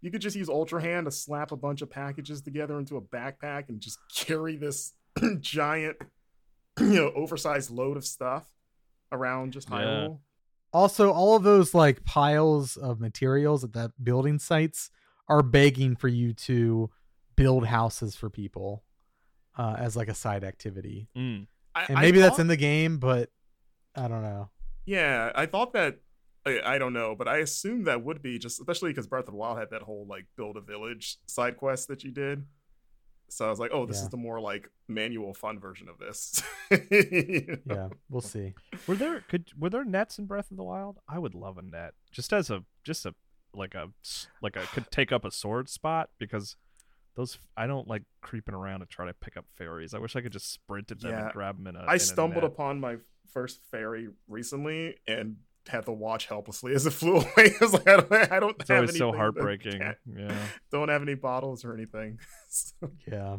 [0.00, 3.00] you could just use Ultra Hand to slap a bunch of packages together into a
[3.00, 4.92] backpack and just carry this
[5.40, 5.96] giant,
[6.80, 8.46] you know, oversized load of stuff
[9.12, 9.76] around just Yeah.
[9.78, 10.18] Hyrule.
[10.72, 14.90] also, all of those like piles of materials at the building sites
[15.28, 16.90] are begging for you to
[17.36, 18.84] build houses for people
[19.56, 21.08] uh, as like a side activity.
[21.16, 21.46] Mm.
[21.74, 23.30] I, And I maybe that's thought- in the game, but
[23.96, 24.50] I don't know.
[24.86, 25.98] Yeah, I thought that.
[26.46, 29.30] I, I don't know, but I assume that would be just, especially because Breath of
[29.32, 32.44] the Wild had that whole like build a village side quest that you did.
[33.30, 34.02] So I was like, oh, this Yeah.
[34.02, 36.42] is the more like manual fun version of this.
[36.70, 38.54] Yeah, we'll see.
[38.86, 40.98] Were there could were there nets in Breath of the Wild?
[41.08, 43.14] I would love a net just as a just a
[43.56, 43.88] like a
[44.42, 46.56] like a could take up a sword spot because
[47.16, 49.94] those I don't like creeping around to try to pick up fairies.
[49.94, 51.24] I wish I could just sprint at them Yeah.
[51.24, 51.92] and grab them in a.
[51.92, 52.52] in stumbled net.
[52.52, 52.96] upon my
[53.32, 55.36] first fairy recently and
[55.68, 57.26] had to watch helplessly as it flew away.
[57.38, 59.80] I was like, I don't, I don't It's have always so heartbreaking.
[60.06, 60.36] Yeah.
[60.70, 62.18] Don't have any bottles or anything.
[62.48, 63.36] So- Yeah.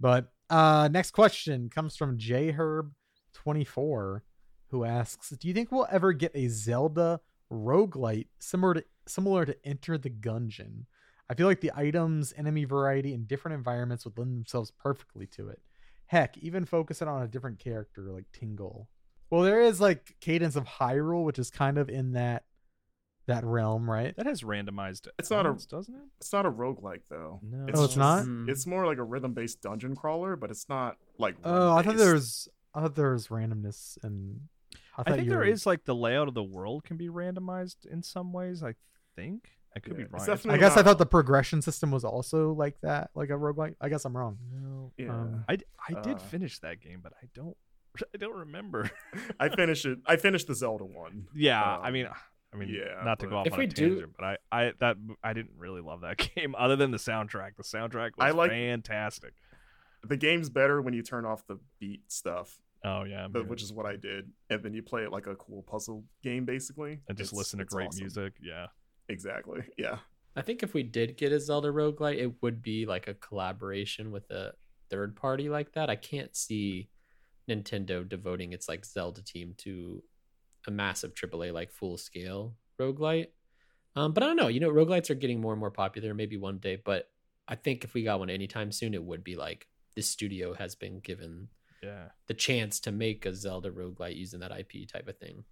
[0.00, 2.92] But uh next question comes from J Herb
[3.34, 4.22] 24
[4.70, 7.20] who asks, "Do you think we'll ever get a Zelda
[7.52, 10.84] roguelite similar to similar to Enter the Gungeon?
[11.28, 15.48] I feel like the items, enemy variety, and different environments would lend themselves perfectly to
[15.48, 15.60] it.
[16.06, 18.88] Heck, even focus it on a different character like Tingle.
[19.28, 22.44] Well, there is like Cadence of Hyrule, which is kind of in that
[23.26, 24.14] that realm, right?
[24.16, 25.08] That has randomized.
[25.18, 26.00] It's not a- elements, doesn't it?
[26.18, 27.40] it's not a roguelike though.
[27.42, 27.66] No.
[27.74, 28.24] Oh, it's not?
[28.24, 28.48] Mm.
[28.48, 31.34] It's more like a rhythm based dungeon crawler, but it's not like.
[31.42, 31.98] Oh, I thought run-based.
[31.98, 34.42] there was I thought there was randomness and
[34.96, 37.08] I, I, think you there were- is like the layout of the world can be
[37.08, 38.62] randomized in some ways.
[38.62, 38.74] I
[39.16, 40.38] think I could Yeah, be wrong.
[40.50, 43.74] I guess I thought the progression system was also like that, like a roguelike.
[43.80, 44.38] I guess I'm wrong.
[44.52, 44.92] no.
[44.96, 45.10] Yeah.
[45.12, 47.56] Um, I, I did Uh, finish that game, but I don't
[48.14, 48.90] I don't remember.
[49.40, 49.98] I finished it.
[50.06, 51.26] I finished the Zelda one.
[51.34, 52.08] yeah, I Um, mean,
[52.52, 54.36] I mean, yeah, not to go off If on we a do- tangent, but I,
[54.66, 57.56] I that I didn't really love that game other than the soundtrack.
[57.56, 59.34] The soundtrack was I like- fantastic.
[60.06, 63.72] The game's better when you turn off the beat stuff Oh yeah, but- which is
[63.72, 64.30] what I did.
[64.48, 67.58] And then you play it like a cool puzzle game, basically, and just It's- listen
[67.58, 68.04] to great awesome.
[68.04, 68.34] music.
[68.40, 68.66] Yeah.
[69.08, 69.62] Exactly.
[69.78, 69.98] Yeah.
[70.38, 74.10] I think if we did get a Zelda roguelite, it would be like a collaboration
[74.12, 74.52] with a
[74.90, 75.88] third party like that.
[75.88, 76.90] I can't see
[77.48, 80.02] Nintendo devoting its like Zelda team to
[80.66, 83.28] a massive AAA like full scale roguelite.
[83.94, 84.48] Um, but I don't know.
[84.48, 86.12] You know, roguelites are getting more and more popular.
[86.12, 87.08] Maybe one day, but
[87.48, 90.74] I think if we got one anytime soon, it would be like this studio has
[90.74, 91.48] been given
[91.82, 92.08] Yeah.
[92.26, 95.44] the chance to make a Zelda roguelite using that IP type of thing.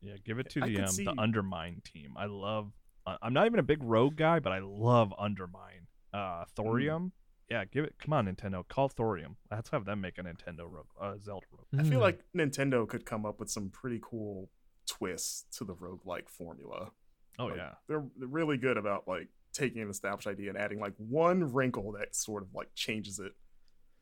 [0.00, 2.14] Yeah, give it to I the um see- the Undermine team.
[2.16, 2.72] I love.
[3.06, 5.86] I- I'm not even a big Rogue guy, but I love Undermine.
[6.12, 7.12] Uh, Thorium.
[7.50, 7.94] Yeah, give it.
[7.98, 9.36] Come on, Nintendo, call Thorium.
[9.50, 11.66] Let's have them make a Nintendo Rogue, uh, Zelda Rogue.
[11.78, 12.02] I feel Mm.
[12.02, 14.48] like Nintendo could come up with some pretty cool
[14.86, 16.90] twists to the roguelike formula.
[17.38, 20.78] Oh Like, yeah, They're they're really good about like taking an established idea and adding
[20.80, 23.32] like one wrinkle that sort of like changes it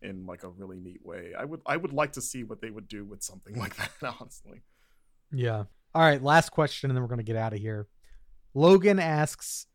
[0.02, 1.32] in like a really neat way.
[1.36, 3.90] I would I would like to see what they would do with something like that,
[4.20, 4.62] honestly.
[5.32, 5.64] Yeah.
[5.94, 6.22] All right.
[6.22, 7.86] Last question, and then we're going to get out of here.
[8.54, 9.66] Logan asks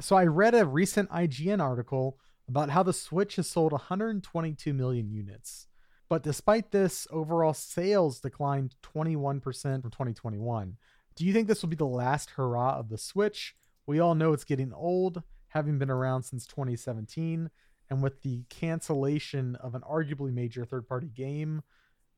[0.00, 2.18] So I read a recent IGN article
[2.48, 5.66] about how the Switch has sold 122 million units.
[6.08, 10.76] But despite this, overall sales declined 21% from 2021.
[11.16, 13.54] Do you think this will be the last hurrah of the Switch?
[13.86, 17.50] We all know it's getting old, having been around since 2017.
[17.90, 21.62] And with the cancellation of an arguably major third party game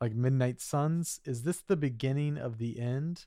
[0.01, 3.27] like Midnight Suns, is this the beginning of the end?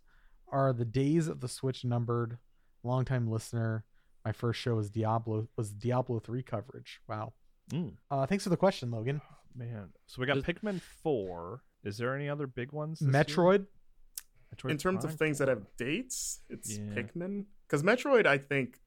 [0.52, 2.38] Are the days of the Switch numbered?
[2.84, 3.84] Longtime listener,
[4.26, 7.00] my first show was Diablo was Diablo 3 coverage.
[7.08, 7.34] Wow.
[7.72, 9.22] Mm, Uh, thanks for the question, Logan.
[9.56, 9.90] man.
[10.08, 11.64] So we got Does- Pikmin four.
[11.84, 13.00] Is there any other big ones?
[13.00, 13.66] Metroid.
[14.56, 16.86] Metroid in terms of Prime things that have dates, it's Yeah.
[16.94, 17.46] Pikmin.
[17.68, 18.80] Because Metroid, I think,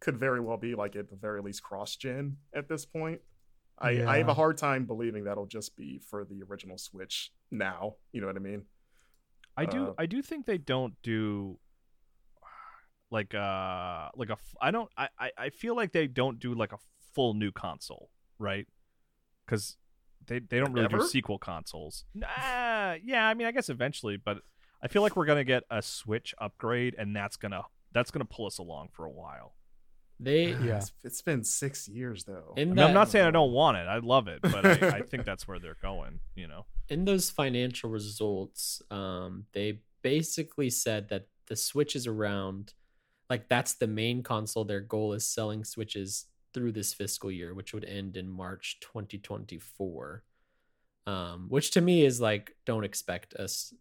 [0.00, 3.20] could very well be like at the very least cross gen at this point.
[3.78, 7.96] I, I have a hard time believing that'll just be for the original Switch now.
[8.12, 8.62] You know what I mean?
[9.56, 11.58] I do uh, I do think they don't do
[13.14, 16.52] like uh like a f- I don't I I- I feel like they don't do
[16.54, 16.78] like a
[17.14, 18.66] full new console, right?
[19.46, 19.76] Cuz
[20.26, 22.04] they they don't really do sequel consoles.
[22.14, 24.38] Nah, yeah, I mean I guess eventually, but
[24.82, 27.62] I feel like we're going to get a Switch upgrade and that's going to
[27.92, 29.54] that's going to pull us along for a while.
[30.20, 30.76] They Yeah.
[30.76, 32.54] It's, it's been six years though.
[32.56, 33.86] I in mean, that I'm not saying I don't want it.
[33.86, 36.66] I love it, but I, I think that's where they're going, you know.
[36.88, 42.74] in those financial results, um, they basically said that the Switch is around,
[43.30, 44.64] like that's the main console.
[44.64, 50.22] Their goal is selling Switches through this fiscal year, which would end in March 2024.
[51.06, 53.74] Um, which to me is like, don't expect us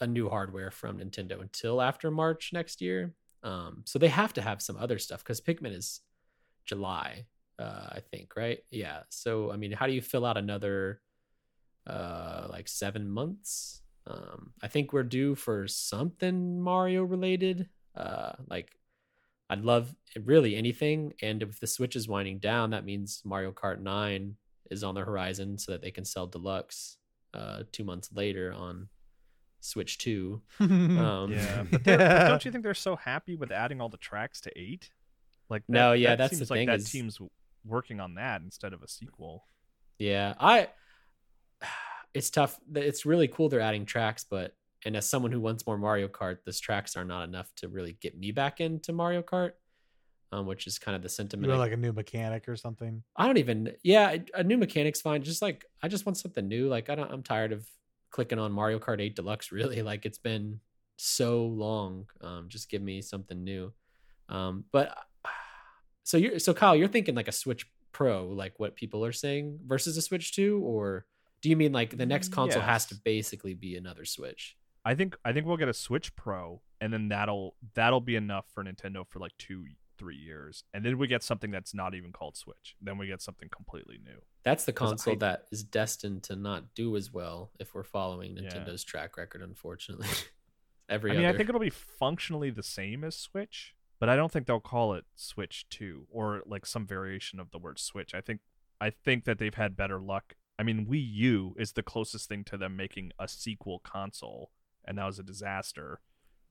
[0.00, 3.14] a new hardware from Nintendo until after March next year.
[3.42, 6.00] Um, so they have to have some other stuff because Pikmin is
[6.64, 7.26] July,
[7.58, 8.58] uh, I think, right?
[8.70, 9.00] Yeah.
[9.10, 11.00] So I mean, how do you fill out another?
[11.86, 18.75] uh like seven months um i think we're due for something mario related uh like
[19.50, 19.94] i'd love
[20.24, 24.34] really anything and if the switch is winding down that means mario kart 9
[24.70, 26.96] is on the horizon so that they can sell deluxe
[27.34, 28.88] uh two months later on
[29.60, 33.80] switch 2 um Yeah, but, they're- but don't you think they're so happy with adding
[33.80, 34.90] all the tracks to eight?
[35.48, 37.18] Like that, No, yeah, that that's the seems like thing that is- team's
[37.64, 39.44] working on that instead of a sequel.
[39.98, 40.68] Yeah, I.
[42.14, 42.58] It's tough.
[42.74, 44.54] It's really cool they're adding tracks, but
[44.86, 47.98] and as someone who wants more Mario Kart, those tracks are not enough to really
[48.00, 49.52] get me back into Mario Kart,
[50.32, 51.48] um, which is kind of the You sentiment.
[51.48, 53.02] know, I- like a new mechanic or something.
[53.16, 53.74] I don't even.
[53.82, 55.22] Yeah, a new mechanic's fine.
[55.22, 56.68] Just like I just want something new.
[56.68, 57.10] Like I don't.
[57.12, 57.68] I'm tired of
[58.10, 59.50] clicking on Mario Kart 8 Deluxe.
[59.58, 60.60] Really, like it's been
[60.96, 62.06] so long.
[62.22, 63.72] Um, just give me something new.
[64.28, 64.96] Um, but
[66.04, 69.58] so you're so Kyle, you're thinking like a Switch Pro, like what people are saying,
[69.66, 71.06] versus a Switch 2, or
[71.42, 74.56] do you mean like the next console has to basically be another Switch?
[74.86, 78.46] I think I think we'll get a Switch Pro, and then that'll that'll be enough
[78.54, 79.64] for Nintendo for like two
[79.98, 82.76] three years, and then we get something that's not even called Switch.
[82.80, 84.20] Then we get something completely new.
[84.44, 88.36] That's the console I- that is destined to not do as well if we're following
[88.36, 88.42] Yeah.
[88.42, 90.06] Nintendo's track record, unfortunately.
[90.88, 91.34] Every I mean, other.
[91.34, 94.94] I think it'll be functionally the same as Switch, but I don't think they'll call
[94.94, 98.14] it Switch Two or like some variation of the word Switch.
[98.14, 98.40] I think
[98.80, 100.34] I think that they've had better luck.
[100.58, 104.52] I mean, Wii U is the closest thing to them making a sequel console,
[104.86, 106.00] and that was a disaster.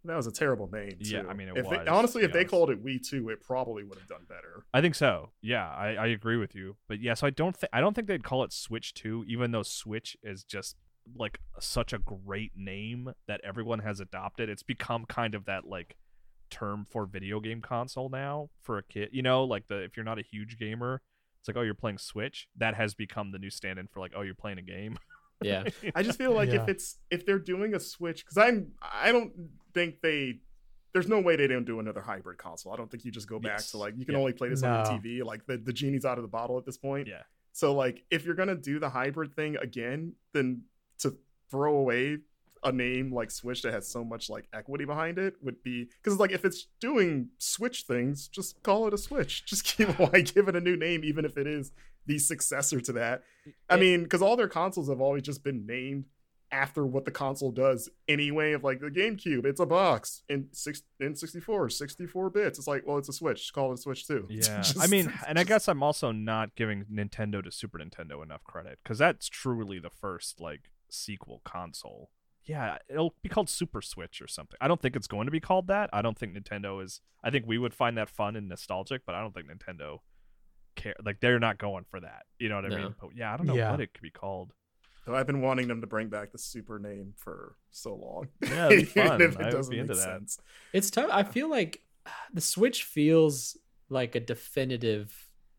[0.04, 0.98] that was a terrible name.
[1.00, 1.30] Yeah, too.
[1.30, 3.84] I mean, it if they- was, honestly, if they called it Wii Two, it probably
[3.84, 4.66] would have done better.
[4.74, 5.32] I think so.
[5.42, 6.78] Yeah, I, I agree with you.
[6.88, 9.52] But yeah, so I don't think I don't think they'd call it Switch Two, even
[9.52, 10.76] though Switch is just
[11.16, 14.50] like such a great name that everyone has adopted.
[14.50, 15.96] It's become kind of that like
[16.52, 19.10] term for video game console now for a kid.
[19.12, 21.02] You know, like the if you're not a huge gamer,
[21.40, 22.48] it's like oh you're playing Switch.
[22.58, 24.98] That has become the new stand-in for like oh you're playing a game.
[25.42, 25.64] Yeah.
[25.96, 26.64] I just feel like Yeah.
[26.64, 29.34] if it's if they're doing a Switch, because I'm I don't
[29.74, 30.40] think they.
[30.94, 32.72] There's no way they don't do another hybrid console.
[32.72, 33.72] I don't think you just go back Yes.
[33.72, 34.20] to like you can Yeah.
[34.22, 34.90] only play this on No.
[34.92, 35.24] your TV.
[35.26, 37.08] Like the the genie's out of the bottle at this point.
[37.10, 37.24] Yeah.
[37.52, 40.64] So like if you're gonna do the hybrid thing again, then
[41.00, 41.18] to
[41.52, 42.20] throw away
[42.64, 46.14] a name like Switch that has so much like equity behind it would be because
[46.14, 49.46] it's like if it's doing Switch things, just call it a Switch.
[49.52, 51.74] Just keep why give it a new name, even if it is
[52.06, 53.24] the successor to that.
[53.70, 56.06] I It- mean, because all their consoles have always just been named
[56.52, 58.54] after what the console does anyway.
[58.54, 62.60] Of like the GameCube, it's a box in six in 64, 64 bits.
[62.60, 63.40] It's like, well, it's a Switch.
[63.42, 64.28] Just call it a Switch too.
[64.30, 68.44] Yeah, I mean, and I guess I'm also not giving Nintendo to Super Nintendo enough
[68.44, 72.12] credit because that's truly the first like sequel console.
[72.46, 74.58] Yeah, it'll be called Super Switch or something.
[74.62, 75.90] I don't think it's going to be called that.
[75.92, 77.02] I don't think Nintendo is.
[77.24, 80.02] I think we would find that fun and nostalgic, but I don't think Nintendo
[80.76, 80.96] care.
[81.04, 82.24] Like they're not going for that.
[82.40, 82.78] You know what I No.
[82.78, 82.96] mean?
[83.00, 83.72] But yeah, I don't know Yeah.
[83.72, 84.52] what it could be called.
[85.06, 88.28] So I've been wanting them to bring back the Super name for so long.
[88.42, 89.22] Yeah, it'd be fun.
[89.22, 90.20] if it I would doesn't be into make that.
[90.20, 90.40] sense.
[90.74, 91.10] It's tough.
[91.12, 91.82] I feel like
[92.34, 93.56] the Switch feels
[93.90, 95.14] like a definitive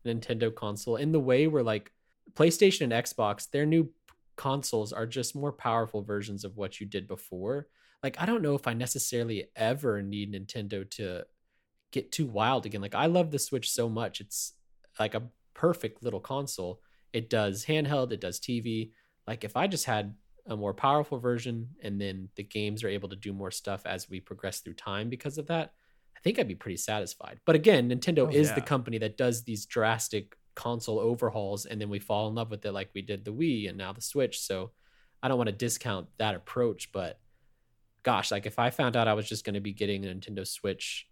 [0.05, 1.91] Nintendo console in the way where like
[2.33, 3.89] PlayStation and Xbox, their new
[4.35, 7.67] consoles are just more powerful versions of what you did before.
[8.03, 11.25] Like I don't know if I necessarily ever need Nintendo to
[11.91, 12.81] get too wild again.
[12.81, 14.19] Like I love the Switch so much.
[14.19, 14.53] It's
[14.99, 16.81] like a perfect little console.
[17.13, 18.91] It does handheld, it does TV.
[19.25, 20.13] Like if I just had
[20.47, 24.09] a more powerful version and then the games are able to do more stuff as
[24.09, 25.73] we progress through time because of that,
[26.15, 27.39] I think I'd be pretty satisfied.
[27.45, 31.89] But again, Nintendo Oh, is the company that does these drastic console overhauls and then
[31.89, 34.39] we fall in love with it like we did the Wii and now the Switch.
[34.39, 34.71] So
[35.21, 37.19] I don't want to discount that approach, but
[38.03, 40.47] gosh, like if I found out I was just going to be getting a Nintendo
[40.47, 41.07] Switch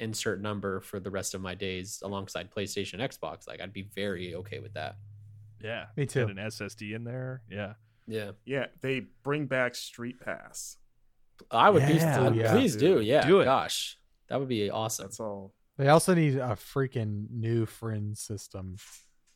[0.00, 4.28] insert number for the rest of my days alongside PlayStation Xbox, like I'd be very
[4.28, 4.34] mm.
[4.36, 4.96] okay with that.
[5.62, 6.26] Yeah, Me too.
[6.26, 7.42] Get an SSD in there.
[7.50, 7.74] Yeah,
[8.06, 8.32] Yeah.
[8.44, 10.78] Yeah, they bring back Street Pass.
[11.50, 12.52] I would be Yeah, yeah.
[12.52, 13.00] please do.
[13.00, 13.26] Yeah.
[13.26, 13.44] Do it.
[13.44, 13.98] Gosh.
[14.28, 15.06] That would be awesome.
[15.06, 15.52] That's all.
[15.76, 18.76] They also need a freaking new friend system.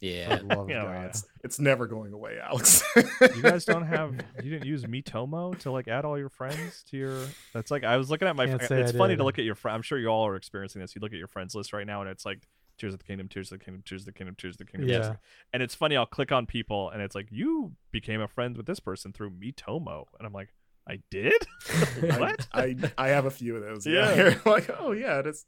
[0.05, 0.37] Yeah.
[0.39, 0.93] For the love of Yeah, oh, God.
[0.93, 1.05] yeah.
[1.07, 2.83] It's, it's never going away, Alex.
[2.97, 4.15] you guys don't have.
[4.43, 7.21] You didn't use Miitomo to like add all your friends to your.
[7.53, 8.47] That's like I was looking at my.
[8.47, 9.19] Fr- It's I funny did.
[9.19, 9.55] to look at your.
[9.55, 10.95] Fr- I'm sure you all are experiencing this.
[10.95, 12.47] You look at your friends list right now, and it's like
[12.79, 14.65] Tears of the Kingdom, Tears of the Kingdom, Tears of the Kingdom, Tears of the
[14.65, 14.89] Kingdom.
[14.91, 14.99] Yeah.
[15.01, 15.19] the-
[15.53, 15.97] And it's funny.
[15.97, 19.31] I'll click on people, and it's like you became a friend with this person through
[19.31, 20.49] Miitomo, and I'm like,
[20.89, 21.33] I did.
[22.01, 22.47] what?
[22.53, 23.87] I, I have a few of those.
[23.87, 24.15] Yeah.
[24.15, 24.35] Yeah.
[24.51, 25.47] like, oh yeah, that's.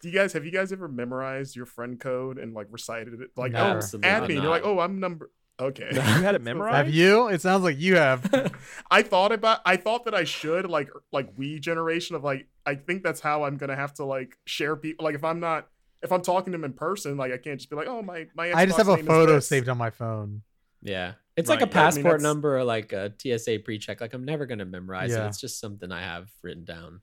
[0.00, 3.30] Do you guys have you guys ever memorized your friend code and like recited it?
[3.36, 3.80] Like, Never.
[3.82, 4.34] oh, add me.
[4.34, 5.30] You're like, oh, I'm number.
[5.58, 5.88] Okay.
[5.92, 6.00] No.
[6.02, 6.76] You had it memorized.
[6.76, 7.28] Have you?
[7.28, 8.52] It sounds like you have.
[8.90, 9.60] I thought about.
[9.64, 12.46] I thought that I should like er, like we generation of like.
[12.66, 15.04] I think that's how I'm gonna have to like share people.
[15.04, 15.68] Like if I'm not
[16.02, 18.26] if I'm talking to them in person, like I can't just be like, oh my
[18.34, 18.52] my.
[18.52, 20.42] I just have a photo saved on my phone.
[20.82, 21.12] Yeah.
[21.36, 24.00] It's Right, like a yeah, I mean, passport number or like a TSA pre check.
[24.00, 25.24] Like, I'm never going to memorize Yeah.
[25.24, 25.28] it.
[25.28, 27.00] It's just something I have written down.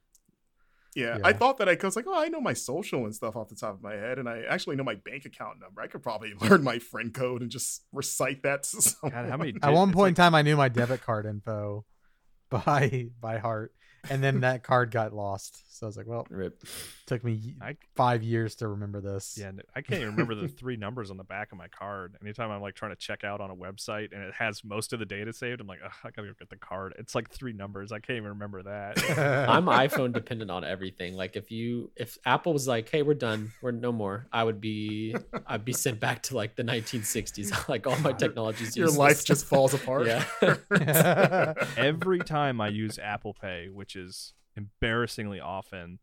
[0.96, 1.22] Yeah, Yeah.
[1.24, 3.56] I thought that I was like, oh, I know my social and stuff off the
[3.56, 5.82] top of my head, and I actually know my bank account number.
[5.82, 9.12] I could probably learn my friend code and just recite that to someone.
[9.24, 9.54] God, how many?
[9.62, 11.86] At one it's point in time, I knew my debit card info
[12.50, 13.74] by by heart,
[14.10, 15.78] and then that card got lost.
[15.78, 16.64] So I was like, well, Rip.
[17.06, 19.38] Took me I five years to remember this.
[19.40, 22.16] Yeah, I can't even remember the three numbers on the back of my card.
[22.22, 25.00] Anytime I'm like trying to check out on a website and it has most of
[25.00, 26.94] the data saved, I'm like, Ugh, I gotta go get the card.
[26.98, 27.92] It's like three numbers.
[27.92, 28.98] I can't even remember that.
[29.50, 31.16] I'm iPhone dependent on everything.
[31.16, 34.62] Like, if you, if Apple was like, hey, we're done, we're no more, I would
[34.62, 35.16] be,
[35.48, 37.68] I'd be sent back to like the 1960s.
[37.70, 38.98] like, all my technology's Your useless.
[38.98, 40.08] life just falls apart.
[40.08, 41.54] Yeah.
[41.78, 46.00] Every time I use Apple Pay, which is embarrassingly often,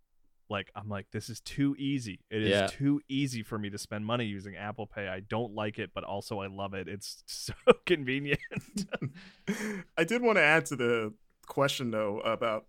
[0.51, 2.21] like I'm like, this is too easy.
[2.31, 2.67] It is Yeah.
[2.67, 5.09] too easy for me to spend money using Apple Pay.
[5.09, 6.89] I don't like it, but also I love it.
[6.89, 7.55] It's so
[7.87, 8.41] convenient.
[9.97, 11.15] I did want to add to the
[11.47, 12.67] question though about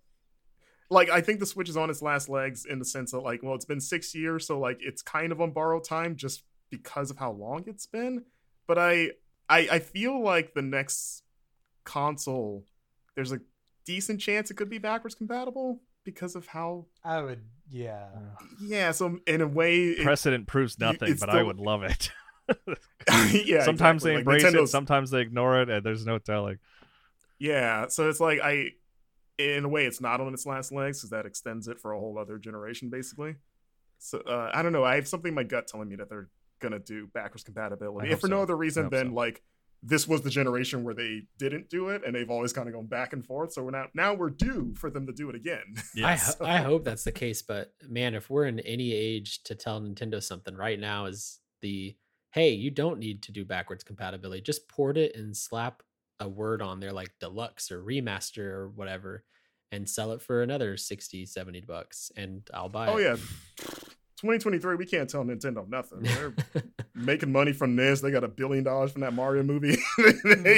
[0.89, 3.41] like I think the Switch is on its last legs in the sense that like
[3.43, 7.11] well it's been six years so like it's kind of on borrowed time just because
[7.11, 8.23] of how long it's been.
[8.67, 9.11] But I
[9.49, 11.23] I, I feel like the next
[11.83, 12.65] console
[13.15, 13.39] there's a
[13.85, 18.07] decent chance it could be backwards compatible because of how I would, yeah.
[18.61, 22.11] yeah so in a way it- Precedent proves nothing, it's but I would love it.
[23.45, 24.09] yeah sometimes exactly.
[24.11, 26.59] they Like, embrace it, sometimes they ignore it, and there's no telling.
[27.39, 28.71] Yeah, so it's like I,
[29.37, 31.99] in a way, it's not on its last legs because that extends it for a
[31.99, 33.35] whole other generation, basically.
[33.99, 34.83] So uh, I don't know.
[34.83, 36.27] I have something in my gut telling me that they're
[36.59, 39.13] gonna do backwards compatibility, if for hope no other reason than so.
[39.13, 39.41] like
[39.83, 42.85] this was the generation where they didn't do it, and they've always kind of gone
[42.87, 43.53] back and forth.
[43.53, 45.63] So we're now now we're due for them to do it again.
[46.03, 49.55] I, ho- I hope that's the case, but man, if we're in any age to
[49.55, 51.95] tell Nintendo something right now is the
[52.31, 54.41] hey, you don't need to do backwards compatibility.
[54.41, 55.83] Just port it and slap
[56.19, 59.23] a word on there like deluxe or remaster or whatever
[59.71, 63.15] and sell it for another 60 70 bucks and i'll buy Oh it yeah.
[64.21, 66.01] 2023, we can't tell Nintendo nothing.
[66.01, 66.33] They're
[66.95, 68.01] making money from this.
[68.01, 69.77] They got a billion dollars from that Mario movie.
[69.97, 70.03] they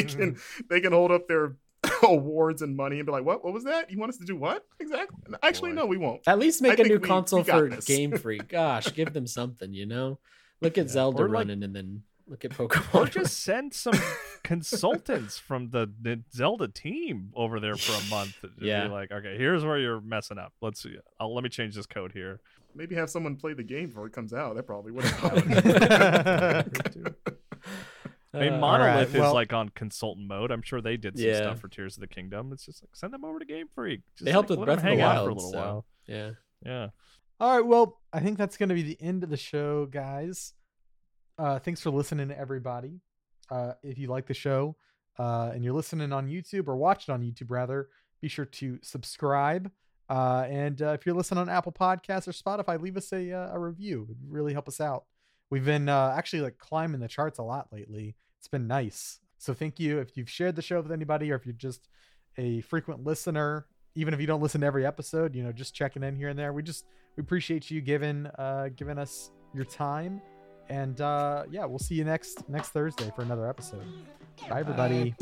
[0.03, 0.17] mm-hmm.
[0.19, 0.37] can
[0.69, 1.55] they can hold up their
[2.03, 3.43] awards and money and be like, "What?
[3.43, 3.89] What was that?
[3.89, 5.75] You want us to do what exactly?" Actually, Boy.
[5.75, 6.21] no, we won't.
[6.27, 7.85] at least make a new we- console we for this.
[7.85, 10.19] game freak gosh give them something you know
[10.61, 13.73] look at Yeah, zelda or like- running and then look at pokemon or just send
[13.73, 13.93] some
[14.43, 18.87] consultants from the, the Zelda team over there for a month Yeah.
[18.87, 20.53] be like, okay, here's where you're messing up.
[20.61, 20.95] Let's see.
[21.19, 22.39] I'll, let me change this code here.
[22.75, 24.55] Maybe have someone play the game before it comes out.
[24.55, 25.33] That probably would have.
[28.35, 30.49] I mean, Uh, Monolith well- is like on consultant mode.
[30.51, 31.37] I'm sure they did some Yeah.
[31.37, 32.51] stuff for Tears of the Kingdom.
[32.51, 34.01] It's just like send them over to Game Freak.
[34.17, 35.57] Just they helped like, with let breath 'em of the wild for a little so,
[35.57, 35.85] while.
[36.07, 36.31] yeah
[36.65, 36.89] Yeah.
[37.39, 40.53] All right, well, I think that's going to be the end of the show, guys.
[41.37, 43.01] Uh, thanks for listening to everybody.
[43.51, 44.77] Uh, if you like the show
[45.19, 47.89] uh, and you're listening on YouTube or watching on YouTube, rather,
[48.21, 49.69] be sure to subscribe.
[50.13, 53.55] Uh, and uh, if you're listening on Apple Podcasts or Spotify, leave us a, uh,
[53.55, 54.05] a review.
[54.07, 55.05] It'd really help us out.
[55.49, 58.15] We've been uh, actually like climbing the charts a lot lately.
[58.37, 59.19] It's been nice.
[59.39, 61.89] So thank you if you've shared the show with anybody or if you're just
[62.37, 63.65] a frequent listener,
[63.95, 66.37] even if you don't listen to every episode, you know, just checking in here and
[66.37, 66.53] there.
[66.53, 66.85] We just
[67.17, 70.21] we appreciate you giving uh giving us your time.
[70.69, 73.85] And uh yeah, we'll see you next next Thursday for another episode.
[74.47, 75.15] Bye everybody.